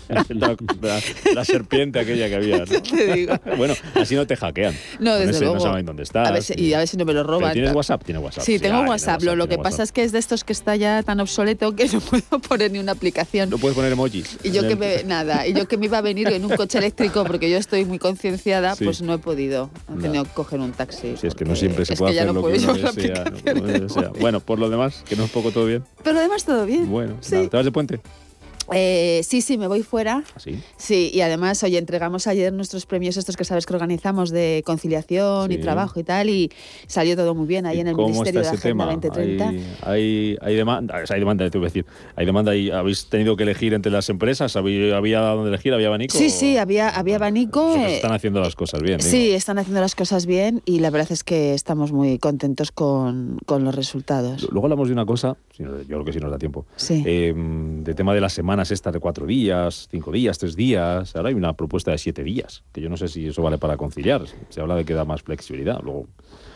la, 0.33 0.55
la- 0.81 1.01
la 1.35 1.43
serpiente 1.43 1.99
aquella 1.99 2.29
que 2.29 2.35
había, 2.35 2.57
¿no? 2.65 2.65
Te 2.81 3.13
digo. 3.15 3.33
bueno, 3.57 3.73
así 3.95 4.15
no 4.15 4.25
te 4.25 4.37
hackean. 4.37 4.73
No, 5.01 5.15
desde 5.15 5.31
ese 5.31 5.39
luego. 5.41 5.55
No 5.55 5.59
saben 5.61 5.85
dónde 5.85 6.03
estás. 6.03 6.29
A 6.29 6.31
ver 6.31 6.41
si- 6.41 6.53
y 6.57 6.73
a 6.73 6.77
ver 6.77 6.87
si 6.87 6.95
no 6.95 7.03
me 7.03 7.11
lo 7.11 7.23
¿Pero 7.25 7.33
roban. 7.33 7.51
¿Tienes 7.51 7.73
WhatsApp? 7.75 8.01
Tienes 8.05 8.23
WhatsApp. 8.23 8.45
Sí, 8.45 8.59
tengo 8.59 8.75
ah, 8.75 8.77
tiene 8.77 8.89
WhatsApp. 8.91 9.21
Lo, 9.23 9.35
lo 9.35 9.43
que 9.43 9.55
tiene 9.57 9.63
pasa 9.63 9.73
WhatsApp. 9.79 9.83
es 9.87 9.91
que 9.91 10.03
es 10.05 10.11
de 10.13 10.19
estos 10.19 10.45
que 10.45 10.53
está 10.53 10.77
ya 10.77 11.03
tan 11.03 11.19
obsoleto 11.19 11.75
que 11.75 11.89
no 11.89 11.99
puedo 11.99 12.39
poner 12.39 12.71
ni 12.71 12.79
una 12.79 12.92
aplicación. 12.93 13.49
No 13.49 13.57
puedes 13.57 13.75
poner 13.75 13.91
emojis. 13.91 14.37
Y 14.43 14.51
yo 14.51 14.67
que 14.67 14.75
me, 14.75 15.03
nada, 15.03 15.45
y 15.47 15.53
yo 15.53 15.67
que 15.67 15.77
me 15.77 15.85
iba 15.87 15.97
a 15.97 16.01
venir 16.01 16.27
en 16.29 16.45
un 16.45 16.55
coche 16.55 16.77
eléctrico 16.77 17.23
porque 17.25 17.49
yo 17.49 17.57
estoy 17.57 17.85
muy 17.85 17.99
concienciada, 17.99 18.75
Sí. 18.75 18.85
pues 18.85 19.01
no 19.01 19.13
he 19.13 19.17
podido. 19.19 19.69
He 19.89 19.95
No. 19.95 20.01
tenido 20.01 20.23
que 20.23 20.29
coger 20.31 20.59
un 20.59 20.71
taxi. 20.71 21.15
Si 21.17 21.27
es 21.27 21.35
que 21.35 21.45
no 21.45 21.55
siempre 21.55 21.85
se 21.85 21.95
puede 21.95 22.13
hacer 22.19 22.27
no 22.27 22.33
lo 22.33 22.47
que 22.47 22.57
uno 23.53 23.67
desea. 23.67 24.11
Bueno, 24.19 24.39
por 24.39 24.59
lo 24.59 24.69
demás, 24.69 25.03
que 25.07 25.15
no 25.15 25.25
es 25.25 25.31
poco 25.31 25.51
todo 25.51 25.65
bien. 25.65 25.83
Pero 26.03 26.19
además 26.19 26.45
todo 26.45 26.65
bien. 26.65 26.89
Bueno, 26.89 27.17
Sí. 27.21 27.35
nada, 27.35 27.49
¿te 27.49 27.57
vas 27.57 27.65
de 27.65 27.71
puente? 27.71 27.99
Eh, 28.71 29.21
sí, 29.23 29.41
sí, 29.41 29.57
me 29.57 29.67
voy 29.67 29.83
fuera. 29.83 30.23
¿Así? 30.35 30.59
Sí, 30.77 31.11
y 31.13 31.21
además, 31.21 31.61
oye, 31.63 31.77
entregamos 31.77 32.27
ayer 32.27 32.53
nuestros 32.53 32.85
premios 32.85 33.17
estos 33.17 33.35
que 33.37 33.43
sabes 33.43 33.65
que 33.65 33.73
organizamos 33.73 34.29
de 34.29 34.63
conciliación 34.65 35.51
y 35.51 35.55
Sí. 35.55 35.61
trabajo 35.61 35.99
y 35.99 36.03
tal, 36.03 36.29
y 36.29 36.51
salió 36.87 37.15
todo 37.15 37.35
muy 37.35 37.47
bien 37.47 37.65
ahí 37.65 37.79
en 37.79 37.87
el 37.87 37.95
¿Cómo 37.95 38.07
Ministerio 38.09 38.41
de 38.41 38.47
Agenda 38.47 38.61
tema? 38.63 38.85
2030. 38.85 39.49
¿Hay, 39.49 39.63
hay, 39.81 40.37
hay 40.41 40.55
demanda? 40.55 40.95
hay 41.09 41.19
demanda, 41.19 41.49
te 41.49 41.57
voy 41.57 41.65
a 41.65 41.69
decir. 41.69 41.85
¿Hay 42.15 42.25
demanda 42.25 42.55
y 42.55 42.69
habéis 42.71 43.05
tenido 43.07 43.35
que 43.35 43.43
elegir 43.43 43.73
entre 43.73 43.91
las 43.91 44.09
empresas? 44.09 44.55
¿Había, 44.55 44.95
había 44.97 45.19
dónde 45.19 45.49
elegir? 45.49 45.73
¿Había 45.73 45.87
abanico? 45.87 46.17
Sí, 46.17 46.29
sí, 46.29 46.57
había, 46.57 46.89
había 46.89 47.15
abanico. 47.17 47.75
Eh, 47.75 47.95
están 47.95 48.11
haciendo 48.13 48.39
las 48.39 48.55
cosas 48.55 48.81
bien. 48.81 48.97
digo. 48.99 49.09
Sí, 49.09 49.31
están 49.31 49.57
haciendo 49.59 49.81
las 49.81 49.95
cosas 49.95 50.25
bien 50.25 50.61
y 50.65 50.79
la 50.79 50.89
verdad 50.89 51.11
es 51.11 51.23
que 51.23 51.53
estamos 51.53 51.91
muy 51.91 52.17
contentos 52.19 52.71
con, 52.71 53.37
con 53.45 53.63
los 53.63 53.75
resultados. 53.75 54.47
Luego 54.51 54.67
hablamos 54.67 54.87
de 54.87 54.93
una 54.93 55.05
cosa, 55.05 55.37
yo 55.57 55.67
creo 55.85 56.03
que 56.05 56.13
sí 56.13 56.19
nos 56.19 56.31
da 56.31 56.37
tiempo, 56.37 56.65
Sí. 56.75 57.03
eh, 57.05 57.33
de 57.35 57.93
tema 57.93 58.13
de 58.13 58.21
las 58.21 58.33
semanas 58.53 58.69
estas 58.69 58.93
de 58.93 58.99
cuatro 58.99 59.25
días, 59.25 59.87
cinco 59.89 60.11
días, 60.11 60.37
tres 60.37 60.55
días. 60.55 61.15
Ahora 61.15 61.29
hay 61.29 61.33
una 61.33 61.53
propuesta 61.53 61.89
de 61.89 61.97
siete 61.97 62.23
días, 62.23 62.63
que 62.71 62.81
yo 62.81 62.89
no 62.89 62.97
sé 62.97 63.07
si 63.07 63.25
eso 63.25 63.41
vale 63.41 63.57
para 63.57 63.77
conciliar. 63.77 64.21
Se 64.49 64.61
habla 64.61 64.75
de 64.75 64.85
que 64.85 64.93
da 64.93 65.05
más 65.05 65.23
flexibilidad. 65.23 65.79
Luego, 65.81 66.05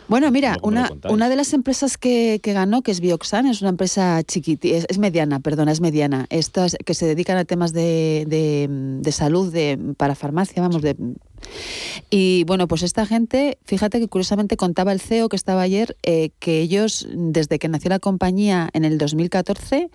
Bueno, 0.06 0.30
mira, 0.30 0.58
una, 0.62 0.92
una 1.10 1.28
de 1.28 1.34
las 1.34 1.52
empresas 1.54 1.98
que, 1.98 2.38
que 2.40 2.52
ganó, 2.52 2.82
que 2.82 2.92
es 2.92 3.00
Bioxan, 3.00 3.46
es 3.46 3.62
una 3.62 3.70
empresa 3.70 4.22
chiquitita, 4.22 4.76
es, 4.76 4.86
es 4.88 4.98
mediana, 4.98 5.40
perdona, 5.40 5.72
es 5.72 5.80
mediana. 5.80 6.26
Estas 6.30 6.76
que 6.86 6.94
se 6.94 7.04
dedican 7.04 7.36
a 7.36 7.44
temas 7.44 7.72
de, 7.72 8.24
de, 8.28 8.68
de 8.70 9.12
salud, 9.12 9.52
de, 9.52 9.76
para 9.96 10.14
farmacia, 10.14 10.62
vamos, 10.62 10.82
de... 10.82 10.94
Y 12.10 12.44
bueno, 12.44 12.68
pues 12.68 12.84
esta 12.84 13.06
gente, 13.06 13.58
fíjate 13.64 13.98
que 13.98 14.06
curiosamente 14.06 14.56
contaba 14.56 14.92
el 14.92 15.00
CEO 15.00 15.28
que 15.28 15.36
estaba 15.36 15.62
ayer, 15.62 15.96
eh, 16.04 16.30
que 16.38 16.60
ellos, 16.60 17.08
desde 17.12 17.58
que 17.58 17.66
nació 17.66 17.90
la 17.90 17.98
compañía 17.98 18.70
en 18.72 18.84
el 18.84 18.98
2014, 18.98 19.90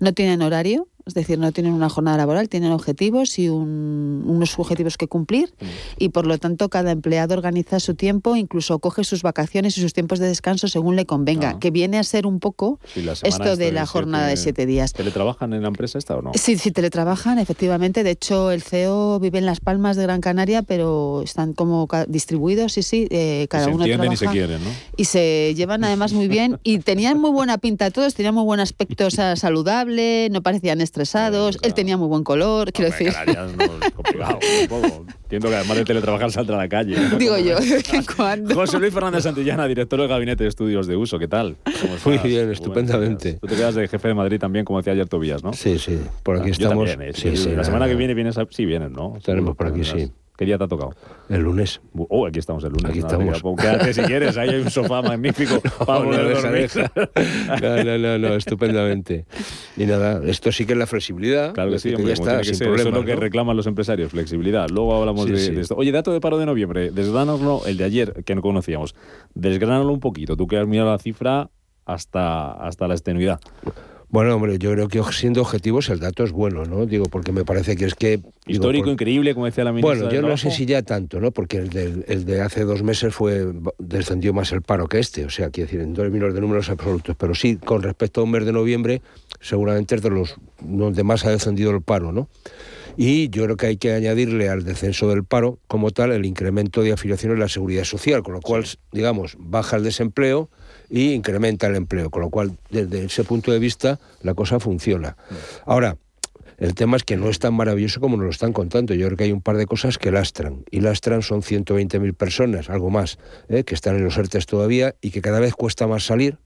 no 0.00 0.12
tienen 0.12 0.42
horario, 0.42 0.86
es 1.06 1.14
decir, 1.14 1.38
no 1.38 1.52
tienen 1.52 1.72
una 1.72 1.88
jornada 1.88 2.16
laboral, 2.16 2.48
tienen 2.48 2.72
objetivos 2.72 3.38
y 3.38 3.48
un- 3.48 4.24
unos 4.26 4.58
objetivos 4.58 4.98
que 4.98 5.06
cumplir 5.06 5.54
y 5.98 6.08
por 6.08 6.26
lo 6.26 6.36
tanto 6.38 6.68
cada 6.68 6.90
empleado 6.90 7.32
organiza 7.34 7.78
su 7.78 7.94
tiempo, 7.94 8.34
incluso 8.34 8.80
coge 8.80 9.04
sus 9.04 9.22
vacaciones 9.22 9.78
y 9.78 9.82
sus 9.82 9.92
tiempos 9.92 10.18
de 10.18 10.26
descanso 10.26 10.66
según 10.66 10.96
le 10.96 11.06
convenga, 11.06 11.60
que 11.60 11.70
viene 11.70 11.98
a 11.98 12.02
ser 12.02 12.26
un 12.26 12.40
poco 12.40 12.80
esto 13.22 13.56
de 13.56 13.70
la 13.70 13.86
jornada 13.86 14.26
de 14.26 14.36
siete 14.36 14.66
días. 14.66 14.92
¿Teletrabajan 14.94 15.52
en 15.52 15.62
la 15.62 15.68
empresa 15.68 15.96
esta 15.96 16.16
o 16.16 16.22
no? 16.22 16.32
Sí, 16.34 16.58
sí, 16.58 16.72
teletrabajan, 16.72 17.38
efectivamente. 17.38 18.02
De 18.02 18.10
hecho, 18.10 18.50
el 18.50 18.62
CEO 18.62 19.20
vive 19.20 19.38
en 19.38 19.46
Las 19.46 19.60
Palmas 19.60 19.96
de 19.96 20.02
Gran 20.02 20.20
Canaria, 20.20 20.62
pero 20.62 21.22
están 21.22 21.52
como 21.52 21.86
distribuidos, 22.08 22.72
sí, 22.72 22.82
sí, 22.82 23.06
eh, 23.10 23.46
cada 23.48 23.66
se 23.66 23.70
uno 23.70 23.84
entienden 23.84 24.12
y 24.12 24.16
se 24.16 24.26
quieren, 24.26 24.62
¿no? 24.64 24.70
Y 24.96 25.04
se 25.04 25.54
llevan 25.54 25.84
además 25.84 26.12
muy 26.12 26.26
bien 26.26 26.58
y 26.64 26.80
tenían 26.80 27.20
muy 27.20 27.30
buena 27.30 27.58
pinta 27.58 27.92
todos, 27.92 28.14
tenían 28.14 28.34
muy 28.34 28.42
buen 28.44 28.58
aspecto 28.58 29.06
o 29.06 29.10
sea, 29.10 29.36
saludable, 29.36 30.28
no 30.32 30.42
parecían 30.42 30.80
estresados, 31.00 31.58
él 31.62 31.74
tenía 31.74 31.96
muy 31.96 32.08
buen 32.08 32.24
color, 32.24 32.72
quiero 32.72 32.90
decir. 32.90 33.12
Canarias 33.12 33.54
no 33.56 33.64
es 33.64 33.92
complicado, 33.92 34.38
un 34.62 34.68
poco. 34.68 35.06
Entiendo 35.24 35.48
que 35.48 35.56
además 35.56 35.76
de 35.76 35.84
teletrabajar 35.84 36.32
saldrá 36.32 36.56
a 36.56 36.58
la 36.60 36.68
calle. 36.68 36.96
¿no? 36.98 37.18
Digo 37.18 37.36
yo, 37.36 37.58
de 37.60 37.74
vez 37.74 37.92
en 37.94 38.04
cuando. 38.16 38.54
José 38.54 38.78
Luis 38.78 38.92
Fernández 38.94 39.24
Santillana, 39.24 39.66
director 39.66 39.98
del 40.00 40.08
Gabinete 40.08 40.44
de 40.44 40.48
Estudios 40.48 40.86
de 40.86 40.96
Uso, 40.96 41.18
¿qué 41.18 41.28
tal? 41.28 41.56
¿Cómo 41.64 41.94
Muy 42.06 42.18
bien, 42.28 42.50
estupendamente. 42.50 43.34
Tú 43.34 43.46
te 43.46 43.56
quedas 43.56 43.74
de 43.74 43.88
jefe 43.88 44.08
de 44.08 44.14
Madrid 44.14 44.38
también, 44.40 44.64
como 44.64 44.78
decía 44.78 44.92
ayer 44.94 45.08
Tobías, 45.08 45.42
¿no? 45.44 45.52
Sí, 45.52 45.78
sí, 45.78 45.98
por 46.22 46.36
aquí 46.36 46.44
Ah, 46.50 46.52
yo 46.58 46.66
estamos. 46.68 46.90
también, 46.90 47.10
¿eh? 47.10 47.12
Sí, 47.14 47.30
Sí, 47.30 47.36
sí, 47.36 47.44
la 47.50 47.50
nada, 47.56 47.64
semana 47.64 47.86
que 47.88 47.94
viene 47.94 48.14
vienes, 48.14 48.38
a- 48.38 48.46
sí 48.50 48.64
vienes, 48.64 48.90
¿no? 48.90 49.16
Estaremos 49.16 49.54
por 49.56 49.66
aquí, 49.66 49.84
sí. 49.84 50.10
¿Qué 50.36 50.44
día 50.44 50.58
te 50.58 50.64
ha 50.64 50.68
tocado? 50.68 50.92
El 51.30 51.42
lunes. 51.42 51.80
Oh, 52.10 52.26
aquí 52.26 52.38
estamos 52.38 52.62
el 52.64 52.70
lunes. 52.70 52.84
Aquí 52.90 52.98
nada, 53.00 53.08
estamos. 53.14 53.26
mira, 53.26 53.40
pues 53.40 53.56
Quédate 53.60 53.94
si 53.94 54.02
quieres, 54.02 54.36
ahí 54.36 54.50
hay 54.50 54.60
un 54.60 54.70
sofá 54.70 55.00
magnífico 55.02 55.60
para 55.86 56.00
No, 56.04 56.04
poder 56.06 56.24
no, 56.26 56.42
dormir. 56.42 56.70
No, 57.62 57.84
no, 57.84 57.98
no, 57.98 58.18
no, 58.18 58.34
estupendamente. 58.34 59.24
Y 59.76 59.86
nada, 59.86 60.20
esto 60.26 60.52
sí 60.52 60.66
que 60.66 60.74
es 60.74 60.78
la 60.78 60.86
flexibilidad. 60.86 61.54
Claro 61.54 61.70
que 61.70 61.78
sí, 61.78 61.88
hombre, 61.94 62.08
ya 62.08 62.12
está, 62.14 62.44
sin 62.44 62.54
ser. 62.54 62.68
Eso 62.74 62.88
es 62.88 62.94
lo 62.94 63.04
que 63.04 63.14
¿no? 63.14 63.20
reclaman 63.20 63.56
los 63.56 63.66
empresarios, 63.66 64.10
flexibilidad. 64.10 64.68
Luego 64.68 64.94
hablamos 64.96 65.24
Sí, 65.24 65.32
de, 65.32 65.38
sí. 65.38 65.52
de 65.54 65.60
esto. 65.62 65.74
Oye, 65.76 65.90
dato 65.90 66.12
de 66.12 66.20
paro 66.20 66.36
de 66.38 66.44
noviembre, 66.46 66.90
desgránoslo, 66.90 67.62
el 67.66 67.76
de 67.78 67.84
ayer, 67.84 68.22
que 68.24 68.34
no 68.34 68.42
conocíamos. 68.42 68.94
Desgránalo 69.34 69.90
un 69.92 70.00
poquito, 70.00 70.36
tú 70.36 70.46
que 70.46 70.58
has 70.58 70.66
mirado 70.66 70.90
la 70.90 70.98
cifra 70.98 71.48
hasta, 71.86 72.52
hasta 72.52 72.86
la 72.88 72.94
extenuidad. 72.94 73.40
Bueno, 74.08 74.36
hombre, 74.36 74.58
yo 74.58 74.70
creo 74.72 74.86
que 74.88 75.02
siendo 75.12 75.40
objetivos 75.42 75.88
el 75.88 75.98
dato 75.98 76.22
es 76.22 76.30
bueno, 76.30 76.64
¿no? 76.64 76.86
Digo, 76.86 77.06
porque 77.06 77.32
me 77.32 77.44
parece 77.44 77.76
que 77.76 77.86
es 77.86 77.94
que... 77.94 78.18
digo, 78.18 78.30
Histórico, 78.46 78.84
por- 78.84 78.92
increíble, 78.92 79.34
como 79.34 79.46
decía 79.46 79.64
la 79.64 79.72
ministra 79.72 79.94
Bueno, 79.96 80.10
yo 80.14 80.22
no 80.22 80.36
sé 80.36 80.50
si 80.52 80.64
ya 80.64 80.82
tanto, 80.82 81.20
¿no? 81.20 81.32
Porque 81.32 81.56
el 81.58 81.70
de, 81.70 82.04
el 82.06 82.24
de 82.24 82.40
hace 82.40 82.64
dos 82.64 82.82
meses 82.84 83.12
fue 83.14 83.52
descendió 83.78 84.32
más 84.32 84.52
el 84.52 84.62
paro 84.62 84.86
que 84.86 85.00
este, 85.00 85.24
o 85.24 85.30
sea, 85.30 85.50
quiero 85.50 85.66
decir, 85.66 85.80
en 85.80 85.92
términos 85.92 86.32
de 86.34 86.40
números 86.40 86.70
absolutos, 86.70 87.16
pero 87.18 87.34
sí, 87.34 87.56
con 87.56 87.82
respecto 87.82 88.20
a 88.20 88.24
un 88.24 88.30
mes 88.30 88.46
de 88.46 88.52
noviembre, 88.52 89.02
seguramente 89.40 89.96
es 89.96 90.02
de 90.02 90.10
los 90.10 90.36
donde 90.60 91.02
más 91.02 91.24
ha 91.26 91.30
descendido 91.30 91.70
el 91.72 91.82
paro, 91.82 92.12
¿no? 92.12 92.28
Y 92.96 93.28
yo 93.28 93.44
creo 93.44 93.56
que 93.58 93.66
hay 93.66 93.76
que 93.76 93.92
añadirle 93.92 94.48
al 94.48 94.64
descenso 94.64 95.08
del 95.08 95.24
paro, 95.24 95.58
como 95.66 95.90
tal, 95.90 96.12
el 96.12 96.24
incremento 96.24 96.82
de 96.82 96.92
afiliaciones 96.92 97.34
en 97.34 97.40
la 97.40 97.48
seguridad 97.48 97.84
social, 97.84 98.22
con 98.22 98.34
lo 98.34 98.40
cual, 98.40 98.64
digamos, 98.92 99.36
baja 99.38 99.76
el 99.76 99.82
desempleo 99.84 100.48
y 100.88 101.12
incrementa 101.12 101.66
el 101.66 101.76
empleo, 101.76 102.10
con 102.10 102.22
lo 102.22 102.30
cual, 102.30 102.56
desde 102.70 103.04
ese 103.04 103.24
punto 103.24 103.52
de 103.52 103.58
vista, 103.58 103.98
la 104.22 104.34
cosa 104.34 104.60
funciona. 104.60 105.16
Ahora, 105.64 105.96
el 106.58 106.74
tema 106.74 106.96
es 106.96 107.04
que 107.04 107.16
no 107.16 107.28
es 107.28 107.38
tan 107.38 107.54
maravilloso 107.54 108.00
como 108.00 108.16
nos 108.16 108.24
lo 108.24 108.30
están 108.30 108.52
contando. 108.52 108.94
Yo 108.94 109.06
creo 109.06 109.16
que 109.18 109.24
hay 109.24 109.32
un 109.32 109.42
par 109.42 109.56
de 109.56 109.66
cosas 109.66 109.98
que 109.98 110.10
lastran. 110.10 110.64
Y 110.70 110.80
lastran 110.80 111.22
son 111.22 111.42
120.000 111.42 112.14
personas, 112.14 112.70
algo 112.70 112.88
más, 112.88 113.18
¿eh? 113.48 113.64
que 113.64 113.74
están 113.74 113.96
en 113.96 114.04
los 114.04 114.16
ERTES 114.16 114.46
todavía 114.46 114.94
y 115.00 115.10
que 115.10 115.20
cada 115.20 115.38
vez 115.38 115.54
cuesta 115.54 115.86
más 115.86 116.04
salir. 116.04 116.38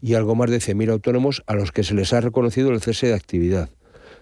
Y 0.00 0.14
algo 0.14 0.34
más 0.34 0.48
de 0.50 0.58
100.000 0.58 0.90
autónomos 0.92 1.42
a 1.46 1.54
los 1.54 1.72
que 1.72 1.84
se 1.84 1.94
les 1.94 2.14
ha 2.14 2.22
reconocido 2.22 2.70
el 2.70 2.80
cese 2.80 3.08
de 3.08 3.14
actividad. 3.14 3.68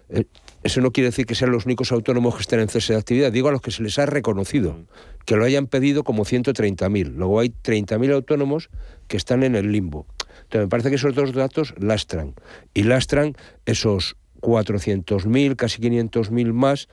Eh, 0.09 0.25
Eso 0.63 0.81
no 0.81 0.91
quiere 0.93 1.09
decir 1.09 1.27
que 1.27 1.35
sean 1.35 1.53
los 1.53 1.67
únicos 1.67 1.93
autónomos 1.93 2.35
que 2.35 2.43
estén 2.43 2.61
en 2.61 2.69
cese 2.69 2.93
de 2.93 2.99
actividad. 2.99 3.33
Digo 3.33 3.49
a 3.49 3.53
los 3.53 3.61
que 3.61 3.71
se 3.71 3.83
les 3.83 3.99
ha 3.99 4.07
reconocido. 4.07 4.77
Que 5.25 5.37
lo 5.37 5.45
hayan 5.45 5.67
pedido 5.67 6.05
como 6.05 6.25
130.000. 6.25 7.15
Luego 7.15 7.41
hay 7.41 7.51
30.000 7.51 8.13
autónomos 8.13 8.71
que 9.07 9.17
están 9.17 9.43
en 9.45 9.55
el 9.55 9.73
limbo. 9.73 10.07
Entonces 10.43 10.63
me 10.63 10.69
parece 10.69 10.91
que 10.91 10.97
esos 10.97 11.15
dos 11.15 11.33
datos 11.33 11.75
lastran. 11.79 12.35
Y 12.75 12.85
lastran 12.85 13.37
esos 13.67 14.17
400.000, 14.41 15.57
casi 15.57 15.81
500.000 15.81 16.53
más 16.53 16.89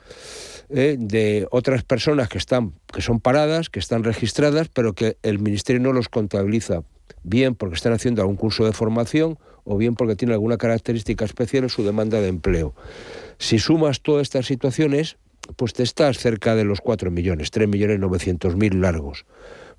eh, 0.68 0.96
de 0.98 1.46
otras 1.50 1.84
personas 1.84 2.28
que 2.28 2.38
están 2.38 2.74
que 2.92 3.02
son 3.02 3.20
paradas, 3.20 3.70
que 3.70 3.78
están 3.78 4.04
registradas, 4.04 4.68
pero 4.68 4.94
que 4.94 5.16
el 5.22 5.38
ministerio 5.38 5.80
no 5.80 5.92
los 5.92 6.08
contabiliza 6.08 6.82
bien 7.22 7.54
porque 7.54 7.76
están 7.76 7.92
haciendo 7.92 8.22
algún 8.22 8.36
curso 8.36 8.64
de 8.64 8.72
formación 8.72 9.38
o 9.66 9.76
bien 9.76 9.94
porque 9.94 10.16
tienen 10.16 10.32
alguna 10.32 10.56
característica 10.56 11.24
especial 11.24 11.64
en 11.64 11.68
su 11.68 11.84
demanda 11.84 12.20
de 12.20 12.28
empleo. 12.28 12.74
Si 13.38 13.58
sumas 13.58 14.00
todas 14.00 14.22
estas 14.22 14.46
situaciones, 14.46 15.18
pues 15.56 15.74
te 15.74 15.82
estás 15.82 16.18
cerca 16.18 16.54
de 16.54 16.64
los 16.64 16.80
4 16.80 17.10
millones, 17.10 17.50
3 17.50 17.68
millones 17.68 17.98
900 17.98 18.56
mil 18.56 18.80
largos. 18.80 19.26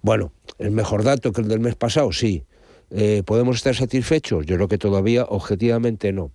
Bueno, 0.02 0.32
¿el 0.60 0.72
mejor 0.72 1.04
dato 1.04 1.32
que 1.32 1.42
el 1.42 1.48
del 1.48 1.60
mes 1.60 1.76
pasado? 1.76 2.12
Sí. 2.12 2.44
Eh, 2.92 3.24
¿Podemos 3.26 3.58
estar 3.58 3.76
satisfechos? 3.76 4.46
Yo 4.46 4.56
creo 4.56 4.68
que 4.68 4.78
todavía 4.78 5.26
objetivamente 5.26 6.14
no. 6.14 6.32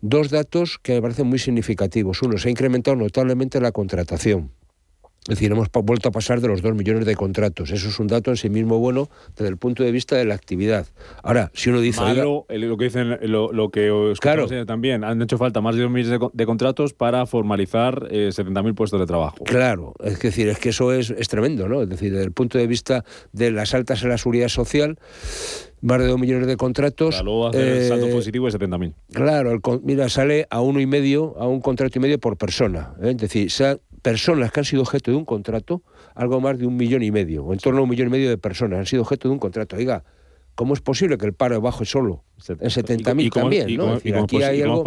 Dos 0.00 0.30
datos 0.30 0.78
que 0.82 0.94
me 0.94 1.02
parecen 1.02 1.26
muy 1.26 1.38
significativos. 1.38 2.22
Uno, 2.22 2.38
se 2.38 2.48
ha 2.48 2.50
incrementado 2.50 2.96
notablemente 2.96 3.60
la 3.60 3.72
contratación. 3.72 4.50
Es 5.26 5.36
decir, 5.36 5.52
hemos 5.52 5.68
vuelto 5.72 6.10
a 6.10 6.12
pasar 6.12 6.42
de 6.42 6.48
los 6.48 6.60
2 6.60 6.74
millones 6.74 7.06
de 7.06 7.16
contratos. 7.16 7.70
Eso 7.70 7.88
es 7.88 7.98
un 7.98 8.08
dato 8.08 8.30
en 8.30 8.36
sí 8.36 8.50
mismo 8.50 8.78
bueno 8.78 9.08
desde 9.36 9.48
el 9.48 9.56
punto 9.56 9.82
de 9.82 9.90
vista 9.90 10.16
de 10.16 10.26
la 10.26 10.34
actividad. 10.34 10.86
Ahora, 11.22 11.50
si 11.54 11.70
uno 11.70 11.80
dice... 11.80 12.02
Malo, 12.02 12.44
lo 12.50 12.76
que 12.76 12.84
dicen, 12.84 13.18
lo, 13.22 13.70
que 13.70 13.90
os 13.90 14.20
claro. 14.20 14.46
también, 14.66 15.02
han 15.02 15.22
hecho 15.22 15.38
falta 15.38 15.62
más 15.62 15.76
de 15.76 15.82
2 15.82 15.90
millones 15.90 16.20
de, 16.32 16.46
contratos 16.46 16.92
para 16.92 17.24
formalizar 17.24 18.06
eh, 18.10 18.28
70.000 18.34 18.74
puestos 18.74 19.00
de 19.00 19.06
trabajo. 19.06 19.42
Claro, 19.44 19.94
es 20.04 20.20
decir, 20.20 20.48
es 20.48 20.58
que 20.58 20.68
eso 20.68 20.92
es, 20.92 21.08
es 21.08 21.28
tremendo, 21.28 21.68
¿no? 21.68 21.80
Es 21.80 21.88
decir, 21.88 22.12
desde 22.12 22.26
el 22.26 22.32
punto 22.32 22.58
de 22.58 22.66
vista 22.66 23.04
de 23.32 23.50
las 23.50 23.72
altas 23.72 24.02
en 24.02 24.10
la 24.10 24.18
seguridad 24.18 24.48
social, 24.48 24.98
más 25.84 26.00
de 26.00 26.06
2 26.06 26.18
millones 26.18 26.46
de 26.46 26.56
contratos. 26.56 27.22
luego 27.22 27.48
hacer 27.48 27.68
el 27.68 27.88
saldo 27.88 28.08
positivo 28.08 28.50
de 28.50 28.58
70.000. 28.58 28.94
Claro, 29.12 29.60
mira, 29.82 30.08
sale 30.08 30.46
a 30.50 30.60
uno 30.60 30.80
y 30.80 30.86
medio, 30.86 31.36
a 31.38 31.46
un 31.46 31.60
contrato 31.60 31.98
y 31.98 32.02
medio 32.02 32.18
por 32.18 32.36
persona. 32.36 32.94
¿eh? 33.02 33.10
Es 33.10 33.18
decir, 33.18 33.50
personas 34.04 34.52
que 34.52 34.60
han 34.60 34.66
sido 34.66 34.82
objeto 34.82 35.10
de 35.10 35.16
un 35.16 35.24
contrato, 35.24 35.82
algo 36.14 36.38
más 36.38 36.58
de 36.58 36.66
un 36.66 36.76
millón 36.76 37.02
y 37.02 37.10
medio, 37.10 37.42
o 37.42 37.54
en 37.54 37.58
torno 37.58 37.80
a 37.80 37.82
un 37.84 37.88
millón 37.88 38.08
y 38.08 38.10
medio 38.10 38.28
de 38.28 38.36
personas 38.36 38.78
han 38.78 38.86
sido 38.86 39.00
objeto 39.00 39.28
de 39.28 39.32
un 39.32 39.38
contrato. 39.38 39.76
Oiga, 39.76 40.04
¿cómo 40.54 40.74
es 40.74 40.82
posible 40.82 41.16
que 41.16 41.24
el 41.24 41.32
paro 41.32 41.58
baje 41.62 41.86
solo 41.86 42.22
en 42.46 42.58
70.000 42.58 43.32
también? 43.32 43.76
¿no? 43.78 43.94
aquí 44.22 44.42
hay 44.42 44.60
algo 44.60 44.84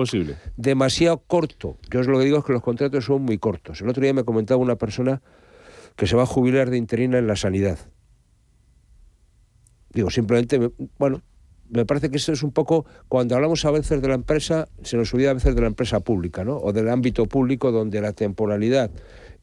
demasiado 0.55 1.17
corto. 1.25 1.77
Yo 1.89 2.01
os 2.01 2.07
lo 2.07 2.19
que 2.19 2.25
digo 2.25 2.37
es 2.37 2.45
que 2.45 2.53
los 2.53 2.61
contratos 2.61 3.05
son 3.05 3.23
muy 3.23 3.39
cortos. 3.39 3.81
El 3.81 3.89
otro 3.89 4.03
día 4.03 4.13
me 4.13 4.23
comentaba 4.23 4.61
una 4.61 4.75
persona 4.75 5.23
que 5.95 6.05
se 6.05 6.15
va 6.15 6.21
a 6.21 6.27
jubilar 6.27 6.69
de 6.69 6.77
interina 6.77 7.17
en 7.17 7.25
la 7.25 7.35
sanidad. 7.35 7.79
Digo, 9.89 10.11
simplemente, 10.11 10.69
bueno, 10.99 11.23
me 11.69 11.85
parece 11.85 12.09
que 12.09 12.17
eso 12.17 12.31
es 12.31 12.43
un 12.43 12.51
poco, 12.51 12.85
cuando 13.07 13.35
hablamos 13.35 13.65
a 13.65 13.71
veces 13.71 14.01
de 14.01 14.07
la 14.07 14.15
empresa, 14.15 14.67
se 14.83 14.97
nos 14.97 15.13
olvida 15.13 15.31
a 15.31 15.33
veces 15.33 15.55
de 15.55 15.61
la 15.61 15.67
empresa 15.67 15.99
pública, 15.99 16.43
¿no? 16.43 16.57
O 16.57 16.73
del 16.73 16.89
ámbito 16.89 17.25
público 17.25 17.71
donde 17.71 18.01
la 18.01 18.13
temporalidad 18.13 18.91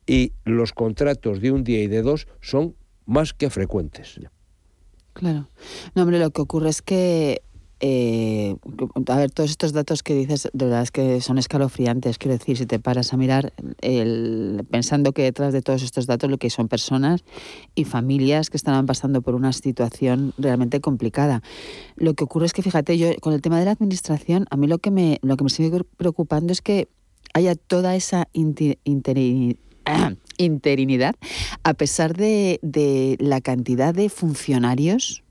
y 0.06 0.32
los 0.44 0.72
contratos 0.72 1.40
de 1.40 1.50
un 1.50 1.64
día 1.64 1.82
y 1.82 1.86
de 1.86 2.02
dos 2.02 2.28
son 2.40 2.74
más 3.06 3.32
que 3.32 3.50
frecuentes. 3.50 4.20
Claro. 5.12 5.48
No, 5.94 6.02
hombre, 6.02 6.18
lo 6.18 6.30
que 6.30 6.42
ocurre 6.42 6.70
es 6.70 6.82
que 6.82 7.42
eh, 7.86 8.56
a 9.08 9.16
ver, 9.18 9.30
todos 9.30 9.50
estos 9.50 9.74
datos 9.74 10.02
que 10.02 10.14
dices, 10.14 10.48
de 10.54 10.64
verdad 10.64 10.84
es 10.84 10.90
que 10.90 11.20
son 11.20 11.36
escalofriantes. 11.36 12.16
Quiero 12.16 12.38
decir, 12.38 12.56
si 12.56 12.64
te 12.64 12.78
paras 12.78 13.12
a 13.12 13.18
mirar, 13.18 13.52
pensando 14.70 15.12
que 15.12 15.20
detrás 15.20 15.52
de 15.52 15.60
todos 15.60 15.82
estos 15.82 16.06
datos 16.06 16.30
lo 16.30 16.38
que 16.38 16.48
son 16.48 16.68
personas 16.68 17.24
y 17.74 17.84
familias 17.84 18.48
que 18.48 18.56
estaban 18.56 18.86
pasando 18.86 19.20
por 19.20 19.34
una 19.34 19.52
situación 19.52 20.32
realmente 20.38 20.80
complicada. 20.80 21.42
Lo 21.96 22.14
que 22.14 22.24
ocurre 22.24 22.46
es 22.46 22.54
que, 22.54 22.62
fíjate, 22.62 22.96
yo 22.96 23.08
con 23.20 23.34
el 23.34 23.42
tema 23.42 23.58
de 23.58 23.66
la 23.66 23.72
administración, 23.72 24.46
a 24.50 24.56
mí 24.56 24.66
lo 24.66 24.78
que 24.78 24.90
me, 24.90 25.18
lo 25.20 25.36
que 25.36 25.44
me 25.44 25.50
sigue 25.50 25.84
preocupando 25.98 26.54
es 26.54 26.62
que 26.62 26.88
haya 27.34 27.54
toda 27.54 27.96
esa 27.96 28.28
interinidad, 28.32 29.66
a 31.64 31.74
pesar 31.74 32.16
de 32.16 33.18
la 33.20 33.42
cantidad 33.42 33.92
de 33.92 34.08
funcionarios 34.08 35.23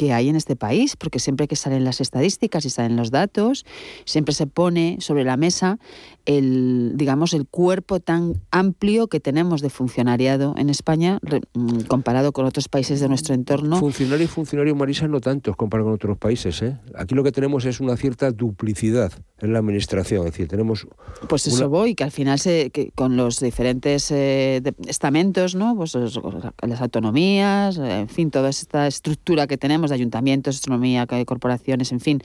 que 0.00 0.14
hay 0.14 0.30
en 0.30 0.36
este 0.36 0.56
país, 0.56 0.96
porque 0.96 1.18
siempre 1.18 1.46
que 1.46 1.56
salen 1.56 1.84
las 1.84 2.00
estadísticas 2.00 2.64
y 2.64 2.70
salen 2.70 2.96
los 2.96 3.10
datos, 3.10 3.66
siempre 4.06 4.32
se 4.32 4.46
pone 4.46 4.96
sobre 5.00 5.24
la 5.24 5.36
mesa 5.36 5.78
el, 6.24 6.92
digamos, 6.94 7.34
el 7.34 7.46
cuerpo 7.46 8.00
tan 8.00 8.40
amplio 8.50 9.08
que 9.08 9.20
tenemos 9.20 9.60
de 9.60 9.68
funcionariado 9.68 10.54
en 10.56 10.70
España 10.70 11.18
mm, 11.52 11.80
comparado 11.80 12.32
con 12.32 12.46
otros 12.46 12.68
países 12.68 13.00
de 13.00 13.08
nuestro 13.08 13.34
entorno. 13.34 13.78
Funcionario 13.78 14.24
y 14.24 14.28
funcionario, 14.28 14.74
Marisa, 14.74 15.06
no 15.06 15.20
tantos 15.20 15.54
comparado 15.56 15.88
con 15.88 15.94
otros 15.96 16.16
países. 16.16 16.62
¿eh? 16.62 16.78
Aquí 16.94 17.14
lo 17.14 17.22
que 17.22 17.32
tenemos 17.32 17.66
es 17.66 17.80
una 17.80 17.96
cierta 17.98 18.30
duplicidad 18.30 19.12
en 19.40 19.52
la 19.52 19.58
administración, 19.58 20.26
es 20.26 20.32
decir, 20.32 20.48
tenemos... 20.48 20.86
Pues 21.28 21.46
eso 21.46 21.68
voy, 21.68 21.94
que 21.94 22.04
al 22.04 22.10
final 22.10 22.38
se, 22.38 22.70
que 22.70 22.90
con 22.94 23.16
los 23.16 23.40
diferentes 23.40 24.10
eh, 24.10 24.62
estamentos, 24.86 25.54
¿no? 25.54 25.74
pues 25.76 25.94
las 25.94 26.80
autonomías, 26.80 27.78
en 27.78 28.08
fin, 28.08 28.30
toda 28.30 28.50
esta 28.50 28.86
estructura 28.86 29.46
que 29.46 29.56
tenemos 29.56 29.89
de 29.90 29.96
ayuntamientos, 29.96 30.56
astronomía, 30.56 31.06
corporaciones, 31.26 31.92
en 31.92 32.00
fin. 32.00 32.22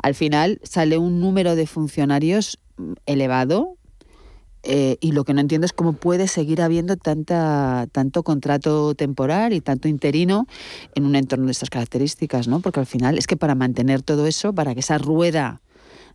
Al 0.00 0.14
final 0.14 0.60
sale 0.62 0.98
un 0.98 1.20
número 1.20 1.56
de 1.56 1.66
funcionarios 1.66 2.58
mm, 2.76 2.92
elevado 3.06 3.76
eh, 4.68 4.96
y 5.00 5.12
lo 5.12 5.24
que 5.24 5.32
no 5.32 5.40
entiendo 5.40 5.64
es 5.64 5.72
cómo 5.72 5.92
puede 5.92 6.26
seguir 6.26 6.60
habiendo 6.60 6.96
tanta, 6.96 7.86
tanto 7.92 8.24
contrato 8.24 8.94
temporal 8.96 9.52
y 9.52 9.60
tanto 9.60 9.86
interino 9.86 10.46
en 10.96 11.06
un 11.06 11.14
entorno 11.14 11.46
de 11.46 11.52
estas 11.52 11.70
características, 11.70 12.48
¿no? 12.48 12.60
Porque 12.60 12.80
al 12.80 12.86
final 12.86 13.16
es 13.16 13.28
que 13.28 13.36
para 13.36 13.54
mantener 13.54 14.02
todo 14.02 14.26
eso, 14.26 14.52
para 14.52 14.74
que 14.74 14.80
esa 14.80 14.98
rueda 14.98 15.60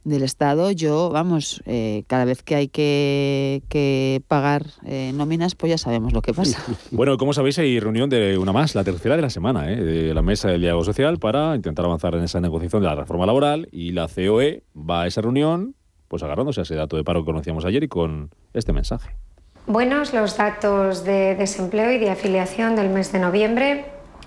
del 0.04 0.24
Estado, 0.24 0.72
yo, 0.72 1.10
vamos, 1.10 1.62
eh, 1.66 2.04
cada 2.08 2.26
vez 2.26 2.44
que 2.44 2.56
hay 2.56 2.68
que, 2.68 3.62
que 3.70 4.22
pagar 4.28 4.66
eh, 4.86 5.12
nóminas, 5.14 5.56
pues 5.56 5.70
ya 5.70 5.78
sabemos 5.78 6.14
lo 6.14 6.22
que 6.22 6.34
pasa. 6.34 6.62
Bueno, 6.92 7.18
como 7.18 7.34
sabéis, 7.34 7.60
hay 7.60 7.80
reunión 7.80 8.10
de 8.10 8.38
una 8.38 8.52
más, 8.52 8.76
la 8.76 8.84
tercera 8.84 9.16
de 9.16 9.22
la 9.22 9.30
semana, 9.30 9.72
¿eh? 9.72 9.76
de 9.76 10.14
la 10.14 10.22
Mesa 10.22 10.50
del 10.50 10.62
Diálogo 10.62 10.84
Social 10.84 11.20
para 11.20 11.56
intentar 11.56 11.86
avanzar 11.86 12.16
en 12.16 12.24
esa 12.24 12.42
negociación 12.42 12.82
de 12.82 12.90
la 12.90 12.96
reforma 12.96 13.26
laboral 13.26 13.70
y 13.72 13.92
la 13.92 14.08
COE 14.08 14.64
va 14.76 15.04
a 15.04 15.08
esa 15.08 15.22
reunión 15.22 15.76
pues 16.12 16.24
agarrándose 16.24 16.60
a 16.60 16.64
ese 16.64 16.76
dato 16.76 16.98
de 16.98 17.06
paro 17.06 17.22
que 17.22 17.28
conocíamos 17.28 17.64
ayer 17.64 17.84
y 17.84 17.88
con 17.88 18.32
este 18.54 18.74
mensaje. 18.74 19.16
Buenos 19.66 20.14
los 20.14 20.36
datos 20.36 21.06
de 21.06 21.36
desempleo 21.36 21.90
y 21.92 22.00
de 22.00 22.10
afiliación 22.10 22.76
del 22.76 22.90
mes 22.90 23.14
de 23.14 23.20
noviembre 23.20 23.86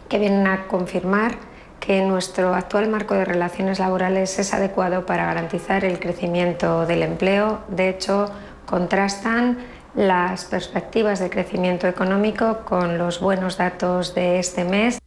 que 0.09 0.19
vienen 0.19 0.47
a 0.47 0.67
confirmar 0.67 1.37
que 1.85 2.03
nuestro 2.03 2.55
actual 2.55 2.89
marco 2.89 3.15
de 3.15 3.25
relaciones 3.25 3.79
laborales 3.79 4.39
es 4.39 4.55
adecuado 4.55 5.05
para 5.05 5.27
garantizar 5.27 5.85
el 5.85 5.99
crecimiento 5.99 6.87
del 6.87 7.03
empleo. 7.03 7.61
De 7.69 7.91
hecho, 7.91 8.31
contrastan 8.65 9.59
las 9.95 10.47
perspectivas 10.47 11.21
de 11.21 11.29
crecimiento 11.29 11.87
económico 11.87 12.61
con 12.65 12.97
los 12.97 13.21
buenos 13.21 13.59
datos 13.59 14.15
de 14.15 14.39
este 14.39 14.65
mes. 14.65 14.99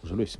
José 0.00 0.14
Luis. 0.14 0.38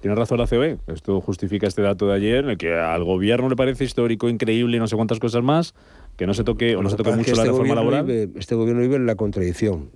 Tiene 0.00 0.16
razón 0.16 0.38
la 0.38 0.46
COE. 0.46 0.78
Esto 0.86 1.20
justifica 1.20 1.66
este 1.66 1.82
dato 1.82 2.06
de 2.06 2.14
ayer, 2.14 2.44
en 2.44 2.50
el 2.50 2.56
que 2.56 2.72
al 2.72 3.04
gobierno 3.04 3.50
le 3.50 3.56
parece 3.56 3.84
histórico, 3.84 4.30
increíble 4.30 4.78
y 4.78 4.80
no 4.80 4.86
sé 4.86 4.96
cuántas 4.96 5.18
cosas 5.18 5.42
más, 5.42 5.74
que 6.16 6.26
no 6.26 6.32
se 6.32 6.42
toque 6.42 6.74
o 6.74 6.82
no 6.82 6.88
se 6.88 6.96
toque 6.96 7.10
mucho 7.10 7.32
la 7.32 7.42
este 7.42 7.48
reforma 7.48 7.74
laboral. 7.74 8.08
este 8.08 8.54
gobierno 8.54 8.80
vive 8.80 8.96
en 8.96 9.04
la 9.04 9.14
contradicción. 9.14 9.90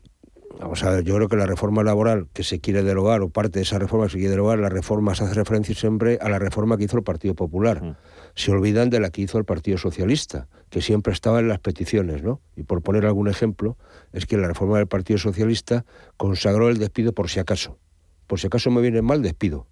Vamos 0.60 0.82
a 0.84 0.90
ver, 0.90 1.04
yo 1.04 1.16
creo 1.16 1.28
que 1.28 1.36
la 1.36 1.46
reforma 1.46 1.82
laboral 1.82 2.28
que 2.32 2.44
se 2.44 2.60
quiere 2.60 2.82
derogar, 2.82 3.22
o 3.22 3.28
parte 3.28 3.58
de 3.58 3.64
esa 3.64 3.78
reforma 3.78 4.06
que 4.06 4.12
se 4.12 4.18
quiere 4.18 4.30
derogar, 4.30 4.58
la 4.58 4.68
reforma 4.68 5.14
se 5.14 5.24
hace 5.24 5.34
referencia 5.34 5.74
siempre 5.74 6.18
a 6.20 6.28
la 6.28 6.38
reforma 6.38 6.76
que 6.76 6.84
hizo 6.84 6.96
el 6.96 7.02
Partido 7.02 7.34
Popular. 7.34 7.96
Se 8.34 8.52
olvidan 8.52 8.88
de 8.88 9.00
la 9.00 9.10
que 9.10 9.22
hizo 9.22 9.36
el 9.38 9.44
Partido 9.44 9.78
Socialista, 9.78 10.48
que 10.70 10.80
siempre 10.80 11.12
estaba 11.12 11.40
en 11.40 11.48
las 11.48 11.58
peticiones, 11.58 12.22
¿no? 12.22 12.40
Y 12.56 12.62
por 12.62 12.82
poner 12.82 13.04
algún 13.04 13.28
ejemplo, 13.28 13.76
es 14.12 14.26
que 14.26 14.36
la 14.36 14.46
reforma 14.46 14.78
del 14.78 14.86
Partido 14.86 15.18
Socialista 15.18 15.84
consagró 16.16 16.68
el 16.68 16.78
despido 16.78 17.12
por 17.12 17.28
si 17.28 17.40
acaso. 17.40 17.78
Por 18.26 18.40
si 18.40 18.46
acaso 18.46 18.70
me 18.70 18.80
viene 18.80 19.02
mal, 19.02 19.22
despido. 19.22 19.66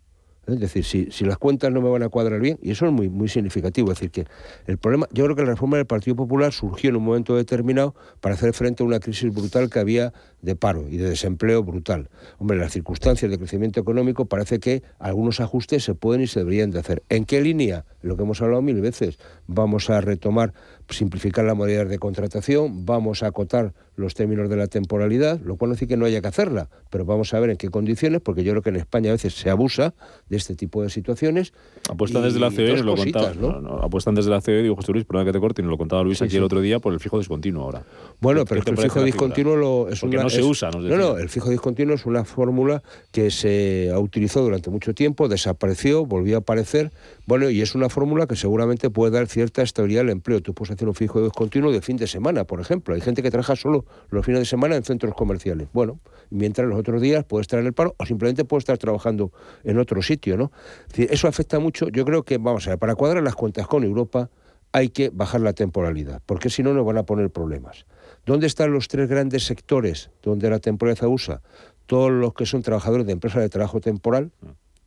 Es 0.47 0.59
decir, 0.59 0.85
si, 0.85 1.09
si, 1.13 1.25
las 1.25 1.39
cuentas 1.39 1.71
no 1.71 1.81
me 1.81 1.89
van 1.89 2.03
a 2.03 2.09
cuadrar 2.09 2.41
bien, 2.41 2.59
y 2.61 2.73
eso 2.73 2.87
es 2.87 2.93
muy, 2.93 3.09
muy 3.09 3.29
significativo. 3.29 3.93
Es 3.93 3.99
decir, 3.99 4.11
que 4.11 4.27
el 4.67 4.77
problema, 4.77 5.07
yo 5.13 5.25
creo 5.25 5.37
que 5.37 5.43
la 5.43 5.51
reforma 5.51 5.77
del 5.77 5.87
Partido 5.87 6.17
Popular 6.17 6.53
surgió 6.53 6.91
en 6.91 6.97
un 6.97 7.05
momento 7.05 7.37
determinado 7.37 7.95
para 8.21 8.35
hacer 8.35 8.53
frente 8.53 8.83
a 8.83 8.87
una 8.87 8.99
crisis 8.99 9.33
brutal 9.33 9.71
que 9.71 9.79
había 9.79 10.13
de 10.41 10.57
paro 10.57 10.89
y 10.89 10.97
de 10.97 11.09
desempleo 11.09 11.63
brutal. 11.63 12.11
Hombre, 12.39 12.59
las 12.59 12.73
circunstancias 12.73 13.31
de 13.31 13.39
crecimiento 13.39 13.79
económico 13.79 14.27
parece 14.27 14.59
que 14.59 14.83
algunos 14.99 15.41
ajustes 15.41 15.85
se 15.85 15.95
pueden 15.95 16.23
y 16.23 16.27
se 16.27 16.41
deberían 16.41 16.73
de 16.73 16.81
hacer. 16.81 17.05
¿En 17.09 17.25
qué 17.25 17.41
línea? 17.41 17.85
Lo 18.03 18.17
que 18.17 18.25
hemos 18.25 18.43
hablado 18.43 18.63
mil 18.63 18.81
veces. 18.81 19.19
Vamos 19.47 19.91
a 19.91 20.01
retomar, 20.01 20.55
simplificar 20.93 21.45
la 21.45 21.55
modalidad 21.55 21.87
de 21.87 21.99
contratación, 21.99 22.85
vamos 22.87 23.23
a 23.23 23.29
acotar 23.29 23.73
los 23.97 24.15
términos 24.15 24.49
de 24.49 24.57
la 24.57 24.67
temporalidad, 24.69 25.41
lo 25.41 25.57
cual 25.57 25.71
no 25.71 25.75
dice 25.75 25.87
que 25.87 25.97
no 25.97 26.07
haya 26.07 26.21
que 26.21 26.29
hacerla, 26.29 26.69
pero 26.91 27.05
vamos 27.05 27.35
a 27.35 27.41
ver 27.41 27.51
en 27.51 27.57
qué 27.57 27.69
condiciones, 27.69 28.21
porque 28.21 28.43
yo 28.43 28.53
creo 28.53 28.63
que 28.63 28.71
en 28.71 28.77
España 28.77 29.11
a 29.11 29.13
veces 29.13 29.35
se 29.35 29.51
abusa 29.51 29.95
de 30.29 30.37
este 30.37 30.55
tipo 30.55 30.83
de 30.83 30.89
situaciones. 30.89 31.53
Apuestan 31.91 32.23
desde 32.23 32.41
la 32.41 32.51
COE, 32.51 32.83
lo 32.83 32.97
contaba, 32.97 33.35
¿no? 33.35 33.79
apuestan 33.83 34.15
desde 34.15 34.31
la 34.31 34.41
COE, 34.41 34.63
digo 34.63 34.77
José 34.77 34.93
Luis, 34.93 35.05
perdón 35.05 35.27
que 35.27 35.33
te 35.33 35.41
corte, 35.41 35.61
y 35.61 35.65
nos 35.65 35.71
lo 35.73 35.79
contaba 35.79 36.03
Luis 36.03 36.23
aquí 36.23 36.37
el 36.37 36.45
otro 36.45 36.61
día 36.61 36.79
por 36.79 36.93
el 36.93 37.01
fijo 37.01 37.19
discontinuo 37.19 37.65
ahora. 37.65 37.85
Bueno, 38.21 38.45
pero 38.45 38.63
el 38.65 38.77
fijo 38.79 39.03
discontinuo 39.03 39.57
lo, 39.57 39.89
es 39.89 40.03
una, 40.03 40.23
no 40.23 40.31
se 40.31 40.43
usa, 40.43 40.71
No, 40.71 40.97
no, 40.97 41.19
el 41.19 41.29
fijo 41.29 41.51
discontinuo 41.51 41.95
es 41.95 42.07
una 42.07 42.25
fórmula 42.25 42.83
que 43.11 43.31
se 43.31 43.91
utilizó 43.97 44.43
durante 44.43 44.71
mucho 44.71 44.95
tiempo, 44.95 45.29
desapareció, 45.29 46.07
volvió 46.07 46.37
a 46.37 46.39
aparecer, 46.41 46.93
bueno, 47.27 47.51
y 47.51 47.61
es 47.61 47.75
una 47.75 47.89
fórmula 47.89 48.27
que 48.27 48.37
seguramente 48.37 48.91
puede 48.91 49.13
dar 49.13 49.27
cierta 49.27 49.63
estabilidad 49.63 50.03
al 50.03 50.11
empleo. 50.11 50.41
Tú 50.41 50.55
puedes 50.55 50.73
hacer 50.73 50.82
un 50.89 50.95
fijo 50.95 51.23
discontinuo 51.23 51.73
de 51.73 51.81
fin 51.81 51.97
de 51.97 52.07
semana, 52.07 52.45
por 52.45 52.61
ejemplo. 52.61 52.95
Hay 52.95 53.01
gente 53.01 53.23
que 53.23 53.31
trabaja 53.31 53.57
solo 53.57 53.85
los 54.11 54.25
fines 54.25 54.41
de 54.41 54.47
semana 54.47 54.77
en 54.77 54.85
centros 54.85 55.15
comerciales. 55.15 55.69
Bueno, 55.73 56.01
mientras 56.31 56.67
los 56.69 56.79
otros 56.79 57.01
días 57.01 57.25
puede 57.25 57.43
estar 57.43 57.61
en 57.61 57.67
el 57.67 57.73
paro 57.73 57.95
o 57.99 58.07
simplemente 58.07 58.45
puede 58.45 58.61
estar 58.61 58.79
trabajando 58.79 59.33
en 59.65 59.79
otro 59.79 60.03
sitio, 60.03 60.37
¿no? 60.37 60.53
Eso 60.97 61.29
afecta 61.29 61.59
mucho. 61.59 61.89
Yo 61.89 62.05
creo 62.05 62.23
que, 62.23 62.39
vamos 62.39 62.67
a 62.67 62.71
ver, 62.71 62.79
para 62.79 62.95
cuadrar 62.95 63.23
las 63.23 63.35
cuentas 63.35 63.67
con 63.67 63.85
Europa 63.85 64.31
hay 64.73 64.89
que 64.89 65.11
bajar 65.11 65.43
la 65.43 65.53
temporalidad, 65.53 66.23
porque 66.25 66.49
si 66.49 66.63
no 66.63 66.73
nos 66.73 66.87
van 66.87 66.99
a 66.99 67.05
poner 67.05 67.31
problemas. 67.31 67.85
¿Dónde 68.25 68.47
están 68.47 68.73
los 68.73 68.89
tres 68.89 69.09
grandes 69.09 69.45
sectores 69.45 70.11
donde 70.23 70.49
la 70.49 70.59
temporalidad 70.61 71.09
usa? 71.09 71.43
Todos 71.87 72.11
los 72.11 72.33
que 72.33 72.47
son 72.47 72.63
trabajadores 72.63 73.07
de 73.07 73.13
empresas 73.13 73.43
de 73.43 73.49
trabajo 73.49 73.81
temporal, 73.81 74.31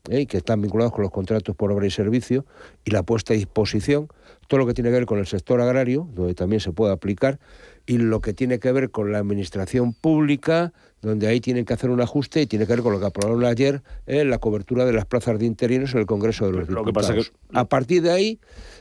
¿eh? 0.10 0.26
que 0.26 0.38
están 0.38 0.62
vinculados 0.62 0.94
con 0.94 1.04
los 1.04 1.12
contratos 1.12 1.56
por 1.56 1.72
obra 1.72 1.88
y 1.88 1.92
servicio, 1.92 2.46
y 2.84 2.92
la 2.92 3.04
puesta 3.04 3.34
a 3.34 3.38
disposición, 3.38 4.08
todo 4.48 4.60
lo 4.60 4.68
que 4.68 4.74
tiene 4.74 4.90
que 4.90 4.96
ver 4.96 5.06
con 5.06 5.20
el 5.20 5.28
sector 5.28 5.62
agrario, 5.62 6.08
donde 6.14 6.34
también 6.34 6.60
se 6.60 6.72
puede 6.72 6.94
aplicar, 6.94 7.40
y 7.88 7.98
lo 7.98 8.20
que 8.20 8.34
tiene 8.34 8.60
que 8.60 8.72
ver 8.72 8.90
con 8.90 9.12
la 9.12 9.20
administración 9.20 9.94
pública, 9.94 10.74
donde 11.02 11.28
ahí 11.28 11.40
tienen 11.40 11.66
que 11.66 11.74
hacer 11.74 11.92
un 11.92 12.02
ajuste 12.02 12.42
y 12.42 12.48
tiene 12.48 12.66
que 12.66 12.74
ver 12.74 12.82
con 12.82 12.92
lo 12.92 13.00
que 13.00 13.06
aprobaron 13.06 13.46
ayer 13.46 13.84
¿eh? 14.08 14.26
la 14.26 14.40
cobertura 14.40 14.86
de 14.86 14.94
las 14.94 15.06
plazas 15.06 15.38
de 15.38 15.46
interinos 15.46 15.94
en 15.94 16.00
el 16.00 16.06
Congreso 16.08 16.48
de 16.48 16.54
los 16.54 16.68
Diputados. 16.68 16.94
Pasa 16.94 17.14
que... 17.14 17.24
A 17.54 17.66
partir 17.66 18.02
de 18.02 18.12
ahí 18.12 18.40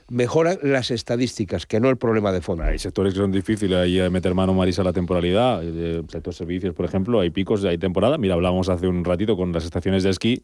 mejoran 0.08 0.58
las 0.62 0.90
estadísticas, 0.90 1.66
que 1.66 1.80
no 1.80 1.90
el 1.90 1.98
problema 1.98 2.32
de 2.32 2.40
fondo. 2.40 2.64
Hay 2.64 2.78
sectores 2.78 3.12
que 3.12 3.20
son 3.20 3.30
difíciles 3.30 3.76
ahí 3.76 3.96
de 3.96 4.08
meter 4.08 4.34
mano, 4.34 4.54
Marisa, 4.54 4.80
a 4.80 4.86
la 4.86 4.94
temporalidad. 4.94 5.62
El 5.62 6.06
sector 6.08 6.32
servicios, 6.32 6.74
por 6.74 6.86
ejemplo, 6.86 7.20
hay 7.20 7.28
picos, 7.28 7.62
hay 7.64 7.76
temporada. 7.76 8.16
Mira, 8.16 8.34
hablábamos 8.34 8.70
hace 8.70 8.88
un 8.88 9.04
ratito 9.04 9.36
con 9.36 9.52
las 9.52 9.64
estaciones 9.64 10.02
de 10.02 10.10
esquí 10.10 10.42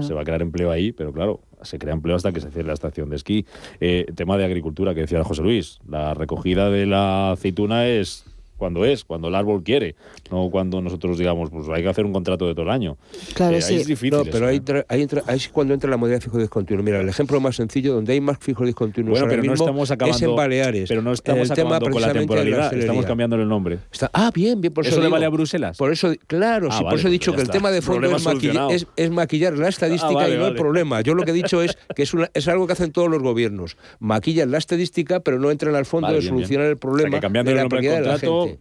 se 0.00 0.14
va 0.14 0.22
a 0.22 0.24
crear 0.24 0.40
empleo 0.40 0.70
ahí, 0.70 0.92
pero 0.92 1.12
claro, 1.12 1.40
se 1.62 1.78
crea 1.78 1.92
empleo 1.92 2.16
hasta 2.16 2.32
que 2.32 2.40
se 2.40 2.50
cierre 2.50 2.68
la 2.68 2.74
estación 2.74 3.10
de 3.10 3.16
esquí. 3.16 3.46
Eh, 3.80 4.06
tema 4.14 4.36
de 4.36 4.44
agricultura 4.44 4.94
que 4.94 5.00
decía 5.02 5.22
José 5.22 5.42
Luis, 5.42 5.80
la 5.88 6.14
recogida 6.14 6.70
de 6.70 6.86
la 6.86 7.32
aceituna 7.32 7.86
es 7.86 8.24
cuando 8.62 8.84
es, 8.84 9.04
cuando 9.04 9.26
el 9.26 9.34
árbol 9.34 9.64
quiere, 9.64 9.96
no 10.30 10.48
cuando 10.48 10.80
nosotros 10.80 11.18
digamos, 11.18 11.50
pues 11.50 11.68
hay 11.68 11.82
que 11.82 11.88
hacer 11.88 12.04
un 12.04 12.12
contrato 12.12 12.46
de 12.46 12.54
todo 12.54 12.62
el 12.62 12.70
año. 12.70 12.96
Claro, 13.34 13.56
eh, 13.56 13.60
sí. 13.60 13.74
es 13.74 13.88
difícil. 13.88 14.16
No, 14.16 14.24
pero 14.24 14.46
ahí, 14.46 14.62
ahí, 14.86 15.02
entra, 15.02 15.24
ahí, 15.26 15.38
es 15.38 15.48
cuando 15.48 15.74
entra 15.74 15.90
la 15.90 15.96
modalidad 15.96 16.22
fijo 16.22 16.38
discontinuo. 16.38 16.84
Mira, 16.84 17.00
el 17.00 17.08
ejemplo 17.08 17.40
más 17.40 17.56
sencillo 17.56 17.92
donde 17.92 18.12
hay 18.12 18.20
más 18.20 18.38
fijos 18.38 18.64
discontinuos 18.64 19.18
bueno, 19.18 19.26
pero 19.28 19.42
no 19.42 19.54
estamos 19.54 19.90
acabando, 19.90 20.16
es 20.16 20.22
en 20.22 20.36
Baleares. 20.36 20.88
Pero 20.88 21.02
no 21.02 21.12
estamos 21.12 21.50
el 21.50 21.52
acabando 21.52 21.90
con 21.90 22.02
la 22.02 22.12
temporalidad, 22.12 22.72
estamos 22.72 23.04
cambiando 23.04 23.34
el 23.34 23.48
nombre. 23.48 23.80
ah, 24.12 24.30
bien, 24.32 24.60
bien. 24.60 24.72
Por 24.72 24.86
eso, 24.86 24.94
¿Eso 24.94 25.02
le 25.02 25.08
vale 25.08 25.26
a 25.26 25.28
Bruselas? 25.28 25.76
Por 25.76 25.90
eso, 25.90 26.12
claro, 26.28 26.68
ah, 26.70 26.78
sí, 26.78 26.84
por 26.84 26.94
eso 26.94 27.08
he 27.08 27.10
pues 27.10 27.12
dicho 27.12 27.34
que 27.34 27.42
el 27.42 27.50
tema 27.50 27.72
de 27.72 27.82
fondo 27.82 28.06
es, 28.96 29.10
maquillar, 29.10 29.58
la 29.58 29.68
estadística 29.68 30.22
ah, 30.22 30.28
y 30.28 30.36
no 30.36 30.46
el 30.46 30.54
problema. 30.54 31.00
Yo 31.00 31.14
lo 31.14 31.24
que 31.24 31.32
he 31.32 31.34
dicho 31.34 31.62
es 31.62 31.76
que 31.96 32.04
es, 32.04 32.12
es 32.32 32.46
algo 32.46 32.68
que 32.68 32.74
hacen 32.74 32.92
todos 32.92 33.10
los 33.10 33.24
gobiernos. 33.24 33.76
Maquillan 33.98 34.52
la 34.52 34.58
estadística, 34.58 35.18
pero 35.18 35.40
no 35.40 35.50
entran 35.50 35.74
al 35.74 35.84
fondo 35.84 36.12
de 36.12 36.22
solucionar 36.22 36.68
el 36.68 36.76
problema 36.76 37.18
de 37.18 37.54
la 37.54 37.62
nombre 37.72 37.80
del 37.80 38.02
contrato 38.02 38.51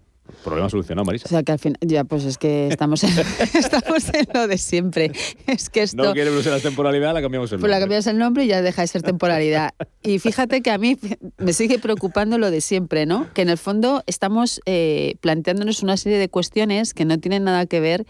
Problema 0.43 0.69
solucionado, 0.69 1.05
Marisa. 1.05 1.25
O 1.25 1.29
sea 1.29 1.43
que 1.43 1.51
al 1.51 1.59
fin, 1.59 1.77
ya 1.81 2.03
pues 2.03 2.25
es 2.25 2.37
que 2.37 2.67
estamos 2.67 3.03
en, 3.03 3.09
estamos 3.53 4.09
en 4.13 4.27
lo 4.33 4.47
de 4.47 4.57
siempre. 4.57 5.11
Es 5.47 5.69
que 5.69 5.83
esto. 5.83 6.03
No 6.03 6.13
quiere 6.13 6.31
Bruselas 6.31 6.61
temporalidad, 6.61 7.13
la 7.13 7.21
cambiamos 7.21 7.51
el 7.51 7.57
nombre. 7.57 7.69
Pues 7.69 7.71
la 7.71 7.79
cambiamos 7.79 8.07
el 8.07 8.17
nombre 8.17 8.45
y 8.45 8.47
ya 8.47 8.61
deja 8.61 8.81
de 8.81 8.87
ser 8.87 9.01
temporalidad. 9.03 9.73
Y 10.01 10.19
fíjate 10.19 10.61
que 10.61 10.71
a 10.71 10.77
mí 10.77 10.97
me 11.37 11.53
sigue 11.53 11.79
preocupando 11.79 12.37
lo 12.37 12.51
de 12.51 12.61
siempre, 12.61 13.05
¿no? 13.05 13.27
Que 13.33 13.41
en 13.43 13.49
el 13.49 13.57
fondo 13.57 14.03
estamos 14.07 14.61
eh, 14.65 15.15
planteándonos 15.21 15.83
una 15.83 15.97
serie 15.97 16.17
de 16.17 16.29
cuestiones 16.29 16.93
que 16.93 17.05
no 17.05 17.19
tienen 17.19 17.43
nada 17.43 17.65
que 17.65 17.79
ver 17.79 18.05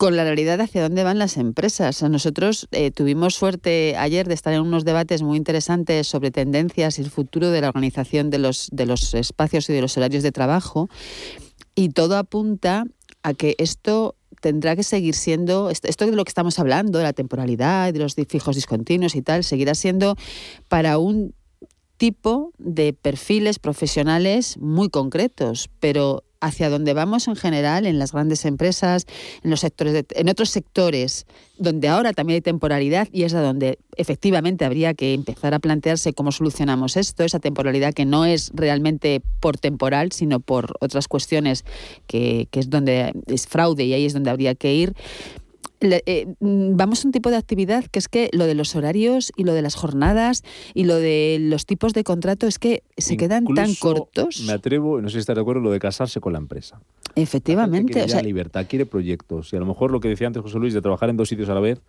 con 0.00 0.16
la 0.16 0.24
realidad 0.24 0.58
hacia 0.62 0.80
dónde 0.80 1.04
van 1.04 1.18
las 1.18 1.36
empresas. 1.36 2.02
Nosotros 2.02 2.68
eh, 2.70 2.90
tuvimos 2.90 3.34
suerte 3.34 3.98
ayer 3.98 4.26
de 4.26 4.32
estar 4.32 4.54
en 4.54 4.62
unos 4.62 4.86
debates 4.86 5.20
muy 5.20 5.36
interesantes 5.36 6.08
sobre 6.08 6.30
tendencias 6.30 6.98
y 6.98 7.02
el 7.02 7.10
futuro 7.10 7.50
de 7.50 7.60
la 7.60 7.68
organización 7.68 8.30
de 8.30 8.38
los, 8.38 8.70
de 8.72 8.86
los 8.86 9.12
espacios 9.12 9.68
y 9.68 9.74
de 9.74 9.82
los 9.82 9.98
horarios 9.98 10.22
de 10.22 10.32
trabajo 10.32 10.88
y 11.74 11.90
todo 11.90 12.16
apunta 12.16 12.84
a 13.22 13.34
que 13.34 13.56
esto 13.58 14.16
tendrá 14.40 14.74
que 14.74 14.84
seguir 14.84 15.14
siendo, 15.14 15.68
esto 15.68 16.06
de 16.06 16.16
lo 16.16 16.24
que 16.24 16.30
estamos 16.30 16.58
hablando, 16.58 16.96
de 16.96 17.04
la 17.04 17.12
temporalidad, 17.12 17.92
de 17.92 17.98
los 17.98 18.14
fijos 18.26 18.56
discontinuos 18.56 19.14
y 19.14 19.20
tal, 19.20 19.44
seguirá 19.44 19.74
siendo 19.74 20.16
para 20.68 20.96
un 20.96 21.34
tipo 21.98 22.54
de 22.56 22.94
perfiles 22.94 23.58
profesionales 23.58 24.56
muy 24.56 24.88
concretos, 24.88 25.68
pero 25.78 26.24
hacia 26.40 26.70
donde 26.70 26.94
vamos 26.94 27.28
en 27.28 27.36
general 27.36 27.86
en 27.86 27.98
las 27.98 28.12
grandes 28.12 28.44
empresas, 28.44 29.06
en 29.42 29.50
los 29.50 29.60
sectores, 29.60 30.04
en 30.10 30.28
otros 30.28 30.50
sectores 30.50 31.26
donde 31.58 31.88
ahora 31.88 32.12
también 32.14 32.36
hay 32.36 32.40
temporalidad 32.40 33.08
y 33.12 33.24
es 33.24 33.34
a 33.34 33.42
donde 33.42 33.78
efectivamente 33.96 34.64
habría 34.64 34.94
que 34.94 35.12
empezar 35.12 35.52
a 35.52 35.58
plantearse 35.58 36.14
cómo 36.14 36.32
solucionamos 36.32 36.96
esto, 36.96 37.22
esa 37.22 37.38
temporalidad 37.38 37.92
que 37.92 38.06
no 38.06 38.24
es 38.24 38.50
realmente 38.54 39.20
por 39.40 39.58
temporal, 39.58 40.12
sino 40.12 40.40
por 40.40 40.74
otras 40.80 41.06
cuestiones 41.06 41.64
que, 42.06 42.48
que 42.50 42.60
es 42.60 42.70
donde 42.70 43.12
es 43.26 43.46
fraude 43.46 43.84
y 43.84 43.92
ahí 43.92 44.06
es 44.06 44.14
donde 44.14 44.30
habría 44.30 44.54
que 44.54 44.74
ir. 44.74 44.94
Eh, 45.80 46.34
mm, 46.40 46.76
vamos 46.76 47.04
a 47.04 47.08
un 47.08 47.12
tipo 47.12 47.30
de 47.30 47.36
actividad 47.36 47.86
que 47.86 47.98
es 47.98 48.08
que 48.08 48.28
lo 48.32 48.46
de 48.46 48.54
los 48.54 48.76
horarios 48.76 49.32
y 49.36 49.44
lo 49.44 49.54
de 49.54 49.62
las 49.62 49.74
jornadas 49.74 50.44
y 50.74 50.84
lo 50.84 50.96
de 50.96 51.38
los 51.40 51.64
tipos 51.64 51.94
de 51.94 52.04
contrato 52.04 52.46
es 52.46 52.58
que 52.58 52.82
se 52.98 53.16
quedan 53.16 53.46
tan 53.46 53.74
cortos. 53.74 54.42
Me 54.46 54.52
atrevo, 54.52 55.00
no 55.00 55.08
sé 55.08 55.14
si 55.14 55.18
está 55.20 55.34
de 55.34 55.40
acuerdo, 55.40 55.62
lo 55.62 55.70
de 55.70 55.78
casarse 55.78 56.20
con 56.20 56.34
la 56.34 56.38
empresa. 56.38 56.80
Efectivamente. 57.14 58.02
o 58.02 58.08
sea, 58.08 58.22
libertad, 58.22 58.66
quiere 58.68 58.86
proyectos. 58.86 59.52
Y 59.52 59.56
a 59.56 59.60
lo 59.60 59.66
mejor 59.66 59.90
lo 59.90 60.00
que 60.00 60.08
decía 60.08 60.26
antes 60.26 60.42
José 60.42 60.58
Luis 60.58 60.74
de 60.74 60.82
trabajar 60.82 61.08
en 61.08 61.16
dos 61.16 61.28
sitios 61.28 61.48
a 61.48 61.54
la 61.54 61.60
vez, 61.60 61.80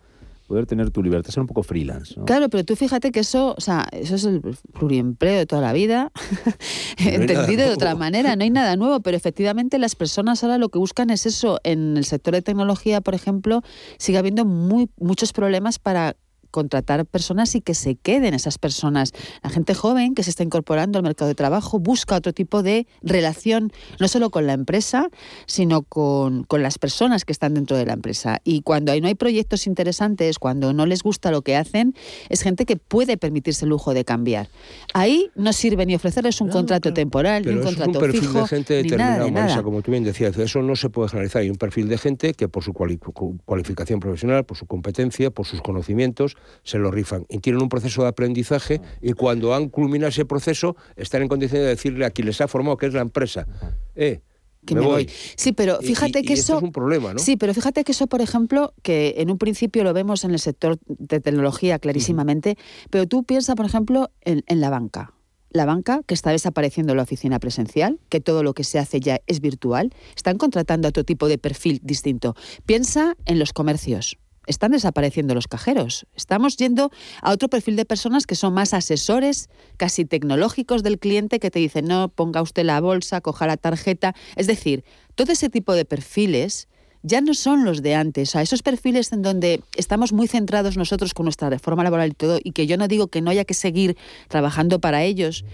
poder 0.52 0.66
tener 0.66 0.90
tu 0.90 1.02
libertad, 1.02 1.30
ser 1.30 1.40
un 1.40 1.46
poco 1.46 1.62
freelance. 1.62 2.14
Claro, 2.26 2.50
pero 2.50 2.62
tú 2.62 2.76
fíjate 2.76 3.10
que 3.10 3.20
eso, 3.20 3.54
o 3.56 3.60
sea, 3.62 3.88
eso 3.90 4.16
es 4.16 4.24
el 4.24 4.42
pluriempleo 4.74 5.38
de 5.38 5.46
toda 5.46 5.62
la 5.62 5.72
vida, 5.72 6.12
entendido 6.98 7.66
de 7.66 7.72
otra 7.72 7.94
manera, 7.94 8.36
no 8.36 8.42
hay 8.42 8.50
nada 8.50 8.76
nuevo, 8.76 9.00
pero 9.00 9.16
efectivamente 9.16 9.78
las 9.78 9.96
personas 9.96 10.44
ahora 10.44 10.58
lo 10.58 10.68
que 10.68 10.78
buscan 10.78 11.08
es 11.08 11.24
eso. 11.24 11.58
En 11.64 11.96
el 11.96 12.04
sector 12.04 12.34
de 12.34 12.42
tecnología, 12.42 13.00
por 13.00 13.14
ejemplo, 13.14 13.62
sigue 13.96 14.18
habiendo 14.18 14.44
muy, 14.44 14.90
muchos 14.98 15.32
problemas 15.32 15.78
para 15.78 16.16
contratar 16.52 17.04
personas 17.04 17.56
y 17.56 17.60
que 17.60 17.74
se 17.74 17.96
queden 17.96 18.34
esas 18.34 18.58
personas. 18.58 19.12
La 19.42 19.50
gente 19.50 19.74
joven 19.74 20.14
que 20.14 20.22
se 20.22 20.30
está 20.30 20.44
incorporando 20.44 20.98
al 20.98 21.02
mercado 21.02 21.28
de 21.28 21.34
trabajo 21.34 21.80
busca 21.80 22.14
otro 22.14 22.32
tipo 22.32 22.62
de 22.62 22.86
relación, 23.02 23.72
no 23.98 24.06
solo 24.06 24.30
con 24.30 24.46
la 24.46 24.52
empresa, 24.52 25.08
sino 25.46 25.82
con, 25.82 26.44
con 26.44 26.62
las 26.62 26.78
personas 26.78 27.24
que 27.24 27.32
están 27.32 27.54
dentro 27.54 27.76
de 27.76 27.86
la 27.86 27.94
empresa. 27.94 28.38
Y 28.44 28.62
cuando 28.62 28.92
no 29.00 29.08
hay 29.08 29.14
proyectos 29.14 29.66
interesantes, 29.66 30.38
cuando 30.38 30.72
no 30.72 30.86
les 30.86 31.02
gusta 31.02 31.30
lo 31.30 31.42
que 31.42 31.56
hacen, 31.56 31.94
es 32.28 32.42
gente 32.42 32.66
que 32.66 32.76
puede 32.76 33.16
permitirse 33.16 33.64
el 33.64 33.70
lujo 33.70 33.94
de 33.94 34.04
cambiar. 34.04 34.48
Ahí 34.94 35.30
no 35.34 35.52
sirve 35.52 35.86
ni 35.86 35.94
ofrecerles 35.94 36.40
un 36.40 36.50
contrato 36.50 36.92
temporal, 36.92 37.44
ni 37.44 37.52
un 37.52 37.62
contrato 37.62 37.90
es 37.90 37.96
un 37.96 38.02
perfil 38.02 38.20
fijo, 38.20 38.42
de 38.42 38.48
gente 38.48 38.74
determinada, 38.74 39.62
como 39.62 39.82
tú 39.82 39.90
bien 39.90 40.04
decías. 40.04 40.36
Eso 40.36 40.60
no 40.62 40.76
se 40.76 40.90
puede 40.90 41.08
generalizar. 41.08 41.42
Hay 41.42 41.50
un 41.50 41.56
perfil 41.56 41.88
de 41.88 41.98
gente 41.98 42.34
que 42.34 42.48
por 42.48 42.62
su 42.62 42.72
cualificación 42.72 44.00
profesional, 44.00 44.44
por 44.44 44.56
su 44.56 44.66
competencia, 44.66 45.30
por 45.30 45.46
sus 45.46 45.62
conocimientos, 45.62 46.36
se 46.62 46.78
lo 46.78 46.90
rifan. 46.90 47.26
Y 47.28 47.38
tienen 47.38 47.62
un 47.62 47.68
proceso 47.68 48.02
de 48.02 48.08
aprendizaje 48.08 48.80
y 49.00 49.12
cuando 49.12 49.54
han 49.54 49.68
culminado 49.68 50.08
ese 50.08 50.24
proceso 50.24 50.76
están 50.96 51.22
en 51.22 51.28
condiciones 51.28 51.64
de 51.64 51.70
decirle 51.70 52.04
a 52.04 52.10
quien 52.10 52.26
les 52.26 52.40
ha 52.40 52.48
formado, 52.48 52.76
que 52.76 52.86
es 52.86 52.94
la 52.94 53.00
empresa, 53.00 53.46
eh, 53.94 54.20
que 54.64 54.74
me, 54.76 54.80
voy. 54.82 55.10
Sí, 55.36 55.52
pero 55.52 55.80
fíjate 55.80 56.22
que 56.22 56.34
eso 56.34 56.56
es 56.56 56.62
un 56.62 56.70
problema, 56.70 57.12
¿no? 57.12 57.18
Sí, 57.18 57.36
pero 57.36 57.52
fíjate 57.52 57.82
que 57.82 57.92
eso, 57.92 58.06
por 58.06 58.20
ejemplo, 58.20 58.74
que 58.82 59.14
en 59.18 59.30
un 59.30 59.38
principio 59.38 59.82
lo 59.82 59.92
vemos 59.92 60.24
en 60.24 60.30
el 60.30 60.38
sector 60.38 60.78
de 60.86 61.20
tecnología 61.20 61.78
clarísimamente, 61.78 62.56
pero 62.90 63.06
tú 63.06 63.24
piensas, 63.24 63.56
por 63.56 63.66
ejemplo, 63.66 64.10
en, 64.20 64.44
en, 64.46 64.60
la 64.60 64.70
banca. 64.70 65.14
La 65.50 65.66
banca, 65.66 66.02
que 66.06 66.14
está 66.14 66.30
desapareciendo 66.30 66.94
la 66.94 67.02
oficina 67.02 67.40
presencial, 67.40 67.98
que 68.08 68.20
todo 68.20 68.44
lo 68.44 68.54
que 68.54 68.62
se 68.62 68.78
hace 68.78 69.00
ya 69.00 69.20
es 69.26 69.40
virtual, 69.40 69.92
están 70.14 70.38
contratando 70.38 70.86
a 70.86 70.90
otro 70.90 71.02
tipo 71.02 71.26
de 71.26 71.38
perfil 71.38 71.80
distinto. 71.82 72.36
Piensa 72.64 73.16
en 73.26 73.40
los 73.40 73.52
comercios 73.52 74.16
están 74.46 74.72
desapareciendo 74.72 75.34
los 75.34 75.48
cajeros. 75.48 76.06
Estamos 76.14 76.56
yendo 76.56 76.90
a 77.20 77.32
otro 77.32 77.48
perfil 77.48 77.76
de 77.76 77.84
personas 77.84 78.26
que 78.26 78.34
son 78.34 78.54
más 78.54 78.74
asesores, 78.74 79.48
casi 79.76 80.04
tecnológicos 80.04 80.82
del 80.82 80.98
cliente, 80.98 81.38
que 81.38 81.50
te 81.50 81.58
dicen, 81.58 81.86
no, 81.86 82.08
ponga 82.08 82.42
usted 82.42 82.64
la 82.64 82.80
bolsa, 82.80 83.20
coja 83.20 83.46
la 83.46 83.56
tarjeta. 83.56 84.14
Es 84.36 84.46
decir, 84.46 84.84
todo 85.14 85.32
ese 85.32 85.48
tipo 85.48 85.74
de 85.74 85.84
perfiles 85.84 86.68
ya 87.02 87.20
no 87.20 87.34
son 87.34 87.64
los 87.64 87.82
de 87.82 87.94
antes. 87.94 88.34
O 88.34 88.40
esos 88.40 88.62
perfiles 88.62 89.12
en 89.12 89.22
donde 89.22 89.62
estamos 89.76 90.12
muy 90.12 90.28
centrados 90.28 90.76
nosotros 90.76 91.14
con 91.14 91.24
nuestra 91.24 91.50
reforma 91.50 91.82
laboral 91.82 92.10
y 92.10 92.14
todo, 92.14 92.38
y 92.42 92.52
que 92.52 92.66
yo 92.66 92.76
no 92.76 92.88
digo 92.88 93.08
que 93.08 93.20
no 93.20 93.30
haya 93.30 93.44
que 93.44 93.54
seguir 93.54 93.96
trabajando 94.28 94.80
para 94.80 95.02
ellos, 95.02 95.44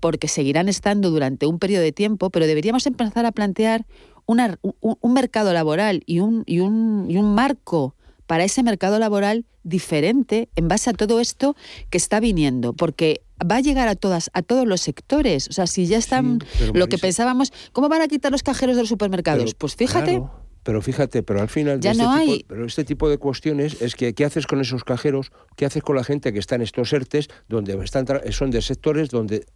porque 0.00 0.28
seguirán 0.28 0.68
estando 0.68 1.10
durante 1.10 1.46
un 1.46 1.58
periodo 1.58 1.82
de 1.82 1.92
tiempo, 1.92 2.30
pero 2.30 2.46
deberíamos 2.46 2.86
empezar 2.86 3.26
a 3.26 3.32
plantear 3.32 3.86
un, 4.26 5.14
mercado 5.14 5.52
laboral 5.52 6.04
un, 6.08 6.42
y 6.46 6.60
un, 6.60 7.06
y 7.08 7.16
un 7.16 7.34
marco 7.34 7.95
para 8.26 8.44
ese 8.44 8.62
mercado 8.62 8.98
laboral 8.98 9.44
diferente 9.62 10.48
en 10.56 10.68
base 10.68 10.90
a 10.90 10.92
todo 10.92 11.20
esto 11.20 11.56
que 11.90 11.98
está 11.98 12.20
viniendo, 12.20 12.72
porque 12.72 13.22
va 13.42 13.56
a 13.56 13.60
llegar 13.60 13.88
a 13.88 13.94
todas 13.94 14.30
a 14.32 14.42
todos 14.42 14.66
los 14.66 14.80
sectores. 14.80 15.48
O 15.48 15.52
sea, 15.52 15.66
si 15.66 15.86
ya 15.86 15.98
están 15.98 16.38
lo 16.74 16.86
que 16.88 16.98
pensábamos, 16.98 17.52
¿cómo 17.72 17.88
van 17.88 18.02
a 18.02 18.08
quitar 18.08 18.32
los 18.32 18.42
cajeros 18.42 18.76
de 18.76 18.82
los 18.82 18.88
supermercados? 18.88 19.54
pues 19.54 19.76
fíjate. 19.76 20.22
pero 20.62 20.82
fíjate, 20.82 21.22
pero 21.22 21.40
al 21.40 21.48
final 21.48 21.80
ya 21.80 21.92
este 21.92 22.02
no 22.02 22.18
tipo, 22.18 22.32
hay. 22.32 22.44
pero 22.48 22.66
este 22.66 22.84
tipo 22.84 23.08
de 23.08 23.18
cuestiones 23.18 23.80
es 23.82 23.94
que 23.94 24.14
qué 24.14 24.24
haces 24.24 24.46
con 24.46 24.60
esos 24.60 24.84
cajeros, 24.84 25.30
qué 25.56 25.66
haces 25.66 25.82
con 25.82 25.96
la 25.96 26.04
gente 26.04 26.32
que 26.32 26.38
está 26.38 26.54
en 26.54 26.62
estos 26.62 26.92
ERTES 26.92 27.28
donde 27.48 27.74
están 27.84 28.06
son 28.30 28.50
de 28.50 28.62
sectores 28.62 29.10
donde 29.10 29.46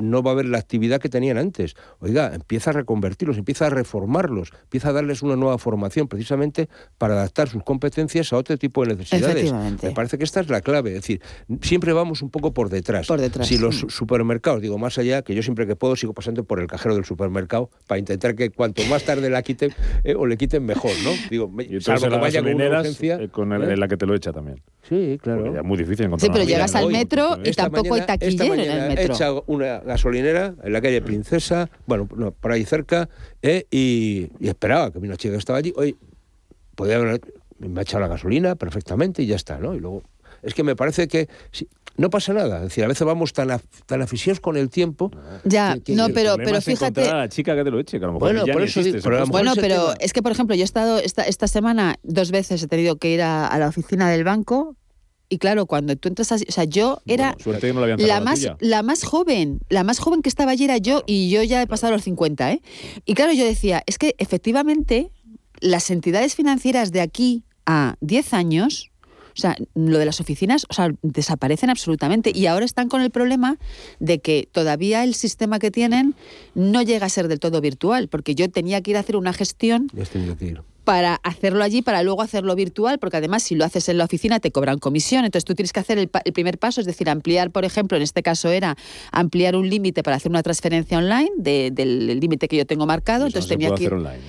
no 0.00 0.22
va 0.22 0.30
a 0.30 0.34
haber 0.34 0.46
la 0.46 0.58
actividad 0.58 1.00
que 1.00 1.08
tenían 1.08 1.38
antes. 1.38 1.74
Oiga, 2.00 2.32
empieza 2.34 2.70
a 2.70 2.72
reconvertirlos, 2.72 3.38
empieza 3.38 3.66
a 3.66 3.70
reformarlos, 3.70 4.52
empieza 4.64 4.88
a 4.88 4.92
darles 4.92 5.22
una 5.22 5.36
nueva 5.36 5.58
formación 5.58 6.08
precisamente 6.08 6.68
para 6.98 7.14
adaptar 7.14 7.48
sus 7.48 7.62
competencias 7.62 8.32
a 8.32 8.36
otro 8.36 8.56
tipo 8.56 8.84
de 8.84 8.96
necesidades. 8.96 9.52
Me 9.82 9.90
parece 9.92 10.18
que 10.18 10.24
esta 10.24 10.40
es 10.40 10.48
la 10.48 10.60
clave. 10.60 10.90
Es 10.90 10.96
decir, 11.02 11.20
siempre 11.62 11.92
vamos 11.92 12.22
un 12.22 12.30
poco 12.30 12.52
por 12.52 12.68
detrás. 12.70 13.06
Por 13.06 13.20
detrás. 13.20 13.46
Si 13.46 13.58
los 13.58 13.84
supermercados, 13.88 14.60
digo, 14.62 14.78
más 14.78 14.98
allá, 14.98 15.22
que 15.22 15.34
yo 15.34 15.42
siempre 15.42 15.66
que 15.66 15.76
puedo 15.76 15.96
sigo 15.96 16.12
pasando 16.14 16.44
por 16.44 16.60
el 16.60 16.66
cajero 16.66 16.94
del 16.94 17.04
supermercado 17.04 17.70
para 17.86 17.98
intentar 17.98 18.34
que 18.34 18.50
cuanto 18.50 18.82
más 18.86 19.04
tarde 19.04 19.28
la 19.30 19.42
quiten 19.42 19.72
eh, 20.04 20.14
o 20.16 20.26
le 20.26 20.36
quiten 20.36 20.64
mejor, 20.64 20.92
¿no? 21.04 21.10
Digo, 21.30 21.50
salvo 21.80 22.08
que 22.08 22.16
vaya 22.16 22.42
con 22.42 22.54
una 22.54 22.78
urgencia. 22.80 23.16
eh, 23.20 23.28
con 23.28 23.52
el- 23.52 23.62
¿eh? 23.70 23.76
la 23.76 23.88
que 23.88 23.96
te 23.96 24.06
lo 24.06 24.14
echa 24.14 24.32
también. 24.32 24.60
Sí, 24.88 25.18
claro. 25.22 25.44
Porque 25.44 25.58
es 25.58 25.64
muy 25.64 25.76
difícil 25.78 26.06
encontrar 26.06 26.26
Sí, 26.26 26.32
pero 26.32 26.44
llegas 26.44 26.74
al 26.74 26.88
metro 26.90 27.38
y 27.44 27.52
tampoco 27.52 27.94
hay 27.94 28.00
mañana- 28.00 28.06
taquillero 28.06 28.54
en 28.54 28.60
el 28.60 28.68
He 28.70 28.88
metro. 28.88 29.14
echado 29.14 29.44
una 29.46 29.80
gasolinera 29.90 30.54
en 30.64 30.72
la 30.72 30.80
calle 30.80 31.02
Princesa, 31.02 31.68
bueno, 31.86 32.08
no, 32.16 32.32
por 32.32 32.52
ahí 32.52 32.64
cerca, 32.64 33.08
eh, 33.42 33.66
y, 33.70 34.28
y 34.40 34.48
esperaba 34.48 34.90
que 34.90 34.98
una 34.98 35.16
chica 35.16 35.32
que 35.32 35.38
estaba 35.38 35.58
allí. 35.58 35.72
Oye, 35.76 35.96
podía 36.74 36.96
haber, 36.96 37.20
me 37.58 37.80
ha 37.80 37.82
echado 37.82 38.00
la 38.00 38.08
gasolina 38.08 38.54
perfectamente 38.56 39.22
y 39.22 39.26
ya 39.26 39.36
está, 39.36 39.58
¿no? 39.58 39.74
Y 39.74 39.80
luego, 39.80 40.02
es 40.42 40.54
que 40.54 40.62
me 40.62 40.74
parece 40.76 41.06
que 41.08 41.28
si- 41.52 41.68
no 41.96 42.08
pasa 42.08 42.32
nada. 42.32 42.58
Es 42.58 42.62
decir, 42.62 42.84
a 42.84 42.88
veces 42.88 43.06
vamos 43.06 43.32
tan, 43.34 43.50
af- 43.50 43.60
tan 43.84 44.00
aficionados 44.00 44.40
con 44.40 44.56
el 44.56 44.70
tiempo. 44.70 45.10
Ya, 45.44 45.74
que- 45.74 45.82
que- 45.82 45.94
no, 45.96 46.08
pero, 46.08 46.36
pero 46.36 46.60
fíjate. 46.62 47.06
a 47.08 47.14
la 47.16 47.28
chica 47.28 47.54
que 47.54 47.64
te 47.64 47.70
lo 47.70 47.78
eche, 47.78 47.98
que 47.98 48.04
a 48.04 48.08
lo 48.08 48.14
mejor 48.14 48.28
Bueno, 48.28 48.46
ya 48.46 48.52
por 48.54 48.62
eso 48.62 48.80
existe 48.80 48.98
digo, 48.98 48.98
ese 48.98 49.08
pero. 49.10 49.26
Bueno, 49.26 49.52
pero 49.56 49.74
tema- 49.88 49.94
es 50.00 50.12
que, 50.14 50.22
por 50.22 50.32
ejemplo, 50.32 50.54
yo 50.56 50.62
he 50.62 50.64
estado 50.64 50.98
esta, 50.98 51.24
esta 51.24 51.46
semana 51.46 51.96
dos 52.02 52.30
veces 52.30 52.62
he 52.62 52.68
tenido 52.68 52.96
que 52.96 53.10
ir 53.12 53.20
a, 53.20 53.46
a 53.46 53.58
la 53.58 53.68
oficina 53.68 54.08
del 54.08 54.24
banco 54.24 54.76
y 55.30 55.38
claro, 55.38 55.64
cuando 55.66 55.96
tú 55.96 56.08
entras 56.08 56.30
así, 56.32 56.44
o 56.48 56.52
sea, 56.52 56.64
yo 56.64 57.00
era 57.06 57.28
Bueno, 57.28 57.42
suerte 57.44 57.66
que 57.68 57.72
no 57.72 57.86
la 57.86 57.96
la 57.96 58.20
más, 58.20 58.40
tuya. 58.40 58.56
la 58.60 58.82
más 58.82 59.04
joven, 59.04 59.60
la 59.70 59.84
más 59.84 59.98
joven 60.00 60.20
que 60.20 60.28
estaba 60.28 60.50
allí 60.50 60.64
era 60.64 60.76
yo 60.76 61.02
y 61.06 61.30
yo 61.30 61.42
ya 61.42 61.62
he 61.62 61.66
pasado 61.66 61.92
los 61.94 62.02
50, 62.02 62.52
¿eh? 62.52 62.60
Y 63.06 63.14
claro, 63.14 63.32
yo 63.32 63.44
decía, 63.44 63.82
es 63.86 63.96
que 63.96 64.14
efectivamente 64.18 65.10
las 65.60 65.90
entidades 65.90 66.34
financieras 66.34 66.92
de 66.92 67.00
aquí 67.00 67.44
a 67.64 67.94
10 68.00 68.34
años, 68.34 68.90
o 69.36 69.40
sea, 69.40 69.56
lo 69.74 69.98
de 69.98 70.04
las 70.06 70.20
oficinas, 70.20 70.66
o 70.68 70.74
sea, 70.74 70.90
desaparecen 71.02 71.70
absolutamente. 71.70 72.32
Y 72.34 72.46
ahora 72.46 72.64
están 72.64 72.88
con 72.88 73.00
el 73.02 73.10
problema 73.10 73.56
de 73.98 74.18
que 74.20 74.48
todavía 74.50 75.04
el 75.04 75.14
sistema 75.14 75.58
que 75.58 75.70
tienen 75.70 76.14
no 76.54 76.82
llega 76.82 77.06
a 77.06 77.08
ser 77.08 77.28
del 77.28 77.40
todo 77.40 77.60
virtual, 77.60 78.08
porque 78.08 78.34
yo 78.34 78.50
tenía 78.50 78.80
que 78.80 78.90
ir 78.92 78.96
a 78.96 79.00
hacer 79.00 79.16
una 79.16 79.32
gestión 79.32 79.88
Ya 79.94 80.02
para 80.82 81.16
hacerlo 81.22 81.62
allí, 81.62 81.82
para 81.82 82.02
luego 82.02 82.22
hacerlo 82.22 82.56
virtual, 82.56 82.98
porque 82.98 83.18
además 83.18 83.42
si 83.44 83.54
lo 83.54 83.64
haces 83.64 83.88
en 83.88 83.98
la 83.98 84.04
oficina 84.04 84.40
te 84.40 84.50
cobran 84.50 84.78
comisión, 84.78 85.24
entonces 85.24 85.44
tú 85.44 85.54
tienes 85.54 85.72
que 85.72 85.78
hacer 85.78 85.98
el, 85.98 86.08
pa- 86.08 86.22
el 86.24 86.32
primer 86.32 86.58
paso, 86.58 86.80
es 86.80 86.86
decir, 86.86 87.08
ampliar, 87.08 87.50
por 87.52 87.64
ejemplo, 87.64 87.96
en 87.96 88.02
este 88.02 88.22
caso 88.22 88.48
era 88.48 88.76
ampliar 89.12 89.54
un 89.54 89.68
límite 89.70 90.02
para 90.02 90.16
hacer 90.16 90.30
una 90.32 90.42
transferencia 90.42 90.98
online 90.98 91.30
de- 91.36 91.70
del 91.70 92.18
límite 92.18 92.48
que 92.48 92.56
yo 92.56 92.66
tengo 92.66 92.86
marcado, 92.86 93.20
no 93.20 93.26
entonces 93.28 93.48
se 93.48 93.54
tenía 93.54 93.68
que 93.74 93.82
ir, 93.84 93.88
hacer 93.88 93.98
online. 93.98 94.22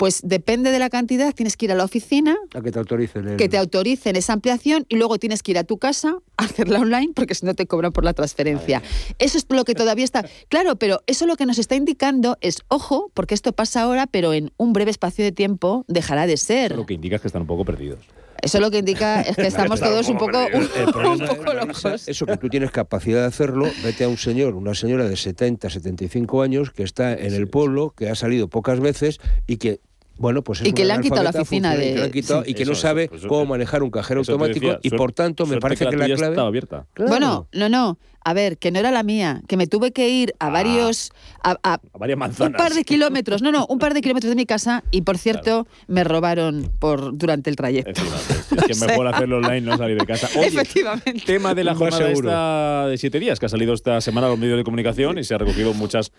Pues 0.00 0.22
depende 0.24 0.70
de 0.70 0.78
la 0.78 0.88
cantidad, 0.88 1.34
tienes 1.34 1.58
que 1.58 1.66
ir 1.66 1.72
a 1.72 1.74
la 1.74 1.84
oficina, 1.84 2.34
A 2.54 2.62
que 2.62 2.72
te 2.72 2.78
autoricen. 2.78 3.28
el- 3.28 3.36
que 3.36 3.50
te 3.50 3.58
autoricen 3.58 4.16
esa 4.16 4.32
ampliación 4.32 4.86
y 4.88 4.96
luego 4.96 5.18
tienes 5.18 5.42
que 5.42 5.50
ir 5.50 5.58
a 5.58 5.64
tu 5.64 5.76
casa 5.76 6.16
a 6.38 6.44
hacerla 6.44 6.78
online 6.80 7.12
porque 7.14 7.34
si 7.34 7.44
no 7.44 7.52
te 7.52 7.66
cobran 7.66 7.92
por 7.92 8.02
la 8.02 8.14
transferencia. 8.14 8.80
Eso 9.18 9.36
es 9.36 9.44
lo 9.50 9.62
que 9.66 9.74
todavía 9.74 10.06
está. 10.06 10.24
Claro, 10.48 10.76
pero 10.76 11.02
eso 11.06 11.26
lo 11.26 11.36
que 11.36 11.44
nos 11.44 11.58
está 11.58 11.74
indicando 11.74 12.38
es, 12.40 12.62
ojo, 12.68 13.10
porque 13.12 13.34
esto 13.34 13.52
pasa 13.52 13.82
ahora, 13.82 14.06
pero 14.06 14.32
en 14.32 14.52
un 14.56 14.72
breve 14.72 14.90
espacio 14.90 15.22
de 15.22 15.32
tiempo 15.32 15.84
dejará 15.86 16.26
de 16.26 16.38
ser. 16.38 16.74
Lo 16.76 16.86
que 16.86 16.94
indica 16.94 17.16
es 17.16 17.20
que 17.20 17.28
están 17.28 17.42
un 17.42 17.48
poco 17.48 17.66
perdidos. 17.66 17.98
Eso 18.42 18.58
lo 18.58 18.70
que 18.70 18.78
indica 18.78 19.20
es 19.20 19.36
que 19.36 19.46
estamos 19.48 19.80
todos 19.80 20.08
un 20.08 20.16
poco, 20.16 20.38
un 20.54 21.18
poco 21.26 21.52
locos. 21.52 22.08
Eso 22.08 22.24
que 22.24 22.38
tú 22.38 22.48
tienes 22.48 22.70
capacidad 22.70 23.20
de 23.20 23.26
hacerlo, 23.26 23.66
vete 23.84 24.04
a 24.04 24.08
un 24.08 24.16
señor, 24.16 24.54
una 24.54 24.74
señora 24.74 25.06
de 25.06 25.16
70, 25.16 25.68
75 25.68 26.40
años 26.40 26.70
que 26.70 26.84
está 26.84 27.12
en 27.12 27.34
el 27.34 27.48
pueblo, 27.48 27.92
que 27.94 28.08
ha 28.08 28.14
salido 28.14 28.48
pocas 28.48 28.80
veces 28.80 29.18
y 29.46 29.58
que 29.58 29.80
bueno, 30.20 30.42
pues 30.42 30.60
es 30.60 30.68
Y 30.68 30.72
que 30.74 30.84
le 30.84 30.92
han 30.92 31.00
quitado 31.00 31.22
la 31.22 31.30
oficina 31.30 31.74
de- 31.74 31.94
que 31.94 32.10
quitado 32.10 32.44
sí. 32.44 32.50
y 32.50 32.54
que 32.54 32.62
Eso, 32.64 32.70
no 32.72 32.72
eso, 32.74 32.82
sabe 32.82 33.08
pues 33.08 33.20
eso- 33.22 33.28
cómo 33.28 33.46
manejar 33.46 33.82
un 33.82 33.90
cajero 33.90 34.20
automático 34.20 34.66
decía, 34.66 34.80
y 34.82 34.90
por 34.90 35.12
tanto 35.12 35.46
me 35.46 35.58
parece 35.58 35.86
que, 35.86 35.92
la 35.92 35.96
la 35.96 36.04
tuya 36.04 36.16
clave 36.16 36.32
estaba 36.32 36.48
abierta. 36.48 36.86
Claro. 36.92 37.08
Bueno, 37.10 37.48
no, 37.52 37.68
no. 37.70 37.98
A 38.22 38.34
ver, 38.34 38.58
que 38.58 38.70
no 38.70 38.78
era 38.78 38.90
la 38.90 39.02
mía, 39.02 39.40
que 39.48 39.56
me 39.56 39.66
tuve 39.66 39.92
que 39.92 40.10
ir 40.10 40.34
a 40.38 40.50
varios. 40.50 41.10
A, 41.42 41.52
a 41.62 41.74
A 41.74 41.80
varias 41.98 42.16
un 42.16 42.20
manzanas. 42.20 42.60
par 42.60 42.74
de 42.74 42.84
kilómetros, 42.84 43.40
no, 43.40 43.50
no, 43.50 43.64
un 43.70 43.78
par 43.78 43.94
de 43.94 44.02
kilómetros 44.02 44.28
de 44.28 44.36
mi 44.36 44.44
casa 44.44 44.84
y 44.90 45.00
por 45.00 45.16
cierto 45.16 45.66
me 45.88 46.04
robaron 46.04 46.70
por 46.78 47.16
durante 47.16 47.48
el 47.48 47.56
trayecto. 47.56 48.02
Es, 48.02 48.52
es 48.58 48.78
que 48.78 48.86
mejor 48.86 49.06
hacerlo 49.06 49.38
online, 49.38 49.62
no 49.62 49.78
salir 49.78 49.98
de 49.98 50.04
casa. 50.04 50.28
Oye, 50.38 50.48
Efectivamente. 50.48 51.22
tema 51.24 51.54
de 51.54 51.64
la 51.64 51.74
jornada 51.74 52.10
esta 52.10 52.86
de 52.88 52.98
siete 52.98 53.18
días, 53.20 53.40
que 53.40 53.46
ha 53.46 53.48
salido 53.48 53.72
esta 53.72 53.98
semana 54.02 54.26
a 54.26 54.30
los 54.30 54.38
medios 54.38 54.58
de 54.58 54.64
comunicación 54.64 55.16
y 55.18 55.24
se 55.24 55.34
ha 55.34 55.38
recogido 55.38 55.72
muchas 55.72 56.12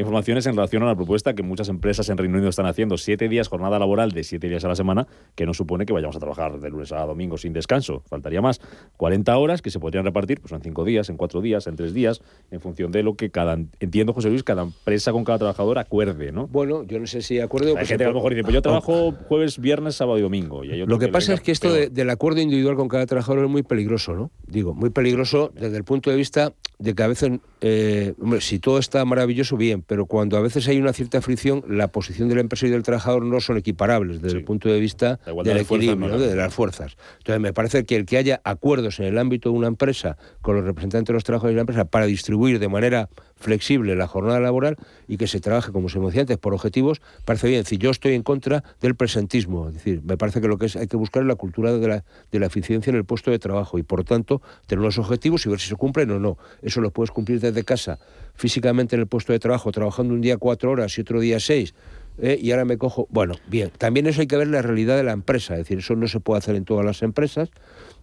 informaciones 0.00 0.44
en 0.46 0.54
relación 0.54 0.82
a 0.82 0.86
la 0.86 0.94
propuesta 0.94 1.34
que 1.34 1.42
muchas 1.42 1.68
empresas 1.70 2.08
en 2.10 2.18
Reino 2.18 2.34
Unido 2.34 2.50
están 2.50 2.66
haciendo. 2.66 2.98
Siete 2.98 3.28
días, 3.28 3.48
jornada 3.48 3.78
laboral 3.78 4.12
de 4.12 4.24
siete 4.24 4.48
días 4.48 4.62
a 4.64 4.68
la 4.68 4.76
semana, 4.76 5.06
que 5.34 5.46
no 5.46 5.54
supone 5.54 5.86
que 5.86 5.92
vayamos 5.94 6.14
a 6.16 6.18
trabajar 6.20 6.60
de 6.60 6.68
lunes 6.70 6.92
a 6.92 7.04
domingo 7.06 7.38
sin 7.38 7.54
descanso. 7.54 8.02
Faltaría 8.06 8.42
más. 8.42 8.60
40 8.98 9.36
horas 9.38 9.62
que 9.62 9.70
se 9.70 9.80
podrían 9.80 10.04
repartir 10.04 10.40
pues 10.40 10.52
en 10.52 10.60
cinco 10.60 10.84
días, 10.84 11.08
en 11.08 11.16
cuatro 11.16 11.40
días, 11.40 11.66
en 11.66 11.76
tres 11.76 11.94
días, 11.94 12.20
en 12.50 12.60
función 12.60 12.92
de 12.92 13.02
lo 13.02 13.14
que 13.16 13.30
cada, 13.30 13.58
entiendo, 13.80 14.12
José 14.12 14.28
Luis, 14.28 14.42
cada 14.42 14.62
empresa 14.62 15.12
con 15.12 15.24
cada 15.24 15.38
trabajador 15.38 15.78
acuerde, 15.78 16.30
¿no? 16.30 16.46
Bueno, 16.46 16.82
yo 16.84 17.00
no 17.00 17.06
sé 17.06 17.22
si 17.22 17.40
acuerdo. 17.40 17.68
Hay 17.70 17.74
pues, 17.76 17.88
gente 17.88 18.04
que 18.04 18.08
a 18.08 18.12
lo 18.12 18.16
mejor 18.16 18.32
dice, 18.34 18.42
pues 18.42 18.54
yo 18.54 18.62
trabajo 18.62 19.12
jueves, 19.28 19.58
viernes, 19.58 19.94
sábado 19.94 20.18
y 20.18 20.22
domingo. 20.22 20.62
Y 20.62 20.84
Lo 20.84 20.98
que 20.98 21.08
pasa 21.08 21.32
es 21.32 21.40
que 21.40 21.52
esto 21.52 21.72
de- 21.72 21.88
del 21.88 22.10
acuerdo 22.10 22.40
individual 22.42 22.76
con 22.76 22.88
cada 22.88 23.06
trabajador 23.06 23.44
es 23.44 23.50
muy 23.50 23.62
peligroso, 23.62 24.14
¿no? 24.14 24.30
Digo, 24.46 24.74
muy 24.74 24.90
peligroso 24.90 25.50
desde 25.54 25.78
el 25.78 25.84
punto 25.84 26.10
de 26.10 26.16
vista 26.16 26.52
de 26.78 26.94
que 26.94 27.02
a 27.02 27.06
veces, 27.06 27.40
eh, 27.62 28.14
hombre, 28.20 28.40
si 28.40 28.58
todo 28.58 28.78
está 28.78 29.04
maravilloso, 29.04 29.56
bien, 29.56 29.82
pero 29.82 30.06
cuando 30.06 30.36
a 30.36 30.40
veces 30.40 30.68
hay 30.68 30.78
una 30.78 30.92
cierta 30.92 31.22
fricción, 31.22 31.64
la 31.68 31.88
posición 31.88 32.28
del 32.28 32.38
empresario 32.38 32.70
y 32.70 32.72
del 32.74 32.82
trabajador 32.82 33.24
no 33.24 33.40
son 33.40 33.56
equiparables 33.56 34.20
desde 34.20 34.38
el 34.38 34.44
punto 34.44 34.68
de 34.68 34.78
vista 34.78 35.18
La 35.26 35.32
del 35.42 35.54
de 35.54 35.60
equilibrio, 35.62 35.96
no 35.96 36.08
¿no? 36.08 36.18
de 36.18 36.36
las 36.36 36.52
fuerzas. 36.52 36.96
Entonces, 37.18 37.40
me 37.40 37.52
parece 37.52 37.84
que 37.84 37.96
el 37.96 38.04
que 38.04 38.18
haya 38.18 38.40
acuerdos 38.44 39.00
en 39.00 39.06
el 39.06 39.18
ámbito 39.18 39.50
de 39.50 39.56
una 39.56 39.68
empresa 39.68 40.18
con 40.42 40.56
los 40.56 40.64
representantes 40.64 41.08
de 41.08 41.14
los 41.14 41.24
trabajadores 41.24 41.54
de 41.54 41.56
la 41.56 41.62
empresa 41.62 41.84
para 41.86 42.06
distribuir 42.06 42.58
de 42.58 42.68
manera 42.68 43.08
flexible 43.38 43.94
la 43.96 44.06
jornada 44.06 44.40
laboral 44.40 44.76
y 45.08 45.18
que 45.18 45.26
se 45.26 45.40
trabaje, 45.40 45.72
como 45.72 45.88
se 45.88 45.98
decía 46.00 46.22
antes, 46.22 46.38
por 46.38 46.54
objetivos, 46.54 47.00
parece 47.24 47.48
bien. 47.48 47.60
Es 47.60 47.66
decir, 47.66 47.78
yo 47.78 47.90
estoy 47.90 48.14
en 48.14 48.22
contra 48.22 48.64
del 48.80 48.94
presentismo. 48.94 49.68
Es 49.68 49.74
decir, 49.74 50.02
me 50.04 50.16
parece 50.16 50.40
que 50.40 50.48
lo 50.48 50.58
que 50.58 50.66
es, 50.66 50.76
hay 50.76 50.86
que 50.86 50.96
buscar 50.96 51.22
es 51.22 51.28
la 51.28 51.34
cultura 51.34 51.72
de 51.72 51.86
la, 51.86 52.04
de 52.32 52.38
la 52.38 52.46
eficiencia 52.46 52.90
en 52.90 52.96
el 52.96 53.04
puesto 53.04 53.30
de 53.30 53.38
trabajo 53.38 53.78
y, 53.78 53.82
por 53.82 54.04
tanto, 54.04 54.42
tener 54.66 54.80
unos 54.80 54.98
objetivos 54.98 55.44
y 55.46 55.50
ver 55.50 55.60
si 55.60 55.68
se 55.68 55.76
cumplen 55.76 56.10
o 56.10 56.18
no. 56.18 56.38
Eso 56.62 56.80
lo 56.80 56.90
puedes 56.90 57.10
cumplir 57.10 57.40
desde 57.40 57.62
casa, 57.64 57.98
físicamente 58.34 58.96
en 58.96 59.02
el 59.02 59.06
puesto 59.06 59.32
de 59.32 59.38
trabajo, 59.38 59.70
trabajando 59.70 60.14
un 60.14 60.20
día 60.20 60.38
cuatro 60.38 60.70
horas 60.70 60.96
y 60.98 61.02
otro 61.02 61.20
día 61.20 61.38
seis. 61.38 61.74
¿eh? 62.18 62.38
y 62.40 62.50
ahora 62.50 62.64
me 62.64 62.78
cojo. 62.78 63.06
Bueno, 63.10 63.34
bien, 63.46 63.70
también 63.76 64.06
eso 64.06 64.20
hay 64.20 64.26
que 64.26 64.36
ver 64.36 64.48
la 64.48 64.62
realidad 64.62 64.96
de 64.96 65.02
la 65.02 65.12
empresa, 65.12 65.54
es 65.54 65.60
decir, 65.60 65.78
eso 65.78 65.94
no 65.94 66.08
se 66.08 66.20
puede 66.20 66.38
hacer 66.38 66.56
en 66.56 66.64
todas 66.64 66.84
las 66.84 67.02
empresas. 67.02 67.50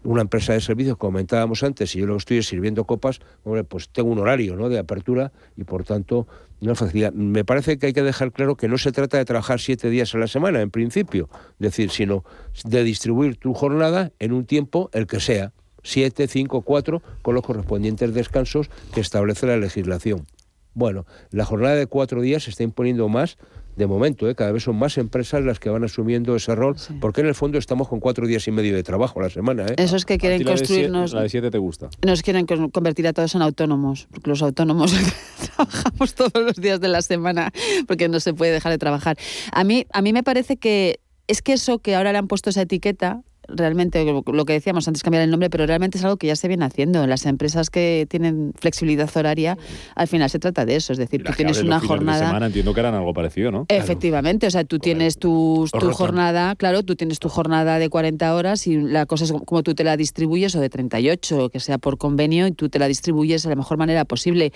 Una 0.03 0.21
empresa 0.21 0.53
de 0.53 0.59
servicios, 0.59 0.97
comentábamos 0.97 1.63
antes, 1.63 1.91
si 1.91 1.99
yo 1.99 2.05
lo 2.05 2.17
estoy 2.17 2.39
es 2.39 2.47
sirviendo 2.47 2.83
copas, 2.83 3.21
hombre, 3.43 3.63
pues 3.63 3.89
tengo 3.89 4.09
un 4.09 4.19
horario 4.19 4.55
¿no? 4.55 4.67
de 4.67 4.77
apertura 4.79 5.31
y 5.55 5.63
por 5.63 5.85
tanto 5.85 6.27
es 6.61 6.77
facilidad. 6.77 7.13
Me 7.13 7.45
parece 7.45 7.77
que 7.77 7.87
hay 7.87 7.93
que 7.93 8.03
dejar 8.03 8.31
claro 8.31 8.55
que 8.55 8.67
no 8.67 8.77
se 8.77 8.91
trata 8.91 9.17
de 9.17 9.25
trabajar 9.25 9.59
siete 9.59 9.89
días 9.89 10.13
a 10.13 10.17
la 10.17 10.27
semana, 10.27 10.61
en 10.61 10.71
principio, 10.71 11.29
es 11.53 11.59
decir, 11.59 11.89
sino 11.89 12.23
de 12.65 12.83
distribuir 12.83 13.37
tu 13.37 13.53
jornada 13.53 14.11
en 14.19 14.33
un 14.33 14.45
tiempo 14.45 14.89
el 14.93 15.07
que 15.07 15.19
sea, 15.19 15.53
siete, 15.83 16.27
cinco, 16.27 16.61
cuatro, 16.61 17.01
con 17.21 17.35
los 17.35 17.43
correspondientes 17.43 18.13
descansos 18.13 18.69
que 18.93 19.01
establece 19.01 19.47
la 19.47 19.57
legislación. 19.57 20.25
Bueno, 20.73 21.05
la 21.31 21.45
jornada 21.45 21.75
de 21.75 21.87
cuatro 21.87 22.21
días 22.21 22.43
se 22.43 22.49
está 22.49 22.63
imponiendo 22.63 23.07
más 23.07 23.37
de 23.75 23.87
momento, 23.87 24.29
¿eh? 24.29 24.35
cada 24.35 24.51
vez 24.51 24.63
son 24.63 24.75
más 24.75 24.97
empresas 24.97 25.43
las 25.43 25.59
que 25.59 25.69
van 25.69 25.83
asumiendo 25.83 26.35
ese 26.35 26.53
rol, 26.55 26.75
porque 27.01 27.21
en 27.21 27.27
el 27.27 27.35
fondo 27.35 27.57
estamos 27.57 27.87
con 27.87 27.99
cuatro 27.99 28.27
días 28.27 28.47
y 28.47 28.51
medio 28.51 28.75
de 28.75 28.83
trabajo 28.83 29.19
a 29.19 29.23
la 29.23 29.29
semana. 29.29 29.65
¿eh? 29.67 29.75
Eso 29.77 29.95
es 29.95 30.05
que 30.05 30.17
quieren 30.17 30.37
A 30.37 30.39
ti 30.39 30.43
la 30.43 30.51
de 30.51 30.57
siete- 30.57 30.67
construirnos. 30.73 31.13
La 31.13 31.21
de 31.23 31.29
7 31.29 31.51
te 31.51 31.57
gusta. 31.57 31.89
Nos 32.05 32.21
quieren 32.21 32.45
con- 32.45 32.69
convertir 32.69 33.07
a 33.07 33.13
todos 33.13 33.33
en 33.35 33.41
autónomos, 33.41 34.07
porque 34.11 34.29
los 34.29 34.41
autónomos 34.41 34.93
trabajamos 35.55 36.13
todos 36.15 36.33
los 36.43 36.55
días 36.55 36.79
de 36.79 36.87
la 36.87 37.01
semana, 37.01 37.51
porque 37.87 38.07
no 38.09 38.19
se 38.19 38.33
puede 38.33 38.51
dejar 38.51 38.71
de 38.71 38.77
trabajar. 38.77 39.17
A 39.51 39.63
mí, 39.63 39.85
a 39.91 40.01
mí 40.01 40.13
me 40.13 40.23
parece 40.23 40.57
que 40.57 40.99
es 41.27 41.41
que 41.41 41.53
eso 41.53 41.79
que 41.79 41.95
ahora 41.95 42.11
le 42.11 42.17
han 42.17 42.27
puesto 42.27 42.49
esa 42.49 42.61
etiqueta, 42.61 43.21
realmente 43.47 44.03
lo 44.05 44.45
que 44.45 44.53
decíamos 44.53 44.87
antes 44.87 45.03
cambiar 45.03 45.23
el 45.23 45.31
nombre, 45.31 45.49
pero 45.49 45.65
realmente 45.65 45.97
es 45.97 46.03
algo 46.03 46.17
que 46.17 46.27
ya 46.27 46.35
se 46.35 46.47
viene 46.47 46.65
haciendo. 46.65 47.05
Las 47.07 47.25
empresas 47.25 47.69
que 47.69 48.07
tienen 48.09 48.53
flexibilidad 48.59 49.09
horaria, 49.15 49.57
al 49.95 50.07
final 50.07 50.29
se 50.29 50.39
trata 50.39 50.65
de 50.65 50.75
eso, 50.75 50.93
es 50.93 50.99
decir, 50.99 51.23
tú 51.23 51.31
tienes 51.33 51.61
una 51.61 51.79
fines 51.79 51.81
de 51.81 51.87
jornada. 51.87 52.25
semana 52.27 52.45
entiendo 52.47 52.73
que 52.73 52.79
eran 52.79 52.93
algo 52.95 53.13
parecido, 53.13 53.51
¿no? 53.51 53.65
Efectivamente, 53.69 54.47
o 54.47 54.51
sea, 54.51 54.63
tú 54.63 54.79
tienes 54.79 55.17
tu, 55.17 55.67
tu 55.71 55.91
jornada, 55.91 56.55
claro, 56.55 56.83
tú 56.83 56.95
tienes 56.95 57.19
tu 57.19 57.29
jornada 57.29 57.79
de 57.79 57.89
40 57.89 58.33
horas 58.35 58.65
y 58.67 58.77
la 58.79 59.05
cosa 59.05 59.25
es 59.25 59.31
como- 59.45 59.63
tú 59.63 59.75
te 59.75 59.83
la 59.83 59.97
distribuyes 59.97 60.55
o 60.55 60.61
de 60.61 60.69
38, 60.69 61.45
o 61.45 61.49
que 61.49 61.59
sea 61.59 61.77
por 61.77 61.97
convenio, 61.97 62.47
y 62.47 62.51
tú 62.51 62.69
te 62.69 62.79
la 62.79 62.87
distribuyes 62.87 63.43
de 63.43 63.49
la 63.49 63.55
mejor 63.55 63.77
manera 63.77 64.05
posible. 64.05 64.51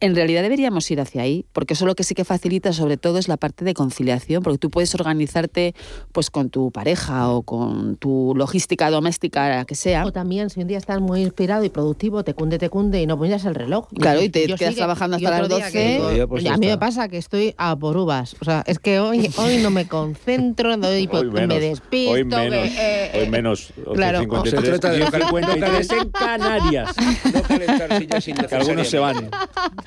En 0.00 0.14
realidad 0.14 0.42
deberíamos 0.42 0.90
ir 0.90 1.00
hacia 1.00 1.22
ahí, 1.22 1.44
porque 1.52 1.74
eso 1.74 1.84
lo 1.84 1.94
que 1.94 2.04
sí 2.04 2.14
que 2.14 2.24
facilita 2.24 2.72
sobre 2.72 2.96
todo 2.96 3.18
es 3.18 3.28
la 3.28 3.36
parte 3.36 3.64
de 3.66 3.74
conciliación, 3.74 4.42
porque 4.42 4.58
tú 4.58 4.70
puedes 4.70 4.94
organizarte 4.94 5.74
pues 6.12 6.30
con 6.30 6.48
tu 6.48 6.70
pareja 6.70 7.28
o 7.28 7.42
con 7.42 7.96
tu 7.96 8.32
logística 8.34 8.90
doméstica, 8.90 9.48
la 9.48 9.64
que 9.64 9.74
sea. 9.74 10.06
O 10.06 10.12
también 10.12 10.48
si 10.48 10.60
un 10.60 10.68
día 10.68 10.78
estás 10.78 11.00
muy 11.00 11.22
inspirado 11.22 11.64
y 11.64 11.68
productivo, 11.68 12.24
te 12.24 12.32
cunde, 12.32 12.58
te 12.58 12.70
cunde 12.70 13.02
y 13.02 13.06
no 13.06 13.18
pones 13.18 13.44
el 13.44 13.54
reloj. 13.54 13.88
Claro, 13.94 14.22
y 14.22 14.30
te 14.30 14.46
quedas 14.54 14.74
trabajando 14.74 15.16
hasta 15.16 15.30
las 15.30 15.48
12. 15.48 16.26
Pues 16.28 16.46
a 16.46 16.56
mí 16.56 16.66
me 16.66 16.78
pasa 16.78 17.08
que 17.08 17.18
estoy 17.18 17.54
a 17.58 17.76
por 17.76 17.96
uvas. 17.96 18.36
O 18.40 18.44
sea, 18.44 18.64
es 18.66 18.78
que 18.78 19.00
hoy, 19.00 19.30
hoy 19.36 19.58
no 19.58 19.70
me 19.70 19.86
concentro, 19.86 20.74
hoy, 20.74 21.08
me 21.32 21.60
despisto. 21.60 22.12
Hoy 22.12 22.24
menos, 22.24 22.68
eh, 22.78 23.10
hoy 23.20 23.28
menos. 23.28 23.72
Claro, 23.94 24.20
53, 24.20 24.64
se 24.64 24.70
trata 24.70 24.90
de 24.92 25.06
53 25.06 25.90
en 25.90 26.10
Canarias. 26.10 26.96
No 27.32 27.42
calentar 27.42 28.22
sillas 28.22 28.48
Que 28.48 28.54
algunos 28.56 28.88
se 28.88 28.98
van. 28.98 29.30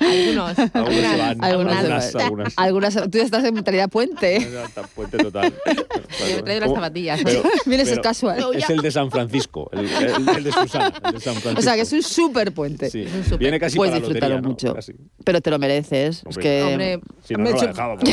Algunos. 0.04 0.58
Algunos 0.58 0.94
se 0.94 1.16
van. 1.16 1.44
Algunas, 1.44 1.76
Algunas, 1.78 2.14
algunas. 2.16 2.52
algunas- 2.56 2.94
tú 3.10 3.18
ya 3.18 3.24
estás 3.24 3.44
en 3.44 3.54
mentalidad 3.54 3.88
puente. 3.88 4.46
Puente 4.94 5.18
total. 5.18 5.52
Yo 6.28 6.36
me 6.36 6.42
traigo 6.42 6.66
las 6.66 6.74
zapatillas. 6.74 7.20
Pero- 7.24 7.42
Vienes 7.66 7.88
pero 7.88 8.02
casual. 8.02 8.44
Es 8.54 8.70
el 8.70 8.80
de 8.80 8.90
San 8.90 9.10
Francisco, 9.10 9.68
el, 9.72 9.80
el- 9.88 10.28
el 10.36 10.44
de 10.44 10.52
Susana, 10.52 10.92
el 11.04 11.12
de 11.14 11.20
San 11.20 11.34
Francisco. 11.34 11.58
O 11.58 11.62
sea, 11.62 11.74
que 11.74 11.80
es 11.82 11.92
un 11.92 12.02
súper 12.02 12.52
puente. 12.52 12.90
Sí. 12.90 13.06
Viene 13.38 13.58
casi 13.58 13.76
Puedes 13.76 13.92
para 13.92 14.00
disfrutarlo 14.00 14.36
lotería, 14.36 14.40
¿no? 14.40 14.48
mucho. 14.48 14.74
Casi. 14.74 14.92
Pero 15.24 15.40
te 15.40 15.50
lo 15.50 15.58
mereces. 15.58 16.18
es 16.18 16.24
Hombre, 16.26 16.42
que. 16.42 16.62
Hombre, 16.62 17.00
Si 17.24 17.34
no, 17.34 17.38
me 17.40 17.44
no 17.44 17.50
he 17.50 17.58
hecho- 17.58 17.66
dejábamos. 17.66 18.04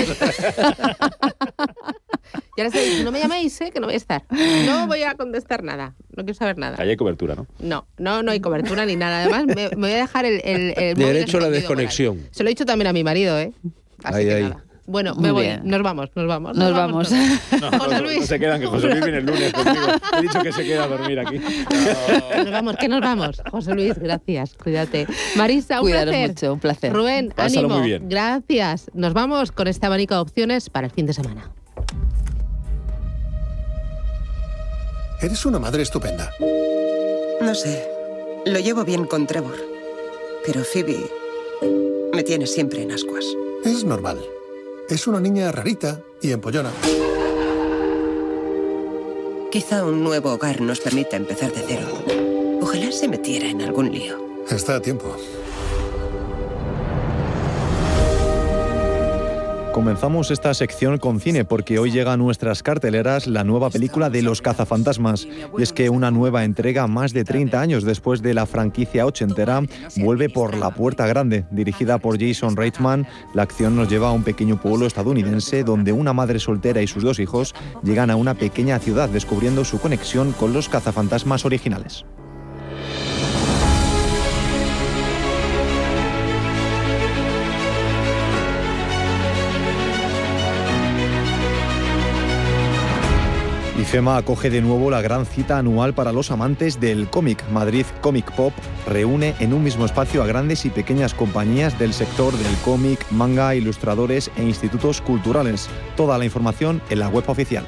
Y 2.58 2.62
ahora 2.62 2.78
estoy, 2.78 3.04
no 3.04 3.12
me 3.12 3.20
llaméis, 3.20 3.60
¿eh? 3.62 3.72
que 3.72 3.80
no 3.80 3.88
voy 3.88 3.94
a 3.96 3.98
estar. 3.98 4.24
No 4.66 4.88
voy 4.88 5.04
a 5.04 5.16
contestar 5.16 5.64
nada. 5.64 5.96
No 6.16 6.24
quiero 6.24 6.34
saber 6.34 6.58
nada. 6.58 6.76
Ahí 6.80 6.90
hay 6.90 6.98
cobertura, 6.98 7.36
¿no? 7.36 7.48
No, 7.60 7.88
no, 7.98 8.24
no 8.24 8.32
hay 8.32 8.40
cobertura 8.40 8.86
ni 8.86 8.96
nada. 8.96 9.22
Además, 9.24 9.46
me, 9.46 9.70
me 9.70 9.76
voy 9.76 9.92
a 9.92 9.96
dejar 9.98 10.26
el, 10.26 10.42
el, 10.44 10.74
el 10.78 10.96
Derecho 10.98 11.38
a 11.38 11.42
la 11.42 11.48
escondido 11.48 11.68
ahí. 11.82 11.88
desconexión. 11.88 12.30
Se 12.32 12.44
lo 12.44 12.50
he 12.50 12.52
dicho 12.52 12.66
también 12.66 12.88
a 12.88 12.94
mi 12.94 13.04
marido, 13.04 13.38
¿eh? 13.40 13.52
Así 14.04 14.18
Ahí, 14.20 14.26
que 14.26 14.34
ahí. 14.34 14.44
nada. 14.44 14.64
Bueno, 14.88 15.16
me 15.16 15.32
voy. 15.32 15.48
Nos 15.64 15.84
vamos, 15.84 16.10
nos 16.16 16.28
vamos. 16.28 16.58
Nos 16.58 16.74
vamos. 16.74 17.08
todos. 17.10 17.22
No, 17.72 17.80
José 17.80 17.96
no, 17.96 18.02
Luis. 18.02 18.20
no 18.22 18.26
se 18.26 18.40
quedan, 18.40 18.60
que 18.60 18.68
José 18.68 18.88
Luis 18.90 19.02
viene 19.04 19.18
el 19.20 19.26
lunes 19.26 19.54
conmigo. 19.54 19.86
He 20.18 20.22
dicho 20.24 20.42
que 20.42 20.52
se 20.52 20.64
queda 20.66 20.84
a 20.84 20.88
dormir 20.88 21.20
aquí. 21.20 21.40
Nos 22.38 22.52
vamos, 22.52 22.76
que 22.78 22.88
nos 22.90 23.00
vamos. 23.00 23.42
José 23.52 23.74
Luis, 23.76 23.94
gracias. 23.98 24.56
Cuídate. 24.62 25.08
Marisa, 25.38 25.76
un 25.80 25.82
Cuidaros 25.84 26.12
placer. 26.14 26.30
mucho, 26.30 26.54
un 26.54 26.60
placer. 26.60 26.94
Rubén, 26.94 27.30
Pásalo 27.34 27.60
ánimo. 27.68 27.78
muy 27.80 27.88
bien. 27.88 28.10
Gracias. 28.10 28.90
Nos 28.94 29.14
vamos 29.14 29.52
con 29.54 29.68
este 29.68 29.86
abanico 29.86 30.16
de 30.16 30.22
opciones 30.22 30.70
para 30.70 30.88
el 30.88 30.92
fin 30.94 31.06
de 31.06 31.14
semana. 31.14 31.52
Eres 35.22 35.46
una 35.46 35.60
madre 35.60 35.84
estupenda. 35.84 36.32
No 37.40 37.54
sé. 37.56 37.88
Lo 38.46 38.60
llevo 38.60 38.84
bien 38.84 39.06
con 39.06 39.28
Trevor. 39.28 39.56
Pero 40.46 40.64
Phoebe 40.64 40.98
me 42.14 42.24
tiene 42.24 42.48
siempre 42.48 42.82
en 42.84 42.92
ascuas. 42.92 43.26
Es 43.64 43.84
normal. 43.84 44.20
Es 44.90 45.08
una 45.08 45.20
niña 45.20 45.52
rarita 45.52 46.04
y 46.22 46.32
empollona. 46.32 46.72
Quizá 49.52 49.86
un 49.86 50.04
nuevo 50.04 50.32
hogar 50.32 50.62
nos 50.62 50.80
permita 50.80 51.18
empezar 51.18 51.52
de 51.54 51.64
cero. 51.68 51.88
Ojalá 52.62 52.92
se 52.92 53.08
metiera 53.08 53.48
en 53.48 53.62
algún 53.62 53.92
lío. 53.92 54.18
Está 54.50 54.76
a 54.76 54.82
tiempo. 54.82 55.16
Comenzamos 59.74 60.32
esta 60.32 60.54
sección 60.54 60.98
con 60.98 61.22
cine 61.22 61.46
porque 61.46 61.80
hoy 61.80 61.92
llega 61.92 62.12
a 62.12 62.18
nuestras 62.18 62.62
carteleras 62.62 63.26
la 63.26 63.46
nueva 63.46 63.70
película 63.70 64.10
de 64.10 64.22
Los 64.22 64.42
cazafantasmas. 64.42 65.26
Y 65.58 65.62
es 65.62 65.72
que 65.72 65.90
una 65.90 66.12
nueva 66.12 66.44
entrega 66.44 66.88
más 66.88 67.14
de 67.14 67.24
30 67.24 67.62
años 67.62 67.86
después 67.86 68.22
de 68.22 68.34
la 68.34 68.46
franquicia 68.46 69.06
ochentera 69.06 69.62
vuelve 69.96 70.28
por 70.28 70.58
la 70.58 70.72
puerta 70.72 71.08
grande. 71.08 71.46
Dirigida 71.52 72.00
por 72.00 72.20
Jason 72.20 72.58
Reitman, 72.58 73.08
la 73.34 73.44
acción 73.44 73.78
nos 73.78 73.88
lleva 73.88 74.10
a 74.10 74.14
un 74.14 74.24
pequeño 74.24 74.60
pueblo 74.60 74.86
estadounidense 74.86 75.64
donde 75.64 75.94
una 75.94 76.12
madre 76.12 76.40
soltera 76.40 76.82
y 76.82 76.88
sus 76.88 77.04
dos 77.04 77.20
hijos 77.20 77.56
llegan 77.82 78.12
a 78.12 78.18
una 78.18 78.34
pequeña 78.34 78.78
ciudad 78.80 79.08
descubriendo 79.08 79.64
su 79.64 79.80
conexión 79.80 80.34
con 80.34 80.52
los 80.52 80.68
cazafantasmas 80.68 81.46
originales. 81.46 82.06
IFEMA 93.82 94.18
acoge 94.18 94.52
de 94.52 94.62
nuevo 94.62 94.92
la 94.92 95.02
gran 95.02 95.26
cita 95.26 95.58
anual 95.58 95.96
para 95.96 96.12
los 96.14 96.30
amantes 96.30 96.80
del 96.80 97.10
cómic. 97.10 97.44
Madrid 97.50 97.86
Comic 98.02 98.32
Pop 98.34 98.54
reúne 98.86 99.34
en 99.40 99.54
un 99.54 99.64
mismo 99.64 99.86
espacio 99.86 100.22
a 100.22 100.28
grandes 100.28 100.66
y 100.66 100.70
pequeñas 100.70 101.16
compañías 101.16 101.80
del 101.80 101.94
sector 101.94 102.32
del 102.32 102.56
cómic, 102.64 103.04
manga, 103.10 103.56
ilustradores 103.56 104.30
e 104.38 104.44
institutos 104.44 105.02
culturales. 105.02 105.68
Toda 105.98 106.20
la 106.20 106.26
información 106.26 106.80
en 106.92 107.00
la 107.00 107.10
web 107.10 107.28
oficial. 107.28 107.66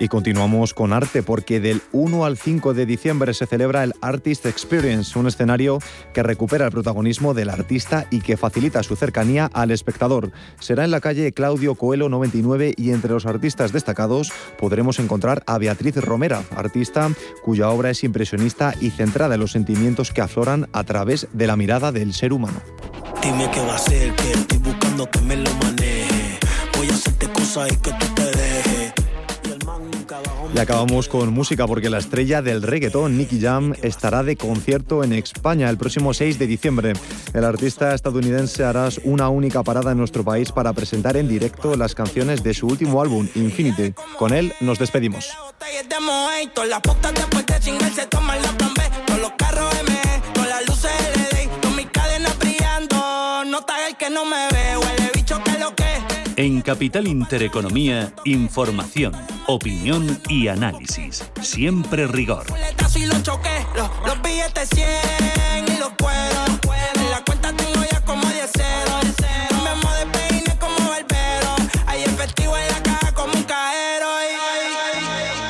Y 0.00 0.06
continuamos 0.06 0.74
con 0.74 0.92
arte 0.92 1.24
porque 1.24 1.58
del 1.58 1.82
1 1.90 2.24
al 2.24 2.36
5 2.36 2.72
de 2.72 2.86
diciembre 2.86 3.34
se 3.34 3.46
celebra 3.46 3.82
el 3.82 3.94
Artist 4.00 4.46
Experience, 4.46 5.18
un 5.18 5.26
escenario 5.26 5.80
que 6.14 6.22
recupera 6.22 6.66
el 6.66 6.70
protagonismo 6.70 7.34
del 7.34 7.50
artista 7.50 8.06
y 8.10 8.20
que 8.20 8.36
facilita 8.36 8.84
su 8.84 8.94
cercanía 8.94 9.50
al 9.52 9.72
espectador. 9.72 10.30
Será 10.60 10.84
en 10.84 10.92
la 10.92 11.00
calle 11.00 11.32
Claudio 11.32 11.74
Coelho 11.74 12.08
99 12.08 12.74
y 12.76 12.92
entre 12.92 13.10
los 13.10 13.26
artistas 13.26 13.72
destacados 13.72 14.30
podremos 14.56 15.00
encontrar 15.00 15.42
a 15.46 15.58
Beatriz 15.58 15.96
Romera, 15.96 16.44
artista 16.54 17.10
cuya 17.42 17.70
obra 17.70 17.90
es 17.90 18.04
impresionista 18.04 18.74
y 18.80 18.90
centrada 18.90 19.34
en 19.34 19.40
los 19.40 19.50
sentimientos 19.50 20.12
que 20.12 20.20
afloran 20.20 20.68
a 20.72 20.84
través 20.84 21.26
de 21.32 21.46
la 21.48 21.56
mirada 21.56 21.90
del 21.90 22.14
ser 22.14 22.32
humano. 22.32 22.60
Dime 23.20 23.50
qué 23.50 23.60
va 23.60 23.72
a 23.72 23.76
hacer, 23.76 24.14
que 24.14 24.30
estoy 24.30 24.58
buscando 24.58 25.10
que 25.10 25.20
me 25.22 25.36
lo 25.36 25.52
maneje. 25.54 26.38
Voy 26.76 26.88
a 26.88 26.94
hacerte 26.94 27.26
cosas 27.32 27.72
y 27.72 27.76
que 27.76 27.90
tú 27.90 28.06
te 28.14 28.24
dejes. 28.24 29.07
Y 30.54 30.58
acabamos 30.58 31.08
con 31.08 31.32
música 31.32 31.66
porque 31.66 31.90
la 31.90 31.98
estrella 31.98 32.42
del 32.42 32.62
reggaetón, 32.62 33.18
Nicky 33.18 33.40
Jam, 33.40 33.74
estará 33.82 34.22
de 34.22 34.36
concierto 34.36 35.04
en 35.04 35.12
España 35.12 35.68
el 35.68 35.76
próximo 35.76 36.14
6 36.14 36.38
de 36.38 36.46
diciembre. 36.46 36.92
El 37.34 37.44
artista 37.44 37.94
estadounidense 37.94 38.64
hará 38.64 38.88
una 39.04 39.28
única 39.28 39.62
parada 39.62 39.92
en 39.92 39.98
nuestro 39.98 40.24
país 40.24 40.50
para 40.50 40.72
presentar 40.72 41.16
en 41.16 41.28
directo 41.28 41.76
las 41.76 41.94
canciones 41.94 42.42
de 42.42 42.54
su 42.54 42.66
último 42.66 43.02
álbum, 43.02 43.28
Infinity. 43.34 43.94
Con 44.18 44.32
él 44.32 44.52
nos 44.60 44.78
despedimos. 44.78 45.28
En 56.38 56.62
Capital 56.62 57.08
Intereconomía, 57.08 58.12
información, 58.24 59.12
opinión 59.48 60.20
y 60.28 60.46
análisis. 60.46 61.28
Siempre 61.42 62.06
rigor. 62.06 62.48
Muletazo 62.48 63.00
y 63.00 63.06
lo 63.06 63.20
choqué, 63.22 63.66
los, 63.74 63.90
los 64.06 64.22
billetes 64.22 64.68
100 64.68 64.88
y 65.66 65.80
los 65.80 65.90
puedo. 65.98 66.44
En 66.94 67.10
la 67.10 67.24
cuenta 67.26 67.52
tengo 67.56 67.82
ya 67.90 68.00
como 68.02 68.24
10 68.24 68.50
ceros. 68.52 69.04
Cambiamos 69.48 69.98
de 69.98 70.06
peine 70.16 70.56
como 70.60 70.76
barbero. 70.88 71.56
Hay 71.86 72.04
efectivo 72.04 72.56
en 72.56 72.68
la 72.68 72.82
caja 72.84 73.12
como 73.14 73.34
un 73.34 73.42
cajero. 73.42 74.06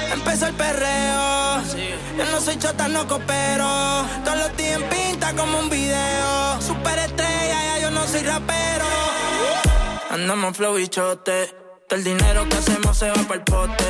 Y 0.09 0.13
empezó 0.15 0.47
el 0.47 0.55
perreo. 0.55 1.63
Yo 2.17 2.73
no. 2.89 4.07
Todos 4.25 4.39
los 4.39 4.57
días 4.57 4.81
pinta 4.85 5.35
como 5.35 5.59
un 5.59 5.69
video. 5.69 5.88
Andamos 10.21 10.57
flow 10.57 10.77
y 10.81 10.89
chote. 10.89 11.55
Todo 11.89 11.97
el 11.97 12.05
dinero 12.05 12.47
que 12.49 12.57
hacemos 12.57 12.99
se 12.99 13.09
va 13.09 13.15
para 13.15 13.37
el 13.37 13.43
pote. 13.43 13.85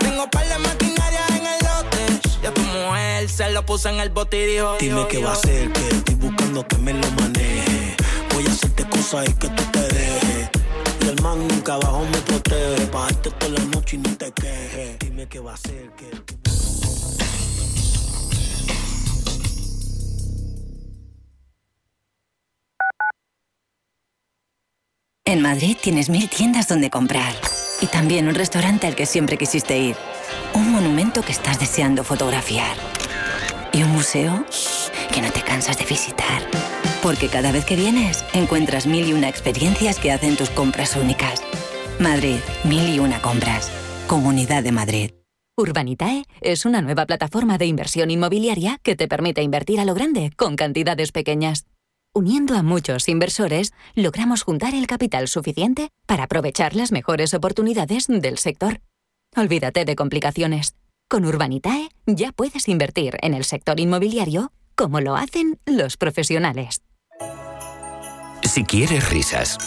Tengo 0.00 0.28
par 0.30 0.48
de 0.48 0.58
maquinaria 0.58 1.20
en 1.28 1.46
el 1.46 1.58
lote. 1.68 2.20
Ya 2.42 2.54
tu 2.54 2.62
mujer 2.62 3.28
se 3.28 3.50
lo 3.50 3.64
puso 3.66 3.90
en 3.90 4.00
el 4.00 4.08
bote 4.08 4.42
y 4.42 4.46
dijo: 4.54 4.76
Dime 4.80 4.94
dijo, 4.94 5.08
qué 5.08 5.16
dijo. 5.18 5.28
va 5.28 5.34
a 5.34 5.36
hacer, 5.36 5.70
que 5.72 5.88
estoy 5.88 6.14
buscando 6.14 6.66
que 6.66 6.78
me 6.78 6.94
lo 6.94 7.10
maneje. 7.10 7.94
Voy 8.32 8.46
a 8.46 8.50
hacerte 8.52 8.88
cosas 8.88 9.28
y 9.28 9.34
que 9.34 9.48
tú 9.50 9.62
te 9.70 9.80
dejes. 9.80 10.50
Y 11.02 11.08
el 11.08 11.22
man 11.22 11.46
nunca 11.46 11.74
abajo 11.74 12.06
me 12.10 12.18
protege. 12.22 12.86
Pa' 12.86 13.02
darte 13.02 13.30
toda 13.32 13.52
la 13.52 13.64
noche 13.66 13.96
y 13.96 13.98
no 13.98 14.16
te 14.16 14.32
quejes. 14.32 14.98
Dime 15.00 15.28
qué 15.28 15.40
va 15.40 15.50
a 15.52 15.54
hacer, 15.54 15.90
que. 15.94 16.45
En 25.28 25.42
Madrid 25.42 25.76
tienes 25.82 26.08
mil 26.08 26.30
tiendas 26.30 26.68
donde 26.68 26.88
comprar. 26.88 27.34
Y 27.80 27.86
también 27.86 28.28
un 28.28 28.36
restaurante 28.36 28.86
al 28.86 28.94
que 28.94 29.06
siempre 29.06 29.36
quisiste 29.36 29.76
ir. 29.76 29.96
Un 30.54 30.70
monumento 30.70 31.22
que 31.22 31.32
estás 31.32 31.58
deseando 31.58 32.04
fotografiar. 32.04 32.76
Y 33.72 33.82
un 33.82 33.90
museo 33.90 34.46
que 35.12 35.20
no 35.20 35.32
te 35.32 35.42
cansas 35.42 35.78
de 35.78 35.84
visitar. 35.84 36.42
Porque 37.02 37.26
cada 37.26 37.50
vez 37.50 37.64
que 37.64 37.74
vienes 37.74 38.24
encuentras 38.34 38.86
mil 38.86 39.08
y 39.08 39.14
una 39.14 39.28
experiencias 39.28 39.98
que 39.98 40.12
hacen 40.12 40.36
tus 40.36 40.48
compras 40.50 40.94
únicas. 40.94 41.42
Madrid, 41.98 42.38
mil 42.62 42.88
y 42.88 43.00
una 43.00 43.20
compras. 43.20 43.72
Comunidad 44.06 44.62
de 44.62 44.70
Madrid. 44.70 45.10
Urbanitae 45.56 46.22
es 46.40 46.64
una 46.66 46.82
nueva 46.82 47.04
plataforma 47.04 47.58
de 47.58 47.66
inversión 47.66 48.12
inmobiliaria 48.12 48.78
que 48.84 48.94
te 48.94 49.08
permite 49.08 49.42
invertir 49.42 49.80
a 49.80 49.84
lo 49.84 49.94
grande 49.94 50.30
con 50.36 50.54
cantidades 50.54 51.10
pequeñas. 51.10 51.66
Uniendo 52.16 52.54
a 52.54 52.62
muchos 52.62 53.10
inversores, 53.10 53.74
logramos 53.94 54.42
juntar 54.42 54.74
el 54.74 54.86
capital 54.86 55.28
suficiente 55.28 55.90
para 56.06 56.24
aprovechar 56.24 56.74
las 56.74 56.90
mejores 56.90 57.34
oportunidades 57.34 58.06
del 58.08 58.38
sector. 58.38 58.80
Olvídate 59.36 59.84
de 59.84 59.96
complicaciones. 59.96 60.76
Con 61.10 61.26
Urbanitae 61.26 61.90
ya 62.06 62.32
puedes 62.32 62.68
invertir 62.68 63.18
en 63.20 63.34
el 63.34 63.44
sector 63.44 63.78
inmobiliario 63.80 64.50
como 64.74 65.02
lo 65.02 65.14
hacen 65.14 65.58
los 65.66 65.98
profesionales. 65.98 66.80
Si 68.44 68.64
quieres 68.64 69.10
risas, 69.10 69.58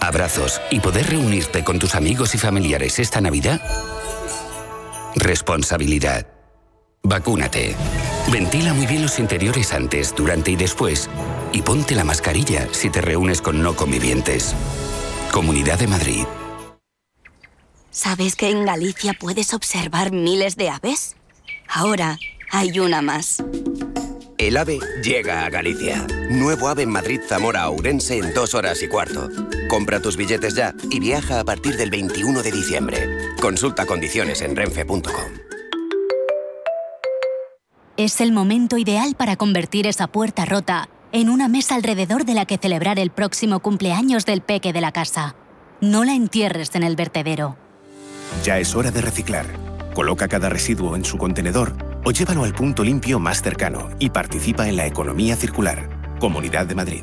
abrazos 0.00 0.60
y 0.70 0.78
poder 0.78 1.10
reunirte 1.10 1.64
con 1.64 1.80
tus 1.80 1.96
amigos 1.96 2.32
y 2.36 2.38
familiares 2.38 3.00
esta 3.00 3.20
Navidad, 3.20 3.60
Responsabilidad. 5.16 6.37
Vacúnate. 7.02 7.74
Ventila 8.30 8.74
muy 8.74 8.86
bien 8.86 9.02
los 9.02 9.18
interiores 9.18 9.72
antes, 9.72 10.14
durante 10.14 10.50
y 10.50 10.56
después. 10.56 11.08
Y 11.52 11.62
ponte 11.62 11.94
la 11.94 12.04
mascarilla 12.04 12.68
si 12.72 12.90
te 12.90 13.00
reúnes 13.00 13.40
con 13.40 13.62
no 13.62 13.74
convivientes. 13.74 14.54
Comunidad 15.32 15.78
de 15.78 15.86
Madrid. 15.86 16.24
¿Sabes 17.90 18.36
que 18.36 18.50
en 18.50 18.64
Galicia 18.64 19.14
puedes 19.18 19.54
observar 19.54 20.12
miles 20.12 20.56
de 20.56 20.70
aves? 20.70 21.16
Ahora 21.68 22.18
hay 22.50 22.78
una 22.78 23.02
más. 23.02 23.42
El 24.38 24.56
AVE 24.56 24.78
llega 25.02 25.44
a 25.44 25.50
Galicia. 25.50 26.06
Nuevo 26.30 26.68
AVE 26.68 26.84
en 26.84 26.90
Madrid 26.90 27.20
Zamora 27.26 27.68
Ourense 27.68 28.18
en 28.18 28.32
dos 28.34 28.54
horas 28.54 28.82
y 28.82 28.88
cuarto. 28.88 29.28
Compra 29.68 30.00
tus 30.00 30.16
billetes 30.16 30.54
ya 30.54 30.74
y 30.90 31.00
viaja 31.00 31.40
a 31.40 31.44
partir 31.44 31.76
del 31.76 31.90
21 31.90 32.42
de 32.42 32.52
diciembre. 32.52 33.08
Consulta 33.40 33.84
condiciones 33.84 34.40
en 34.42 34.54
renfe.com. 34.54 35.02
Es 37.98 38.20
el 38.20 38.30
momento 38.30 38.78
ideal 38.78 39.16
para 39.16 39.34
convertir 39.34 39.88
esa 39.88 40.06
puerta 40.06 40.44
rota 40.44 40.88
en 41.10 41.28
una 41.28 41.48
mesa 41.48 41.74
alrededor 41.74 42.24
de 42.24 42.34
la 42.34 42.46
que 42.46 42.56
celebrar 42.56 43.00
el 43.00 43.10
próximo 43.10 43.58
cumpleaños 43.58 44.24
del 44.24 44.40
peque 44.40 44.72
de 44.72 44.80
la 44.80 44.92
casa. 44.92 45.34
No 45.80 46.04
la 46.04 46.14
entierres 46.14 46.72
en 46.76 46.84
el 46.84 46.94
vertedero. 46.94 47.56
Ya 48.44 48.60
es 48.60 48.76
hora 48.76 48.92
de 48.92 49.00
reciclar. 49.00 49.46
Coloca 49.94 50.28
cada 50.28 50.48
residuo 50.48 50.94
en 50.94 51.04
su 51.04 51.18
contenedor 51.18 51.76
o 52.04 52.12
llévalo 52.12 52.44
al 52.44 52.54
punto 52.54 52.84
limpio 52.84 53.18
más 53.18 53.42
cercano 53.42 53.90
y 53.98 54.10
participa 54.10 54.68
en 54.68 54.76
la 54.76 54.86
economía 54.86 55.34
circular. 55.34 55.88
Comunidad 56.20 56.66
de 56.66 56.76
Madrid. 56.76 57.02